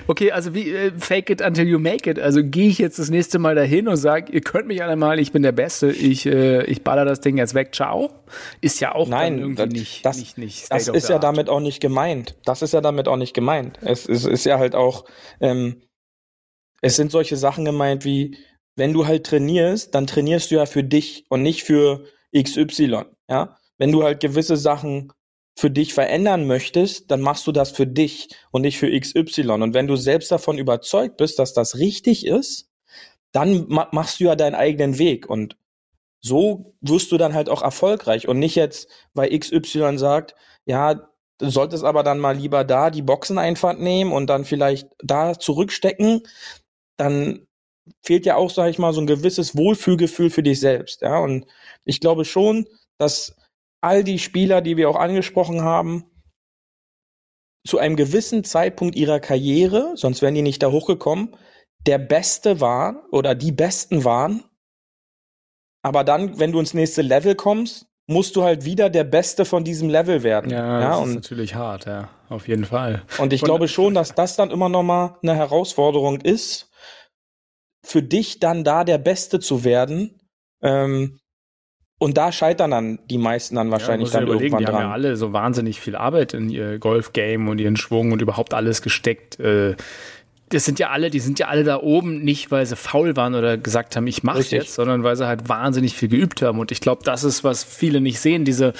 Okay, 0.08 0.32
also 0.32 0.54
wie 0.54 0.72
äh, 0.72 0.92
fake 0.98 1.30
it 1.30 1.42
until 1.42 1.68
you 1.68 1.80
make 1.80 2.10
it. 2.10 2.20
Also 2.20 2.44
gehe 2.44 2.70
ich 2.70 2.80
jetzt 2.80 3.00
das 3.00 3.10
nächste 3.10 3.40
Mal 3.40 3.56
dahin 3.56 3.88
und 3.88 3.98
sage, 3.98 4.32
ihr 4.32 4.42
könnt 4.42 4.68
mich 4.68 4.84
alle 4.84 4.96
mal, 4.96 5.20
ich 5.20 5.32
bin 5.32 5.44
der 5.44 5.52
Beste, 5.52 5.92
ich, 5.92 6.26
äh, 6.26 6.64
ich 6.66 6.84
baller 6.84 7.06
das 7.06 7.22
Ding 7.22 7.38
jetzt 7.38 7.54
weg, 7.54 7.74
ciao. 7.74 8.12
Ist 8.62 8.80
ja 8.80 8.94
auch 8.96 9.08
Nein, 9.08 9.40
irgendwie 9.40 9.56
das, 9.56 9.70
nicht, 9.70 10.06
das, 10.06 10.18
nicht, 10.18 10.38
nicht 10.38 10.72
das 10.72 10.88
ist 10.88 11.10
ja 11.10 11.16
Art. 11.16 11.24
damit 11.24 11.50
auch 11.50 11.60
nicht 11.60 11.80
gemeint. 11.80 12.36
Das 12.46 12.62
ist 12.62 12.74
ja 12.74 12.82
damit 12.82 13.08
auch 13.08 13.18
nicht 13.18 13.34
gemeint. 13.34 13.78
Es, 13.82 14.08
es 14.08 14.26
ist 14.26 14.46
ja 14.46 14.58
halt 14.58 14.76
auch, 14.76 15.06
ähm, 15.40 15.82
es 16.82 16.96
sind 16.96 17.12
solche 17.12 17.38
Sachen 17.38 17.66
gemeint 17.66 18.06
wie, 18.06 18.38
wenn 18.76 18.94
du 18.94 19.06
halt 19.06 19.26
trainierst, 19.26 19.94
dann 19.94 20.08
trainierst 20.08 20.50
du 20.52 20.56
ja 20.56 20.66
für 20.66 20.84
dich 20.84 21.26
und 21.30 21.44
nicht 21.44 21.64
für 21.64 22.06
XY. 22.36 23.04
Ja, 23.30 23.58
wenn 23.78 23.92
du 23.92 24.04
halt 24.04 24.20
gewisse 24.20 24.58
Sachen 24.58 25.12
für 25.56 25.70
dich 25.70 25.94
verändern 25.94 26.48
möchtest, 26.48 27.12
dann 27.12 27.22
machst 27.22 27.46
du 27.48 27.52
das 27.52 27.72
für 27.72 27.88
dich 27.88 28.30
und 28.52 28.62
nicht 28.64 28.78
für 28.80 28.90
XY. 28.98 29.50
Und 29.52 29.74
wenn 29.74 29.88
du 29.88 29.96
selbst 29.96 30.32
davon 30.32 30.58
überzeugt 30.58 31.18
bist, 31.18 31.40
dass 31.40 31.54
das 31.54 31.78
richtig 31.78 32.26
ist, 32.26 32.70
dann 33.32 33.66
ma 33.68 33.88
machst 33.92 34.20
du 34.20 34.26
ja 34.26 34.36
deinen 34.36 34.56
eigenen 34.56 34.98
Weg 34.98 35.30
und 35.30 35.58
so 36.22 36.76
wirst 36.82 37.12
du 37.12 37.18
dann 37.18 37.34
halt 37.34 37.50
auch 37.50 37.62
erfolgreich 37.64 38.28
und 38.28 38.40
nicht 38.40 38.56
jetzt, 38.56 38.90
weil 39.14 39.38
XY 39.38 39.98
sagt, 39.98 40.36
ja, 40.66 41.10
du 41.40 41.50
solltest 41.50 41.84
aber 41.84 42.04
dann 42.04 42.20
mal 42.20 42.38
lieber 42.38 42.64
da 42.64 42.90
die 42.92 43.02
Boxeneinfahrt 43.02 43.80
nehmen 43.80 44.12
und 44.14 44.28
dann 44.28 44.46
vielleicht 44.46 44.90
da 45.04 45.38
zurückstecken, 45.40 46.22
dann 46.98 47.48
fehlt 48.04 48.26
ja 48.26 48.36
auch, 48.36 48.52
sag 48.52 48.70
ich 48.70 48.80
mal, 48.80 48.94
so 48.94 49.02
ein 49.02 49.08
gewisses 49.08 49.58
Wohlfühlgefühl 49.58 50.30
für 50.30 50.44
dich 50.44 50.60
selbst, 50.60 51.02
ja, 51.02 51.20
und 51.20 51.46
ich 51.86 52.00
glaube 52.00 52.26
schon, 52.26 52.68
dass 52.98 53.36
all 53.82 54.04
die 54.04 54.20
Spieler, 54.20 54.62
die 54.62 54.78
wir 54.78 54.90
auch 54.90 54.96
angesprochen 54.96 55.62
haben, 55.62 56.06
zu 57.68 57.78
einem 57.78 57.96
gewissen 57.96 58.44
Zeitpunkt 58.44 58.96
ihrer 58.96 59.20
Karriere, 59.20 59.94
sonst 59.96 60.22
wären 60.22 60.34
die 60.34 60.42
nicht 60.42 60.64
da 60.64 60.72
hochgekommen, 60.72 61.36
der 61.86 61.98
Beste 62.00 62.60
war 62.60 63.06
oder 63.12 63.36
die 63.36 63.52
Besten 63.52 64.04
waren. 64.04 64.44
Aber 65.84 66.04
dann, 66.04 66.40
wenn 66.40 66.52
du 66.52 66.60
ins 66.60 66.74
nächste 66.74 67.02
Level 67.02 67.36
kommst, 67.36 67.88
musst 68.08 68.36
du 68.36 68.44
halt 68.44 68.66
wieder 68.66 68.90
der 68.90 69.04
Beste 69.04 69.46
von 69.46 69.64
diesem 69.64 69.90
Level 69.90 70.22
werden. 70.24 70.52
Ja, 70.52 70.80
das 71.00 71.08
ist 71.10 71.16
natürlich 71.16 71.56
hart, 71.56 71.86
ja, 71.86 72.10
auf 72.30 72.48
jeden 72.48 72.66
Fall. 72.66 73.04
und 73.20 73.32
ich 73.34 73.42
Und- 73.42 73.48
glaube 73.48 73.68
schon, 73.68 73.94
dass 73.94 74.14
das 74.14 74.36
dann 74.36 74.52
immer 74.52 74.70
noch 74.70 74.84
mal 74.84 75.18
eine 75.24 75.36
Herausforderung 75.36 76.20
ist, 76.22 76.70
für 77.84 78.04
dich 78.04 78.40
dann 78.40 78.64
da 78.64 78.84
der 78.84 78.98
Beste 78.98 79.40
zu 79.40 79.64
werden. 79.64 80.20
Ähm, 80.62 81.20
und 82.02 82.18
da 82.18 82.32
scheitern 82.32 82.72
dann 82.72 83.00
die 83.12 83.20
meisten 83.20 83.56
dann 83.56 83.70
wahrscheinlich 83.70 84.10
ja, 84.10 84.16
dann 84.20 84.24
überlegen, 84.24 84.46
irgendwann 84.56 84.60
die 84.60 84.66
dran. 84.66 84.76
haben 84.76 84.90
ja 84.90 84.92
alle 84.94 85.16
so 85.18 85.34
wahnsinnig 85.34 85.80
viel 85.80 85.96
Arbeit 85.96 86.34
in 86.34 86.50
ihr 86.50 86.80
Golfgame 86.80 87.50
und 87.50 87.60
ihren 87.62 87.78
Schwung 87.78 88.12
und 88.12 88.22
überhaupt 88.22 88.54
alles 88.56 88.82
gesteckt. 88.82 89.40
Äh, 89.40 89.76
Das 90.50 90.66
sind 90.66 90.80
ja 90.80 90.90
alle, 90.90 91.10
die 91.12 91.20
sind 91.20 91.38
ja 91.40 91.48
alle 91.48 91.64
da 91.64 91.80
oben, 91.80 92.24
nicht 92.24 92.52
weil 92.52 92.66
sie 92.66 92.76
faul 92.76 93.16
waren 93.16 93.36
oder 93.36 93.58
gesagt 93.58 93.96
haben, 93.96 94.06
ich 94.08 94.24
mach's 94.24 94.50
jetzt, 94.52 94.74
sondern 94.74 95.04
weil 95.04 95.16
sie 95.16 95.26
halt 95.28 95.48
wahnsinnig 95.48 95.94
viel 95.96 96.10
geübt 96.10 96.42
haben. 96.42 96.60
Und 96.60 96.72
ich 96.74 96.82
glaube, 96.82 97.04
das 97.06 97.24
ist, 97.24 97.44
was 97.46 97.64
viele 97.64 98.02
nicht 98.02 98.20
sehen, 98.20 98.44
diese, 98.46 98.74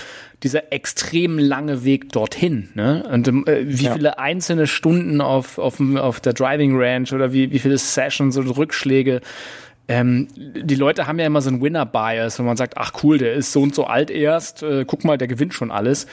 dieser 0.44 0.74
extrem 0.74 1.38
lange 1.40 1.86
Weg 1.86 2.12
dorthin. 2.12 2.70
Ne? 2.74 3.08
Und 3.14 3.28
ähm, 3.28 3.46
äh, 3.48 3.62
wie 3.68 3.86
Ja. 3.86 3.94
viele 3.94 4.18
einzelne 4.20 4.66
Stunden 4.68 5.22
auf, 5.22 5.60
auf, 5.60 5.80
auf 5.96 6.20
der 6.20 6.34
Driving 6.34 6.76
Range 6.76 7.08
oder 7.14 7.32
wie, 7.32 7.52
wie 7.52 7.60
viele 7.60 7.78
Sessions 7.78 8.36
und 8.36 8.50
Rückschläge 8.50 9.22
ähm, 9.88 10.28
die 10.36 10.76
Leute 10.76 11.08
haben 11.08 11.20
ja 11.20 11.26
immer 11.26 11.42
so 11.42 11.50
einen 11.50 11.62
Winner-Bias, 11.62 12.40
wenn 12.40 12.46
man 12.46 12.58
sagt, 12.58 12.78
ach 12.78 12.92
cool, 13.04 13.18
der 13.18 13.34
ist 13.34 13.52
so 13.52 13.62
und 13.62 13.76
so 13.76 13.86
alt 13.86 14.10
erst, 14.10 14.64
äh, 14.64 14.86
guck 14.86 15.04
mal, 15.04 15.18
der 15.18 15.28
gewinnt 15.28 15.54
schon 15.54 15.72
alles. 15.72 16.08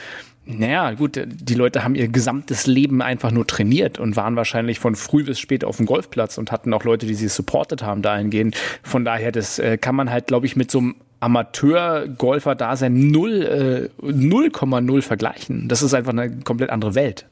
Naja, 0.45 0.91
gut, 0.93 1.21
die 1.27 1.53
Leute 1.53 1.83
haben 1.83 1.93
ihr 1.93 2.07
gesamtes 2.07 2.65
Leben 2.65 3.03
einfach 3.03 3.29
nur 3.29 3.45
trainiert 3.45 3.99
und 3.99 4.15
waren 4.15 4.35
wahrscheinlich 4.35 4.79
von 4.79 4.95
früh 4.95 5.23
bis 5.23 5.39
spät 5.39 5.63
auf 5.63 5.77
dem 5.77 5.85
Golfplatz 5.85 6.39
und 6.39 6.51
hatten 6.51 6.73
auch 6.73 6.83
Leute, 6.83 7.05
die 7.05 7.13
sie 7.13 7.27
supportet 7.27 7.83
haben 7.83 8.01
dahingehend. 8.01 8.55
Von 8.81 9.05
daher, 9.05 9.31
das 9.31 9.59
äh, 9.59 9.77
kann 9.77 9.95
man 9.95 10.09
halt, 10.09 10.25
glaube 10.27 10.47
ich, 10.47 10.55
mit 10.55 10.71
so 10.71 10.79
einem 10.79 10.95
Amateur-Golfer-Dasein 11.19 13.11
null, 13.11 13.91
äh, 14.01 14.05
0,0 14.05 15.01
vergleichen. 15.01 15.67
Das 15.67 15.83
ist 15.83 15.93
einfach 15.93 16.13
eine 16.13 16.39
komplett 16.39 16.71
andere 16.71 16.95
Welt. 16.95 17.27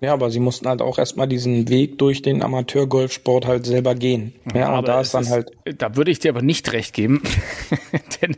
Ja, 0.00 0.12
aber 0.12 0.30
sie 0.30 0.38
mussten 0.38 0.68
halt 0.68 0.80
auch 0.80 0.98
erstmal 0.98 1.26
diesen 1.26 1.68
Weg 1.68 1.98
durch 1.98 2.22
den 2.22 2.42
Amateurgolfsport 2.42 3.46
halt 3.46 3.66
selber 3.66 3.94
gehen. 3.94 4.32
Ja, 4.54 4.68
Aber 4.68 4.86
da 4.86 5.00
ist 5.00 5.12
dann 5.12 5.28
halt, 5.28 5.50
Da 5.64 5.96
würde 5.96 6.10
ich 6.10 6.20
dir 6.20 6.30
aber 6.30 6.42
nicht 6.42 6.72
recht 6.72 6.94
geben. 6.94 7.22
Denn, 8.22 8.36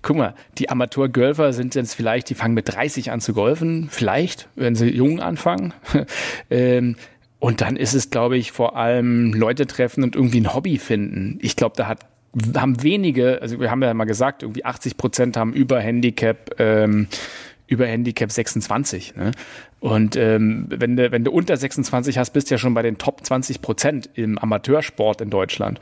guck 0.00 0.16
mal, 0.16 0.34
die 0.58 0.70
Amateurgolfer 0.70 1.52
sind 1.52 1.74
jetzt 1.74 1.94
vielleicht, 1.94 2.30
die 2.30 2.34
fangen 2.34 2.54
mit 2.54 2.72
30 2.72 3.10
an 3.10 3.20
zu 3.20 3.34
golfen, 3.34 3.88
vielleicht, 3.90 4.48
wenn 4.54 4.74
sie 4.74 4.88
jung 4.88 5.20
anfangen. 5.20 5.74
ähm, 6.50 6.96
und 7.38 7.60
dann 7.60 7.76
ist 7.76 7.92
es, 7.92 8.08
glaube 8.08 8.38
ich, 8.38 8.52
vor 8.52 8.76
allem 8.76 9.34
Leute 9.34 9.66
treffen 9.66 10.02
und 10.02 10.16
irgendwie 10.16 10.40
ein 10.40 10.54
Hobby 10.54 10.78
finden. 10.78 11.38
Ich 11.42 11.56
glaube, 11.56 11.74
da 11.76 11.86
hat 11.88 12.06
haben 12.54 12.82
wenige, 12.82 13.40
also 13.40 13.60
wir 13.60 13.70
haben 13.70 13.82
ja 13.82 13.94
mal 13.94 14.04
gesagt, 14.04 14.42
irgendwie 14.42 14.64
80 14.64 14.96
Prozent 14.96 15.36
haben 15.36 15.52
über 15.52 15.80
Handicap, 15.80 16.58
ähm, 16.58 17.08
über 17.66 17.86
Handicap 17.86 18.30
26. 18.30 19.16
Ne? 19.16 19.32
Und 19.80 20.16
ähm, 20.16 20.66
wenn 20.68 20.96
du 20.96 21.10
wenn 21.12 21.24
du 21.24 21.30
unter 21.30 21.56
26 21.56 22.18
hast, 22.18 22.30
bist 22.30 22.50
du 22.50 22.54
ja 22.54 22.58
schon 22.58 22.74
bei 22.74 22.82
den 22.82 22.98
Top 22.98 23.24
20 23.24 23.60
Prozent 23.62 24.10
im 24.14 24.38
Amateursport 24.38 25.20
in 25.20 25.30
Deutschland. 25.30 25.80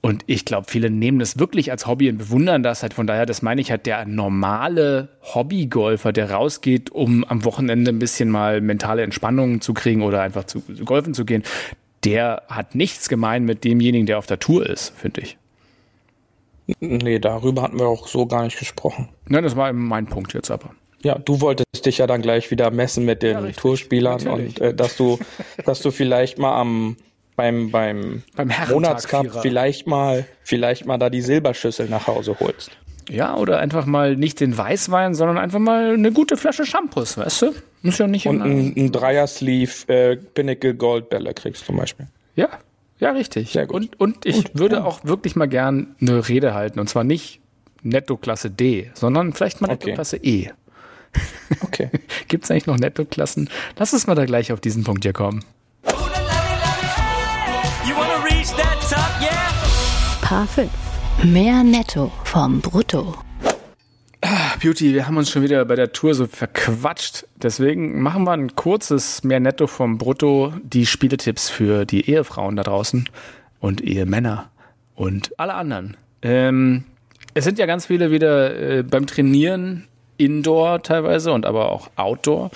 Und 0.00 0.22
ich 0.26 0.44
glaube, 0.44 0.66
viele 0.70 0.90
nehmen 0.90 1.18
das 1.18 1.38
wirklich 1.38 1.72
als 1.72 1.86
Hobby 1.86 2.08
und 2.08 2.18
bewundern 2.18 2.62
das 2.62 2.82
halt. 2.82 2.94
Von 2.94 3.08
daher, 3.08 3.26
das 3.26 3.42
meine 3.42 3.60
ich 3.60 3.70
halt, 3.70 3.84
der 3.86 4.06
normale 4.06 5.08
Hobbygolfer, 5.22 6.12
der 6.12 6.30
rausgeht, 6.30 6.90
um 6.90 7.24
am 7.24 7.44
Wochenende 7.44 7.90
ein 7.90 7.98
bisschen 7.98 8.30
mal 8.30 8.60
mentale 8.60 9.02
Entspannung 9.02 9.60
zu 9.60 9.74
kriegen 9.74 10.02
oder 10.02 10.22
einfach 10.22 10.44
zu, 10.44 10.60
zu 10.60 10.84
golfen 10.84 11.14
zu 11.14 11.24
gehen, 11.24 11.42
der 12.04 12.44
hat 12.48 12.76
nichts 12.76 13.08
gemein 13.08 13.44
mit 13.44 13.64
demjenigen, 13.64 14.06
der 14.06 14.18
auf 14.18 14.26
der 14.26 14.38
Tour 14.38 14.66
ist, 14.66 14.94
finde 14.96 15.22
ich. 15.22 15.36
nee, 16.80 17.18
darüber 17.18 17.62
hatten 17.62 17.78
wir 17.78 17.86
auch 17.86 18.06
so 18.06 18.26
gar 18.26 18.44
nicht 18.44 18.58
gesprochen. 18.58 19.08
Nein, 19.26 19.42
das 19.42 19.56
war 19.56 19.68
eben 19.68 19.86
mein 19.86 20.06
Punkt 20.06 20.32
jetzt 20.32 20.50
aber. 20.50 20.70
Ja, 21.02 21.16
du 21.18 21.40
wolltest 21.40 21.86
dich 21.86 21.98
ja 21.98 22.06
dann 22.06 22.22
gleich 22.22 22.50
wieder 22.50 22.70
messen 22.70 23.04
mit 23.04 23.22
den 23.22 23.36
richtig. 23.36 23.56
Tourspielern 23.56 24.22
Natürlich. 24.24 24.60
und 24.60 24.66
äh, 24.66 24.74
dass 24.74 24.96
du, 24.96 25.18
dass 25.64 25.80
du 25.80 25.90
vielleicht 25.90 26.38
mal 26.38 26.58
am 26.58 26.96
beim, 27.36 27.70
beim, 27.70 28.24
Beim 28.34 28.50
Monatscup 28.68 29.12
Herrentag-Vierer. 29.12 29.42
vielleicht 29.42 29.86
mal, 29.86 30.26
vielleicht 30.42 30.86
mal 30.86 30.98
da 30.98 31.08
die 31.08 31.20
Silberschüssel 31.20 31.88
nach 31.88 32.08
Hause 32.08 32.36
holst. 32.40 32.72
Ja, 33.08 33.36
oder 33.36 33.60
einfach 33.60 33.86
mal 33.86 34.16
nicht 34.16 34.40
den 34.40 34.58
Weißwein, 34.58 35.14
sondern 35.14 35.38
einfach 35.38 35.60
mal 35.60 35.94
eine 35.94 36.10
gute 36.10 36.36
Flasche 36.36 36.66
Shampoos, 36.66 37.16
weißt 37.16 37.42
du? 37.42 37.52
Muss 37.82 37.98
ja 37.98 38.08
nicht 38.08 38.26
Und 38.26 38.42
ein, 38.42 38.74
ein 38.76 38.90
Dreier-Sleeve 38.92 39.88
äh, 39.88 40.16
Pinnacle 40.16 40.74
Gold 40.74 41.10
Bälle 41.10 41.32
kriegst 41.32 41.64
zum 41.64 41.76
Beispiel. 41.76 42.08
Ja, 42.34 42.48
ja, 42.98 43.12
richtig. 43.12 43.52
Sehr 43.52 43.66
gut. 43.68 43.76
Und, 43.76 44.00
und 44.00 44.26
ich 44.26 44.44
würde 44.54 44.84
auch 44.84 45.04
wirklich 45.04 45.36
mal 45.36 45.46
gern 45.46 45.94
eine 46.00 46.28
Rede 46.28 46.54
halten. 46.54 46.80
Und 46.80 46.88
zwar 46.88 47.04
nicht 47.04 47.40
Netto-Klasse 47.82 48.50
D, 48.50 48.90
sondern 48.94 49.32
vielleicht 49.32 49.60
mal 49.60 49.70
Okay. 49.70 49.86
Netto-Klasse 49.86 50.16
E. 50.16 50.50
Okay. 51.60 51.90
Gibt 52.28 52.44
es 52.44 52.50
eigentlich 52.50 52.66
noch 52.66 52.78
Netto-Klassen? 52.78 53.50
Lass 53.76 53.92
uns 53.92 54.06
mal 54.06 54.14
da 54.14 54.24
gleich 54.24 54.52
auf 54.52 54.60
diesen 54.60 54.84
Punkt 54.84 55.04
hier 55.04 55.12
kommen. 55.12 55.44
You 55.84 55.92
wanna 57.94 58.22
reach 58.22 58.48
that 58.56 58.78
top, 58.88 59.20
yeah? 59.20 59.52
Paar 60.20 60.46
5. 60.46 60.70
Mehr 61.24 61.64
Netto 61.64 62.12
vom 62.24 62.60
Brutto. 62.60 63.16
Beauty, 64.60 64.92
wir 64.92 65.06
haben 65.06 65.16
uns 65.16 65.30
schon 65.30 65.42
wieder 65.42 65.64
bei 65.64 65.76
der 65.76 65.92
Tour 65.92 66.14
so 66.14 66.26
verquatscht. 66.26 67.26
Deswegen 67.36 68.02
machen 68.02 68.24
wir 68.24 68.32
ein 68.32 68.56
kurzes 68.56 69.22
mehr 69.22 69.38
Netto 69.38 69.68
vom 69.68 69.98
Brutto, 69.98 70.52
die 70.62 70.86
Spieletipps 70.86 71.48
für 71.48 71.84
die 71.84 72.10
Ehefrauen 72.10 72.56
da 72.56 72.64
draußen 72.64 73.08
und 73.60 73.80
Ehemänner 73.80 74.50
und 74.94 75.38
alle 75.38 75.54
anderen. 75.54 75.96
Ähm, 76.22 76.84
es 77.34 77.44
sind 77.44 77.58
ja 77.58 77.66
ganz 77.66 77.86
viele 77.86 78.10
wieder 78.10 78.78
äh, 78.78 78.82
beim 78.82 79.06
Trainieren 79.06 79.86
Indoor 80.18 80.82
teilweise 80.82 81.32
und 81.32 81.46
aber 81.46 81.72
auch 81.72 81.90
Outdoor. 81.96 82.50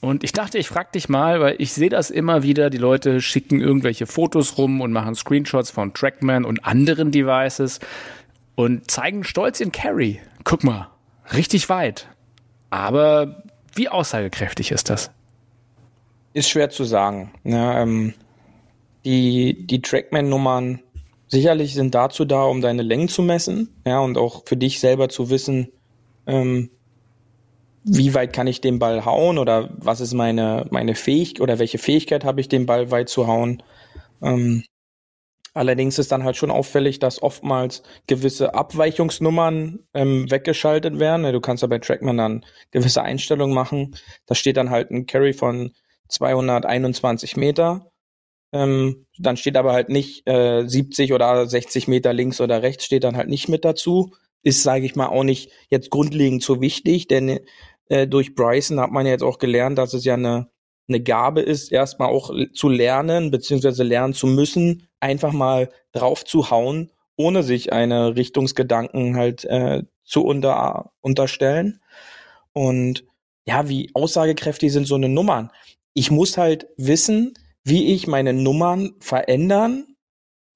Und 0.00 0.24
ich 0.24 0.32
dachte, 0.32 0.56
ich 0.56 0.68
frag 0.68 0.92
dich 0.92 1.10
mal, 1.10 1.40
weil 1.40 1.56
ich 1.58 1.74
sehe 1.74 1.90
das 1.90 2.10
immer 2.10 2.42
wieder, 2.42 2.70
die 2.70 2.78
Leute 2.78 3.20
schicken 3.20 3.60
irgendwelche 3.60 4.06
Fotos 4.06 4.56
rum 4.56 4.80
und 4.80 4.92
machen 4.92 5.14
Screenshots 5.14 5.70
von 5.70 5.92
Trackman 5.92 6.46
und 6.46 6.64
anderen 6.64 7.10
Devices 7.10 7.80
und 8.54 8.90
zeigen 8.90 9.24
stolz 9.24 9.60
ihren 9.60 9.72
Carry. 9.72 10.20
Guck 10.44 10.64
mal, 10.64 10.88
richtig 11.34 11.68
weit. 11.68 12.08
Aber 12.70 13.42
wie 13.74 13.90
aussagekräftig 13.90 14.70
ist 14.70 14.88
das? 14.88 15.10
Ist 16.32 16.48
schwer 16.48 16.70
zu 16.70 16.84
sagen. 16.84 17.32
Ja, 17.44 17.82
ähm, 17.82 18.14
die 19.04 19.66
die 19.66 19.82
Trackman-Nummern 19.82 20.80
sicherlich 21.28 21.74
sind 21.74 21.94
dazu 21.94 22.24
da, 22.24 22.44
um 22.44 22.60
deine 22.60 22.82
Längen 22.82 23.08
zu 23.08 23.22
messen, 23.22 23.68
ja, 23.86 24.00
und 24.00 24.18
auch 24.18 24.42
für 24.46 24.56
dich 24.56 24.80
selber 24.80 25.08
zu 25.08 25.30
wissen, 25.30 25.68
ähm, 26.26 26.70
wie 27.84 28.14
weit 28.14 28.32
kann 28.32 28.46
ich 28.46 28.60
den 28.60 28.78
Ball 28.78 29.04
hauen 29.04 29.38
oder 29.38 29.70
was 29.78 30.00
ist 30.00 30.12
meine 30.14 30.66
meine 30.70 30.94
Fähigkeit 30.94 31.40
oder 31.40 31.58
welche 31.58 31.78
Fähigkeit 31.78 32.24
habe 32.24 32.40
ich, 32.40 32.48
den 32.48 32.66
Ball 32.66 32.90
weit 32.90 33.08
zu 33.08 33.26
hauen. 33.26 33.62
Ähm, 34.22 34.64
allerdings 35.54 35.98
ist 35.98 36.12
dann 36.12 36.24
halt 36.24 36.36
schon 36.36 36.50
auffällig, 36.50 36.98
dass 37.00 37.22
oftmals 37.22 37.82
gewisse 38.06 38.54
Abweichungsnummern 38.54 39.80
ähm, 39.94 40.30
weggeschaltet 40.30 40.98
werden. 40.98 41.32
Du 41.32 41.40
kannst 41.40 41.62
ja 41.62 41.68
bei 41.68 41.78
Trackman 41.78 42.18
dann 42.18 42.46
gewisse 42.70 43.02
Einstellungen 43.02 43.54
machen. 43.54 43.96
Da 44.26 44.34
steht 44.34 44.56
dann 44.58 44.70
halt 44.70 44.90
ein 44.90 45.06
Carry 45.06 45.32
von 45.32 45.72
221 46.08 47.36
Meter. 47.36 47.90
Ähm, 48.52 49.06
dann 49.18 49.36
steht 49.36 49.56
aber 49.56 49.72
halt 49.72 49.88
nicht 49.90 50.28
äh, 50.28 50.64
70 50.66 51.12
oder 51.12 51.46
60 51.46 51.88
Meter 51.88 52.12
links 52.12 52.40
oder 52.40 52.62
rechts, 52.62 52.84
steht 52.84 53.04
dann 53.04 53.16
halt 53.16 53.28
nicht 53.28 53.48
mit 53.48 53.64
dazu. 53.64 54.12
Ist, 54.42 54.62
sage 54.62 54.86
ich 54.86 54.96
mal, 54.96 55.08
auch 55.08 55.24
nicht 55.24 55.50
jetzt 55.68 55.90
grundlegend 55.90 56.42
so 56.42 56.60
wichtig, 56.60 57.08
denn 57.08 57.40
äh, 57.88 58.06
durch 58.06 58.34
Bryson 58.34 58.80
hat 58.80 58.90
man 58.90 59.04
ja 59.04 59.12
jetzt 59.12 59.22
auch 59.22 59.38
gelernt, 59.38 59.76
dass 59.76 59.92
es 59.92 60.04
ja 60.04 60.14
eine, 60.14 60.48
eine 60.88 61.02
Gabe 61.02 61.42
ist, 61.42 61.72
erstmal 61.72 62.08
auch 62.08 62.30
zu 62.54 62.68
lernen, 62.68 63.30
beziehungsweise 63.30 63.82
lernen 63.82 64.14
zu 64.14 64.26
müssen, 64.26 64.88
einfach 65.00 65.32
mal 65.32 65.68
drauf 65.92 66.24
zu 66.24 66.50
hauen, 66.50 66.90
ohne 67.16 67.42
sich 67.42 67.72
eine 67.72 68.16
Richtungsgedanken 68.16 69.16
halt 69.16 69.44
äh, 69.44 69.82
zu 70.04 70.24
unter, 70.24 70.92
unterstellen. 71.00 71.80
Und 72.52 73.04
ja, 73.46 73.68
wie 73.68 73.90
aussagekräftig 73.94 74.72
sind 74.72 74.86
so 74.86 74.94
eine 74.94 75.08
Nummern? 75.08 75.50
Ich 75.92 76.10
muss 76.10 76.38
halt 76.38 76.68
wissen, 76.76 77.34
wie 77.64 77.92
ich 77.92 78.06
meine 78.06 78.32
Nummern 78.32 78.92
verändern, 79.00 79.89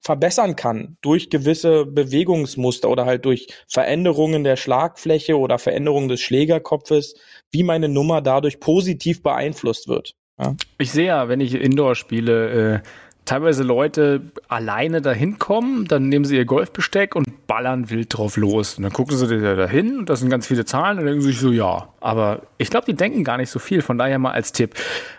verbessern 0.05 0.55
kann 0.55 0.97
durch 1.01 1.31
gewisse 1.31 1.83
Bewegungsmuster 1.83 2.89
oder 2.91 3.05
halt 3.05 3.25
durch 3.25 3.47
Veränderungen 3.67 4.43
der 4.43 4.55
Schlagfläche 4.55 5.35
oder 5.35 5.57
Veränderungen 5.57 6.09
des 6.09 6.21
Schlägerkopfes, 6.21 7.15
wie 7.51 7.63
meine 7.63 7.89
Nummer 7.89 8.21
dadurch 8.21 8.59
positiv 8.59 9.23
beeinflusst 9.23 9.87
wird. 9.87 10.13
Ja. 10.39 10.55
Ich 10.77 10.91
sehe 10.91 11.07
ja, 11.07 11.27
wenn 11.27 11.41
ich 11.41 11.55
Indoor 11.55 11.95
spiele, 11.95 12.75
äh, 12.75 12.79
teilweise 13.25 13.63
Leute 13.63 14.21
alleine 14.47 15.01
dahin 15.01 15.39
kommen, 15.39 15.87
dann 15.87 16.07
nehmen 16.07 16.23
sie 16.23 16.35
ihr 16.35 16.45
Golfbesteck 16.45 17.15
und 17.15 17.47
ballern 17.47 17.89
wild 17.89 18.15
drauf 18.15 18.37
los. 18.37 18.77
Und 18.77 18.83
dann 18.83 18.93
gucken 18.93 19.17
sie 19.17 19.27
da 19.27 19.55
dahin 19.55 19.97
und 19.97 20.09
das 20.11 20.19
sind 20.19 20.29
ganz 20.29 20.45
viele 20.45 20.65
Zahlen 20.65 20.99
und 20.99 21.05
denken 21.05 21.21
sich 21.21 21.39
so, 21.39 21.51
ja. 21.51 21.89
Aber 21.99 22.43
ich 22.59 22.69
glaube, 22.69 22.85
die 22.85 22.93
denken 22.93 23.23
gar 23.23 23.37
nicht 23.37 23.49
so 23.49 23.57
viel. 23.57 23.81
Von 23.81 23.97
daher 23.97 24.19
mal 24.19 24.33
als 24.33 24.51
Tipp. 24.51 24.75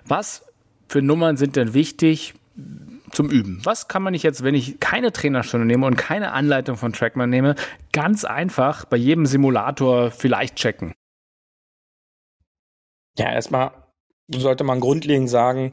Was 0.07 0.45
für 0.89 1.03
Nummern 1.03 1.37
sind 1.37 1.57
denn 1.57 1.75
wichtig 1.75 2.35
zum 3.11 3.31
Üben? 3.31 3.61
Was 3.65 3.89
kann 3.89 4.03
man 4.03 4.13
nicht 4.13 4.23
jetzt, 4.23 4.43
wenn 4.43 4.55
ich 4.55 4.81
keine 4.81 5.13
Trainerstunde 5.13 5.67
nehme 5.67 5.87
und 5.87 5.97
keine 5.97 6.33
Anleitung 6.33 6.77
von 6.77 6.93
Trackman 6.93 7.31
nehme, 7.31 7.55
ganz 7.93 8.25
einfach 8.25 8.85
bei 8.85 8.97
jedem 8.97 9.27
Simulator 9.27 10.11
vielleicht 10.11 10.57
checken? 10.57 10.95
Ja, 13.19 13.33
erstmal 13.33 13.71
sollte 14.29 14.65
man 14.65 14.81
grundlegend 14.81 15.31
sagen, 15.31 15.73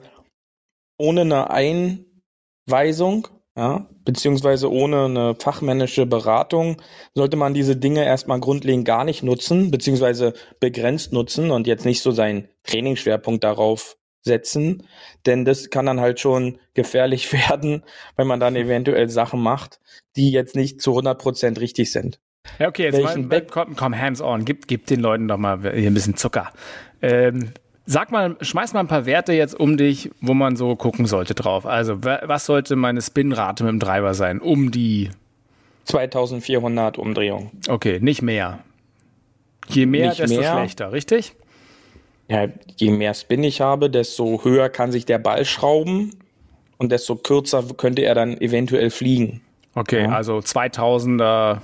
ohne 0.97 1.21
eine 1.21 1.49
Einweisung, 1.49 3.27
ja, 3.57 3.89
beziehungsweise 4.05 4.71
ohne 4.71 5.05
eine 5.05 5.35
fachmännische 5.35 6.05
Beratung, 6.05 6.81
sollte 7.13 7.37
man 7.37 7.53
diese 7.53 7.75
Dinge 7.75 8.05
erstmal 8.05 8.39
grundlegend 8.39 8.85
gar 8.85 9.03
nicht 9.03 9.23
nutzen, 9.23 9.71
beziehungsweise 9.71 10.33
begrenzt 10.59 11.13
nutzen 11.13 11.51
und 11.51 11.67
jetzt 11.67 11.85
nicht 11.85 12.01
so 12.01 12.11
seinen 12.11 12.47
Trainingsschwerpunkt 12.63 13.43
darauf 13.43 13.97
setzen, 14.23 14.83
denn 15.25 15.45
das 15.45 15.69
kann 15.69 15.85
dann 15.85 15.99
halt 15.99 16.19
schon 16.19 16.57
gefährlich 16.73 17.31
werden, 17.49 17.83
wenn 18.15 18.27
man 18.27 18.39
dann 18.39 18.55
eventuell 18.55 19.09
Sachen 19.09 19.41
macht, 19.41 19.79
die 20.15 20.31
jetzt 20.31 20.55
nicht 20.55 20.81
zu 20.81 20.97
100% 20.97 21.59
richtig 21.59 21.91
sind. 21.91 22.19
Ja, 22.59 22.67
okay, 22.67 22.83
jetzt 22.85 22.97
Welchen 22.97 23.27
mal, 23.27 23.41
komm, 23.41 23.75
komm, 23.75 23.97
hands 23.97 24.21
on, 24.21 24.43
gib, 24.45 24.67
gib 24.67 24.85
den 24.87 24.99
Leuten 24.99 25.27
doch 25.27 25.37
mal 25.37 25.59
hier 25.61 25.89
ein 25.89 25.93
bisschen 25.93 26.15
Zucker. 26.17 26.51
Ähm, 27.01 27.51
sag 27.85 28.11
mal, 28.11 28.35
schmeiß 28.41 28.73
mal 28.73 28.81
ein 28.81 28.87
paar 28.87 29.05
Werte 29.05 29.31
jetzt 29.33 29.57
um 29.57 29.77
dich, 29.77 30.11
wo 30.21 30.33
man 30.33 30.55
so 30.57 30.75
gucken 30.75 31.05
sollte 31.05 31.35
drauf. 31.35 31.65
Also, 31.65 32.03
wa- 32.03 32.21
was 32.23 32.45
sollte 32.45 32.75
meine 32.75 33.01
Spinrate 33.01 33.63
mit 33.63 33.71
dem 33.71 33.79
Driver 33.79 34.13
sein? 34.13 34.39
Um 34.41 34.71
die, 34.71 35.09
2400 35.85 36.97
Umdrehungen. 36.97 37.51
okay, 37.69 37.99
nicht 38.01 38.21
mehr. 38.21 38.59
Je 39.67 39.85
mehr, 39.85 40.09
Nicht 40.09 40.19
desto 40.19 40.39
mehr. 40.41 40.53
schlechter, 40.53 40.91
richtig? 40.91 41.35
Ja, 42.29 42.47
je 42.77 42.91
mehr 42.91 43.13
Spin 43.13 43.43
ich 43.43 43.61
habe, 43.61 43.89
desto 43.89 44.43
höher 44.43 44.69
kann 44.69 44.91
sich 44.91 45.05
der 45.05 45.19
Ball 45.19 45.45
schrauben 45.45 46.11
und 46.77 46.91
desto 46.91 47.15
kürzer 47.15 47.63
könnte 47.77 48.03
er 48.03 48.15
dann 48.15 48.39
eventuell 48.39 48.89
fliegen. 48.89 49.41
Okay, 49.75 50.05
also 50.05 50.37
2000er, 50.37 51.61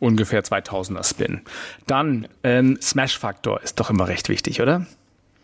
ungefähr 0.00 0.42
2000er 0.42 1.08
Spin. 1.08 1.42
Dann, 1.86 2.28
ähm, 2.44 2.78
Smash-Faktor 2.80 3.62
ist 3.62 3.80
doch 3.80 3.90
immer 3.90 4.08
recht 4.08 4.28
wichtig, 4.28 4.60
oder? 4.60 4.86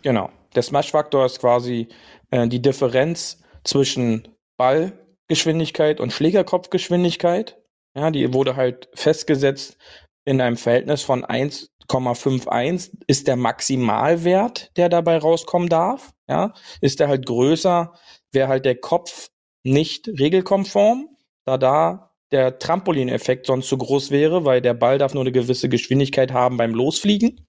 Genau. 0.02 0.30
Der 0.54 0.62
Smash-Faktor 0.62 1.26
ist 1.26 1.40
quasi 1.40 1.88
äh, 2.30 2.46
die 2.46 2.60
Differenz 2.60 3.42
zwischen 3.64 4.28
Ballgeschwindigkeit 4.56 5.98
und 5.98 6.12
Schlägerkopfgeschwindigkeit. 6.12 7.56
Ja, 7.96 8.10
die 8.10 8.32
wurde 8.32 8.56
halt 8.56 8.88
festgesetzt 8.94 9.78
in 10.24 10.40
einem 10.40 10.56
Verhältnis 10.56 11.02
von 11.02 11.24
1,51 11.24 12.90
ist 13.06 13.26
der 13.28 13.36
Maximalwert, 13.36 14.76
der 14.76 14.88
dabei 14.88 15.18
rauskommen 15.18 15.68
darf. 15.68 16.12
Ja, 16.28 16.54
ist 16.80 17.00
der 17.00 17.08
halt 17.08 17.26
größer, 17.26 17.92
wäre 18.32 18.48
halt 18.48 18.64
der 18.64 18.76
Kopf 18.76 19.28
nicht 19.62 20.08
regelkonform, 20.08 21.08
da 21.44 21.58
da 21.58 22.10
der 22.32 22.58
Trampolineffekt 22.58 23.46
sonst 23.46 23.68
zu 23.68 23.78
groß 23.78 24.10
wäre, 24.10 24.44
weil 24.44 24.60
der 24.60 24.74
Ball 24.74 24.98
darf 24.98 25.14
nur 25.14 25.22
eine 25.22 25.32
gewisse 25.32 25.68
Geschwindigkeit 25.68 26.32
haben 26.32 26.56
beim 26.56 26.74
Losfliegen. 26.74 27.46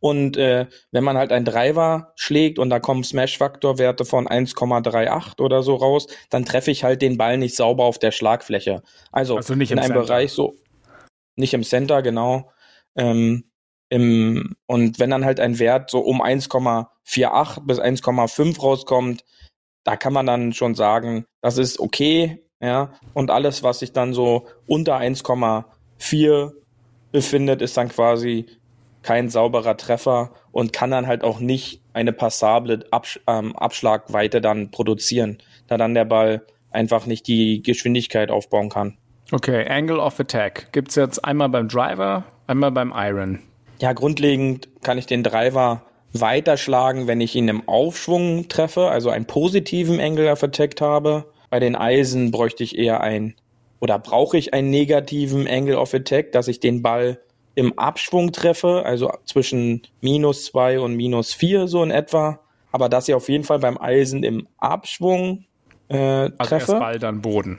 Und 0.00 0.36
äh, 0.36 0.66
wenn 0.90 1.04
man 1.04 1.16
halt 1.16 1.32
einen 1.32 1.46
Driver 1.46 2.12
schlägt 2.16 2.58
und 2.58 2.68
da 2.68 2.78
kommen 2.78 3.02
Smash-Faktor-Werte 3.02 4.04
von 4.04 4.28
1,38 4.28 5.40
oder 5.40 5.62
so 5.62 5.76
raus, 5.76 6.06
dann 6.28 6.44
treffe 6.44 6.70
ich 6.70 6.84
halt 6.84 7.00
den 7.00 7.16
Ball 7.16 7.38
nicht 7.38 7.56
sauber 7.56 7.84
auf 7.84 7.98
der 7.98 8.10
Schlagfläche. 8.10 8.82
Also, 9.12 9.36
Also 9.36 9.54
in 9.54 9.60
einem 9.60 9.68
Center. 9.78 9.94
Bereich 9.94 10.32
so, 10.32 10.54
nicht 11.36 11.54
im 11.54 11.62
Center, 11.62 12.02
genau. 12.02 12.50
Ähm, 12.96 13.44
im, 13.88 14.56
und 14.66 14.98
wenn 14.98 15.10
dann 15.10 15.24
halt 15.24 15.38
ein 15.38 15.58
Wert 15.58 15.90
so 15.90 16.00
um 16.00 16.20
1,48 16.20 17.66
bis 17.66 17.80
1,5 17.80 18.60
rauskommt, 18.60 19.24
da 19.84 19.96
kann 19.96 20.12
man 20.12 20.26
dann 20.26 20.52
schon 20.52 20.74
sagen, 20.74 21.26
das 21.40 21.58
ist 21.58 21.78
okay, 21.78 22.42
ja. 22.60 22.92
Und 23.14 23.30
alles, 23.30 23.62
was 23.62 23.78
sich 23.78 23.92
dann 23.92 24.12
so 24.12 24.46
unter 24.66 24.98
1,4 24.98 26.52
befindet, 27.12 27.62
ist 27.62 27.76
dann 27.76 27.88
quasi 27.88 28.46
kein 29.02 29.28
sauberer 29.28 29.76
Treffer 29.76 30.32
und 30.50 30.72
kann 30.72 30.90
dann 30.90 31.06
halt 31.06 31.22
auch 31.22 31.38
nicht 31.38 31.80
eine 31.92 32.12
passable 32.12 32.84
Absch 32.90 33.20
ähm, 33.28 33.54
Abschlagweite 33.54 34.40
dann 34.40 34.72
produzieren. 34.72 35.38
da 35.68 35.76
dann 35.76 35.94
der 35.94 36.04
Ball 36.04 36.44
einfach 36.70 37.06
nicht 37.06 37.28
die 37.28 37.62
Geschwindigkeit 37.62 38.30
aufbauen 38.30 38.68
kann. 38.68 38.98
Okay, 39.32 39.66
Angle 39.68 39.98
of 39.98 40.20
Attack. 40.20 40.72
Gibt 40.72 40.90
es 40.90 40.94
jetzt 40.94 41.24
einmal 41.24 41.48
beim 41.48 41.68
Driver, 41.68 42.24
einmal 42.46 42.70
beim 42.70 42.92
Iron. 42.94 43.40
Ja, 43.80 43.92
grundlegend 43.92 44.68
kann 44.82 44.98
ich 44.98 45.06
den 45.06 45.22
Driver 45.22 45.82
weiterschlagen, 46.12 47.06
wenn 47.06 47.20
ich 47.20 47.34
ihn 47.34 47.48
im 47.48 47.68
Aufschwung 47.68 48.48
treffe, 48.48 48.88
also 48.88 49.10
einen 49.10 49.26
positiven 49.26 50.00
Angle 50.00 50.30
of 50.30 50.42
Attack 50.42 50.80
habe. 50.80 51.26
Bei 51.50 51.60
den 51.60 51.76
Eisen 51.76 52.30
bräuchte 52.30 52.62
ich 52.62 52.78
eher 52.78 53.00
ein 53.00 53.34
oder 53.80 53.98
brauche 53.98 54.38
ich 54.38 54.54
einen 54.54 54.70
negativen 54.70 55.46
Angle 55.46 55.78
of 55.78 55.92
Attack, 55.92 56.32
dass 56.32 56.48
ich 56.48 56.60
den 56.60 56.82
Ball 56.82 57.20
im 57.54 57.78
Abschwung 57.78 58.32
treffe, 58.32 58.82
also 58.84 59.12
zwischen 59.24 59.82
minus 60.00 60.46
zwei 60.46 60.78
und 60.78 60.94
minus 60.94 61.34
vier 61.34 61.68
so 61.68 61.82
in 61.82 61.90
etwa. 61.90 62.40
Aber 62.70 62.88
dass 62.88 63.08
ich 63.08 63.14
auf 63.14 63.28
jeden 63.28 63.44
Fall 63.44 63.58
beim 63.58 63.78
Eisen 63.78 64.22
im 64.22 64.46
Abschwung 64.58 65.44
äh, 65.88 65.96
Also 65.96 66.32
treffe. 66.44 66.72
erst 66.72 66.80
Ball, 66.80 66.98
dann 66.98 67.22
Boden. 67.22 67.58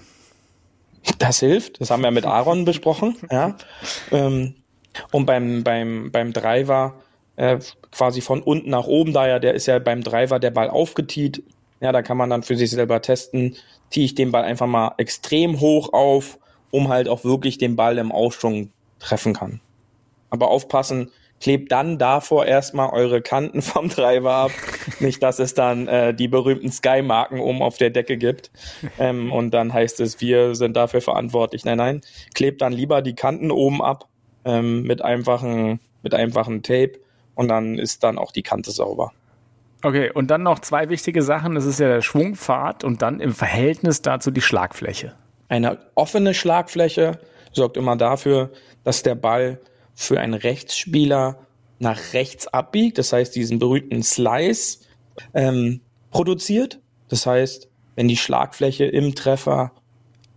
Das 1.19 1.39
hilft. 1.39 1.81
Das 1.81 1.91
haben 1.91 2.03
wir 2.03 2.11
mit 2.11 2.25
Aaron 2.25 2.65
besprochen. 2.65 3.15
Ja. 3.31 3.55
Ähm, 4.11 4.55
und 5.11 5.25
beim, 5.25 5.63
beim, 5.63 6.11
beim 6.11 6.33
Driver 6.33 6.95
äh, 7.35 7.59
quasi 7.91 8.21
von 8.21 8.41
unten 8.41 8.69
nach 8.69 8.87
oben, 8.87 9.13
da 9.13 9.27
ja, 9.27 9.39
der 9.39 9.53
ist 9.53 9.67
ja 9.67 9.79
beim 9.79 10.03
Driver 10.03 10.39
der 10.39 10.51
Ball 10.51 10.69
aufgetiet. 10.69 11.43
Ja, 11.79 11.91
da 11.91 12.01
kann 12.01 12.17
man 12.17 12.29
dann 12.29 12.43
für 12.43 12.57
sich 12.57 12.71
selber 12.71 13.01
testen, 13.01 13.55
tiehe 13.91 14.05
ich 14.05 14.15
den 14.15 14.31
Ball 14.31 14.43
einfach 14.43 14.65
mal 14.65 14.95
extrem 14.97 15.59
hoch 15.59 15.93
auf, 15.93 16.39
um 16.71 16.89
halt 16.89 17.07
auch 17.07 17.23
wirklich 17.23 17.59
den 17.59 17.75
Ball 17.75 17.99
im 17.99 18.11
Aufschwung 18.11 18.71
treffen 18.99 19.33
kann. 19.33 19.61
Aber 20.29 20.49
aufpassen, 20.49 21.11
klebt 21.41 21.71
dann 21.71 21.97
davor 21.97 22.45
erstmal 22.45 22.89
eure 22.89 23.21
Kanten 23.21 23.61
vom 23.61 23.89
Driver 23.95 24.33
ab. 24.33 24.51
Nicht, 24.99 25.21
dass 25.21 25.39
es 25.39 25.53
dann 25.53 25.87
äh, 25.87 26.13
die 26.13 26.27
berühmten 26.27 26.71
Sky-Marken 26.71 27.39
oben 27.39 27.61
auf 27.61 27.77
der 27.77 27.89
Decke 27.89 28.17
gibt. 28.17 28.51
Ähm, 28.99 29.31
und 29.31 29.51
dann 29.51 29.73
heißt 29.73 29.99
es, 29.99 30.21
wir 30.21 30.55
sind 30.55 30.75
dafür 30.75 31.01
verantwortlich. 31.01 31.65
Nein, 31.65 31.77
nein. 31.77 32.01
Klebt 32.33 32.61
dann 32.61 32.73
lieber 32.73 33.01
die 33.01 33.15
Kanten 33.15 33.51
oben 33.51 33.81
ab 33.81 34.07
ähm, 34.45 34.83
mit 34.83 35.01
einfachen, 35.01 35.79
mit 36.03 36.13
einfachen 36.13 36.63
Tape 36.63 36.93
und 37.35 37.49
dann 37.49 37.77
ist 37.77 38.03
dann 38.03 38.17
auch 38.17 38.31
die 38.31 38.43
Kante 38.43 38.71
sauber. 38.71 39.11
Okay, 39.83 40.11
und 40.11 40.31
dann 40.31 40.41
noch 40.41 40.59
zwei 40.59 40.89
wichtige 40.89 41.21
Sachen. 41.21 41.53
Das 41.53 41.65
ist 41.65 41.79
ja 41.79 41.87
der 41.87 42.01
Schwungpfad 42.01 42.83
und 42.83 43.01
dann 43.03 43.19
im 43.19 43.33
Verhältnis 43.33 44.01
dazu 44.01 44.31
die 44.31 44.41
Schlagfläche. 44.41 45.13
Eine 45.49 45.77
offene 45.93 46.33
Schlagfläche 46.33 47.19
sorgt 47.51 47.77
immer 47.77 47.95
dafür, 47.95 48.49
dass 48.83 49.03
der 49.03 49.15
Ball 49.15 49.59
für 49.99 50.19
einen 50.19 50.35
Rechtsspieler 50.35 51.39
nach 51.79 52.13
rechts 52.13 52.47
abbiegt. 52.47 52.99
Das 52.99 53.11
heißt, 53.11 53.35
diesen 53.35 53.57
berühmten 53.57 54.03
Slice 54.03 54.81
ähm, 55.33 55.81
produziert. 56.11 56.79
Das 57.09 57.25
heißt, 57.25 57.67
wenn 57.95 58.07
die 58.07 58.15
Schlagfläche 58.15 58.85
im 58.85 59.15
Treffer 59.15 59.71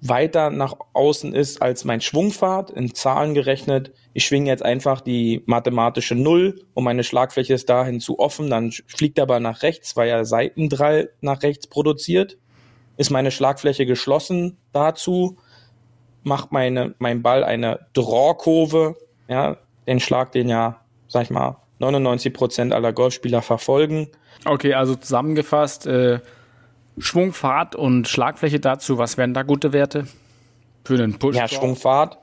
weiter 0.01 0.49
nach 0.49 0.77
außen 0.95 1.35
ist 1.35 1.61
als 1.61 1.85
mein 1.85 2.01
Schwungpfad, 2.01 2.71
in 2.71 2.95
Zahlen 2.95 3.35
gerechnet, 3.35 3.93
ich 4.15 4.25
schwinge 4.25 4.49
jetzt 4.49 4.65
einfach 4.65 5.03
die 5.03 5.43
mathematische 5.45 6.15
Null 6.15 6.65
und 6.73 6.85
meine 6.85 7.05
Schlagfläche 7.05 7.53
ist 7.53 7.69
dahin 7.69 8.01
zu 8.01 8.19
offen, 8.19 8.49
dann 8.49 8.73
fliegt 8.87 9.19
er 9.19 9.25
aber 9.25 9.41
nach 9.41 9.63
rechts, 9.63 9.95
weil 9.95 10.09
er 10.09 10.25
Seitendrall 10.25 11.11
nach 11.21 11.43
rechts 11.43 11.67
produziert. 11.67 12.39
Ist 12.97 13.11
meine 13.11 13.31
Schlagfläche 13.31 13.85
geschlossen 13.85 14.57
dazu, 14.73 15.37
macht 16.23 16.51
meine, 16.51 16.95
mein 16.99 17.21
Ball 17.21 17.45
eine 17.45 17.87
Draw-Kurve, 17.93 18.97
ja, 19.31 19.57
den 19.87 20.01
Schlag, 20.01 20.33
den 20.33 20.49
ja, 20.49 20.81
sag 21.09 21.23
ich 21.23 21.31
mal, 21.31 21.57
99 21.79 22.35
Prozent 22.35 22.75
aller 22.75 22.93
Golfspieler 22.93 23.41
verfolgen. 23.41 24.09
Okay, 24.45 24.75
also 24.75 24.95
zusammengefasst, 24.95 25.87
äh, 25.87 26.21
Schwungpfad 26.99 27.75
und 27.77 28.09
Schlagfläche 28.09 28.61
dazu, 28.61 28.99
was 28.99 29.17
wären 29.17 29.33
da 29.33 29.43
gute 29.43 29.73
Werte? 29.73 30.07
Für 30.85 30.95
einen 30.95 31.19
Push? 31.19 31.37
Ja, 31.37 31.49
Schwungfahrt 31.49 32.19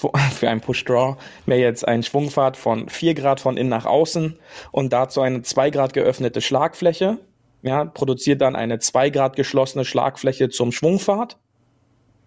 für 0.32 0.48
einen 0.48 0.60
Push-Draw 0.60 1.16
wäre 1.46 1.60
jetzt 1.60 1.86
ein 1.86 2.02
Schwungpfad 2.02 2.56
von 2.56 2.88
4 2.88 3.14
Grad 3.14 3.40
von 3.40 3.56
innen 3.56 3.70
nach 3.70 3.86
außen 3.86 4.38
und 4.70 4.92
dazu 4.92 5.20
eine 5.20 5.42
2 5.42 5.70
Grad 5.70 5.92
geöffnete 5.92 6.40
Schlagfläche. 6.40 7.18
Ja, 7.62 7.84
produziert 7.84 8.40
dann 8.40 8.56
eine 8.56 8.78
2 8.78 9.10
Grad 9.10 9.36
geschlossene 9.36 9.84
Schlagfläche 9.84 10.48
zum 10.48 10.72
Schwungpfad. 10.72 11.36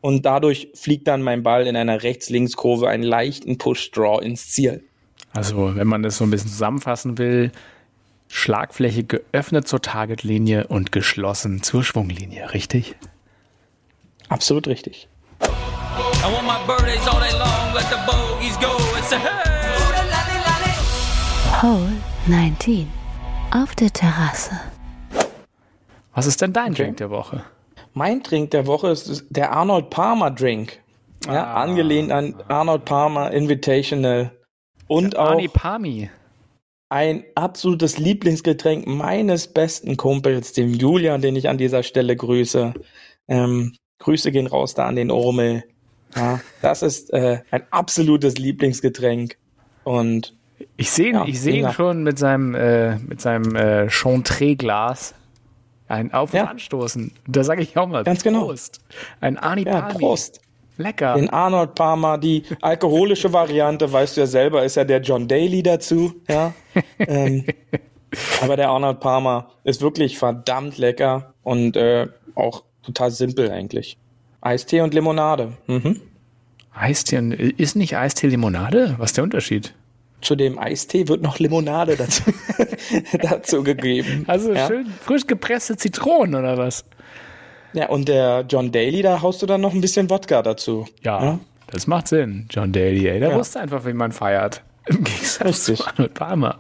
Und 0.04 0.26
dadurch 0.26 0.68
fliegt 0.74 1.08
dann 1.08 1.22
mein 1.22 1.44
Ball 1.44 1.66
in 1.66 1.78
einer 1.78 2.04
Rechts-Links-Kurve 2.04 2.90
einen 2.90 3.04
leichten 3.04 3.58
Push-Draw 3.58 4.22
ins 4.22 4.50
Ziel. 4.50 4.84
Also, 5.32 5.78
wenn 5.78 5.88
man 5.88 6.04
das 6.04 6.18
so 6.18 6.26
ein 6.26 6.30
bisschen 6.30 6.50
zusammenfassen 6.50 7.18
will, 7.18 7.54
Schlagfläche 8.28 9.06
geöffnet 9.06 9.66
zur 9.66 9.82
Targetlinie 9.82 10.68
und 10.68 10.92
geschlossen 10.92 11.64
zur 11.64 11.86
Schwunglinie, 11.86 12.54
richtig? 12.54 12.98
Absolut 14.28 14.68
richtig. 14.68 15.08
Hole 21.62 21.94
19. 22.28 22.90
Auf 23.52 23.74
der 23.76 23.90
Terrasse. 23.90 24.60
Was 26.14 26.26
ist 26.26 26.42
denn 26.42 26.52
dein 26.52 26.74
Drink 26.74 26.98
der 26.98 27.10
Woche? 27.10 27.46
Mein 27.94 28.24
Drink 28.24 28.52
der 28.52 28.66
Woche 28.68 28.90
ist 28.90 29.26
der 29.30 29.52
Arnold 29.52 29.90
Palmer 29.90 30.32
Drink. 30.32 30.80
Ja, 31.26 31.44
Ah. 31.46 31.62
angelehnt 31.64 32.12
an 32.12 32.36
Arnold 32.48 32.86
Palmer 32.86 33.32
Invitational. 33.32 34.32
Und 34.88 35.16
auch 35.18 35.32
Arnie 35.32 35.48
Pami. 35.48 36.10
ein 36.90 37.24
absolutes 37.36 37.98
Lieblingsgetränk 37.98 38.86
meines 38.88 39.48
besten 39.48 39.96
Kumpels, 39.98 40.54
dem 40.54 40.74
Julian, 40.74 41.22
den 41.22 41.36
ich 41.36 41.48
an 41.50 41.58
dieser 41.58 41.82
Stelle 41.84 42.16
grüße. 42.16 42.74
Ähm, 43.30 43.74
Grüße 44.00 44.32
gehen 44.32 44.48
raus 44.48 44.74
da 44.74 44.86
an 44.88 44.96
den 44.98 45.10
Urmel. 45.12 45.64
Ja, 46.16 46.42
das 46.62 46.84
ist 46.84 47.12
äh, 47.14 47.40
ein 47.52 47.64
absolutes 47.72 48.38
Lieblingsgetränk. 48.38 49.38
Und 49.86 50.36
Ich 50.76 50.92
sehe 50.92 51.10
ihn, 51.10 51.16
Ja, 51.16 51.26
ich 51.26 51.40
sehe 51.42 51.56
ihn 51.56 51.72
schon 51.72 52.04
mit 52.04 52.20
seinem, 52.20 52.54
äh, 52.54 52.98
mit 52.98 53.22
seinem 53.22 53.56
äh, 53.56 53.90
Chantre-Glas. 53.90 55.16
Ein 55.88 56.14
Auf- 56.14 56.34
und 56.34 56.38
Ja. 56.40 56.46
Anstoßen. 56.46 57.12
Da 57.28 57.44
sage 57.44 57.62
ich 57.62 57.78
auch 57.78 57.88
mal 57.88 58.04
Ganz 58.04 58.24
genau. 58.24 58.46
Prost. 58.46 58.80
Ein 59.22 59.38
Arnie 59.38 59.66
ja. 59.66 59.82
Prost. 59.82 60.42
Lecker. 60.78 61.16
Den 61.16 61.30
Arnold 61.30 61.76
Palmer, 61.76 62.18
die 62.18 62.44
alkoholische 62.62 63.32
Variante, 63.32 63.92
weißt 63.92 64.18
du 64.18 64.22
ja 64.22 64.28
selber, 64.28 64.64
ist 64.64 64.76
ja 64.76 64.84
der 64.84 65.02
John 65.02 65.28
Daly 65.28 65.62
dazu. 65.62 66.16
Ja. 66.28 66.54
ähm, 67.00 67.46
aber 68.42 68.56
der 68.56 68.70
Arnold 68.70 69.00
Palmer 69.00 69.52
ist 69.64 69.82
wirklich 69.82 70.18
verdammt 70.18 70.78
lecker 70.78 71.34
und 71.44 71.76
äh, 71.76 72.08
auch 72.36 72.64
total 72.84 73.12
simpel 73.12 73.52
eigentlich. 73.52 73.98
Eistee 74.42 74.82
und 74.82 74.94
Limonade. 74.94 75.54
Mhm. 75.68 76.02
Eistee, 76.74 77.54
ist 77.58 77.76
nicht 77.76 77.96
Eistee 77.96 78.28
Limonade? 78.28 78.96
Was 78.98 79.12
ist 79.12 79.18
der 79.18 79.24
Unterschied? 79.24 79.74
Zu 80.24 80.36
dem 80.36 80.58
Eistee 80.58 81.08
wird 81.10 81.22
noch 81.22 81.38
Limonade 81.40 81.98
dazu, 81.98 82.24
dazu 83.22 83.62
gegeben. 83.64 84.24
Also 84.28 84.54
ja. 84.54 84.68
schön 84.68 84.86
frisch 85.02 85.28
gepresste 85.28 85.76
Zitronen 85.78 86.36
oder 86.36 86.58
was? 86.58 86.86
Ja, 87.74 87.90
und 87.90 88.08
der 88.08 88.46
John 88.48 88.72
Daly, 88.72 89.02
da 89.02 89.22
haust 89.22 89.42
du 89.42 89.46
dann 89.46 89.62
noch 89.62 89.74
ein 89.74 89.82
bisschen 89.82 90.10
Wodka 90.10 90.42
dazu. 90.42 90.86
Ja, 91.02 91.40
das 91.72 91.88
macht 91.88 92.08
Sinn. 92.08 92.48
John 92.52 92.72
Daly, 92.72 93.08
ey. 93.08 93.20
Der 93.20 93.32
Ja. 93.32 93.36
wusste 93.36 93.60
einfach, 93.60 93.86
wie 93.86 93.94
man 93.94 94.12
feiert. 94.12 94.62
Im 94.86 95.04
Gegensatz 95.04 95.68
Richtig. 95.70 95.78
zu 95.80 95.88
Arnold 95.88 96.14
Palmer. 96.14 96.60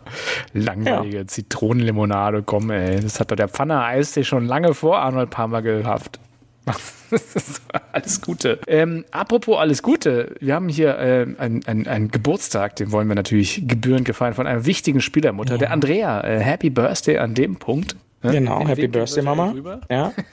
Langweilige 0.53 1.25
Zitronenlimonade, 1.27 2.41
komm, 2.43 2.69
ey. 2.71 2.99
Das 2.99 3.19
hat 3.19 3.31
doch 3.31 3.35
der 3.35 3.47
Pfanner 3.49 3.83
Eistee 3.83 4.23
schon 4.23 4.45
lange 4.45 4.73
vor 4.73 4.99
Arnold 4.99 5.29
Palmer 5.29 5.61
gehabt. 5.61 6.19
Alles 7.91 8.21
Gute. 8.21 8.59
Ähm, 8.67 9.05
apropos 9.11 9.57
alles 9.57 9.83
Gute, 9.83 10.35
wir 10.39 10.55
haben 10.55 10.69
hier 10.69 10.97
äh, 10.97 11.25
einen 11.37 11.65
ein, 11.65 11.87
ein 11.87 12.07
Geburtstag, 12.09 12.75
den 12.77 12.91
wollen 12.91 13.07
wir 13.07 13.15
natürlich 13.15 13.67
gebührend 13.67 14.05
gefeiern 14.05 14.33
von 14.33 14.47
einer 14.47 14.65
wichtigen 14.65 15.01
Spielermutter, 15.01 15.57
der 15.57 15.71
Andrea. 15.71 16.21
Äh, 16.21 16.39
Happy 16.39 16.69
Birthday 16.69 17.17
an 17.19 17.33
dem 17.33 17.57
Punkt. 17.57 17.95
Ne? 18.23 18.31
Genau, 18.31 18.59
Den 18.59 18.67
Happy 18.67 18.87
Birthday, 18.87 19.23
Mama. 19.23 19.51
rüber. 19.51 19.81
Ja. 19.89 20.13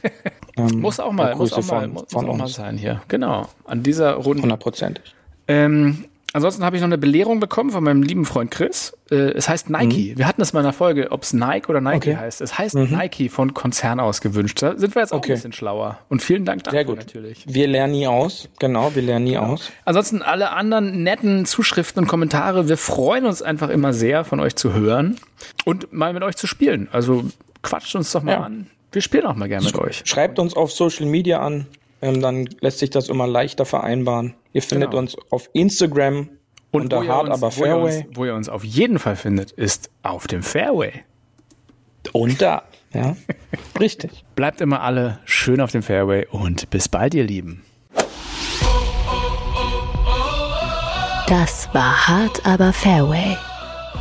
Ähm, 0.56 0.80
Muss 0.80 0.98
auch 0.98 1.12
mal, 1.12 1.36
muss 1.36 1.52
auch 1.52 1.64
mal, 1.64 1.82
von, 1.82 1.92
muss 1.92 2.04
von 2.10 2.28
auch 2.28 2.36
mal 2.36 2.44
uns. 2.44 2.54
sein 2.54 2.76
hier. 2.76 3.00
Genau. 3.06 3.46
An 3.64 3.84
dieser 3.84 4.14
Runde. 4.14 4.42
Hundertprozentig. 4.42 5.14
Ähm, 5.46 6.04
ansonsten 6.32 6.64
habe 6.64 6.76
ich 6.76 6.82
noch 6.82 6.88
eine 6.88 6.98
Belehrung 6.98 7.40
bekommen 7.40 7.70
von 7.70 7.82
meinem 7.84 8.02
lieben 8.02 8.24
Freund 8.24 8.50
Chris. 8.50 8.92
Äh, 9.10 9.16
es 9.32 9.48
heißt 9.48 9.70
Nike. 9.70 10.14
Wir 10.16 10.26
hatten 10.26 10.40
das 10.40 10.52
mal 10.52 10.60
in 10.60 10.64
der 10.64 10.72
Folge, 10.72 11.10
ob 11.10 11.22
es 11.22 11.32
Nike 11.32 11.68
oder 11.68 11.80
Nike 11.80 12.10
Mhm. 12.10 12.14
Okay. 12.14 12.16
heißt. 12.16 12.40
Es 12.40 12.58
heißt 12.58 12.74
Nike 12.74 13.28
von 13.28 13.54
Konzern 13.54 14.00
aus 14.00 14.20
gewünscht. 14.20 14.62
Da 14.62 14.76
sind 14.78 14.94
wir 14.94 15.02
jetzt 15.02 15.12
auch 15.12 15.18
Okay. 15.18 15.32
ein 15.32 15.34
bisschen 15.36 15.52
schlauer. 15.52 15.98
Und 16.08 16.22
vielen 16.22 16.44
Dank 16.44 16.64
dafür 16.64 16.78
Sehr 16.78 16.84
gut. 16.84 16.96
natürlich. 16.98 17.44
Wir 17.48 17.66
lernen 17.68 17.92
nie 17.92 18.06
aus. 18.06 18.48
Genau, 18.58 18.94
wir 18.94 19.02
lernen 19.02 19.24
nie 19.24 19.38
aus. 19.38 19.70
Ansonsten 19.84 20.22
alle 20.22 20.50
anderen 20.52 21.02
netten 21.02 21.46
Zuschriften 21.46 22.02
und 22.04 22.08
Kommentare. 22.08 22.68
Wir 22.68 22.76
freuen 22.76 23.26
uns 23.26 23.42
einfach 23.42 23.68
immer 23.68 23.92
sehr, 23.92 24.24
von 24.24 24.40
euch 24.40 24.56
zu 24.56 24.72
hören 24.72 25.16
und 25.64 25.92
mal 25.92 26.12
mit 26.12 26.22
euch 26.22 26.36
zu 26.36 26.46
spielen. 26.46 26.88
Also 26.92 27.24
quatscht 27.62 27.94
uns 27.96 28.12
doch 28.12 28.22
mal 28.22 28.32
Ja. 28.32 28.40
an. 28.42 28.66
Wir 28.92 29.02
spielen 29.02 29.26
auch 29.26 29.36
mal 29.36 29.48
gerne 29.48 29.64
mit 29.66 29.76
euch. 29.78 30.02
Schreibt 30.04 30.38
uns 30.38 30.54
auf 30.54 30.72
Social 30.72 31.06
Media 31.06 31.40
an, 31.40 31.66
ähm, 32.02 32.20
dann 32.20 32.48
lässt 32.60 32.78
sich 32.80 32.90
das 32.90 33.08
immer 33.08 33.26
leichter 33.26 33.64
vereinbaren. 33.64 34.34
Ihr 34.52 34.62
findet 34.62 34.90
Genau. 34.90 35.00
uns 35.02 35.16
auf 35.30 35.48
Instagram 35.52 36.28
unter 36.72 36.98
wo 36.98 37.02
ihr 37.02 37.08
Hard 37.08 37.28
uns- 37.28 37.42
aber 37.42 37.56
wo 37.56 37.64
ihr 37.64 37.76
uns- 37.76 37.94
Fairway 37.94 38.06
Wo 38.14 38.24
ihr 38.24 38.34
uns 38.34 38.48
auf 38.48 38.64
jeden 38.64 38.98
Fall 38.98 39.16
findet, 39.16 39.52
ist 39.52 39.90
auf 40.02 40.26
dem 40.26 40.42
Fairway. 40.42 40.92
und 42.12 42.40
da. 42.42 42.62
Ja, 42.94 43.16
richtig. 43.80 44.24
Bleibt 44.34 44.60
immer 44.60 44.80
alle 44.82 45.20
schön 45.24 45.60
auf 45.60 45.70
dem 45.70 45.82
Fairway 45.82 46.26
und 46.30 46.70
bis 46.70 46.88
bald, 46.88 47.14
ihr 47.14 47.24
Lieben. 47.24 47.62
Das 51.28 51.68
war 51.72 52.08
hart, 52.08 52.44
aber 52.44 52.72
Fairway. 52.72 53.36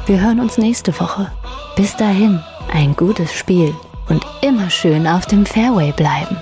Wir 0.08 0.20
hören 0.22 0.40
uns 0.40 0.58
nächste 0.58 0.98
Woche. 1.00 1.32
Bis 1.76 1.96
dahin, 1.96 2.42
ein 2.72 2.96
gutes 2.96 3.32
Spiel 3.34 3.76
und 4.10 4.26
immer 4.42 4.70
schön 4.72 5.06
auf 5.06 5.28
dem 5.28 5.46
Fairway 5.46 5.92
bleiben. 5.92 6.38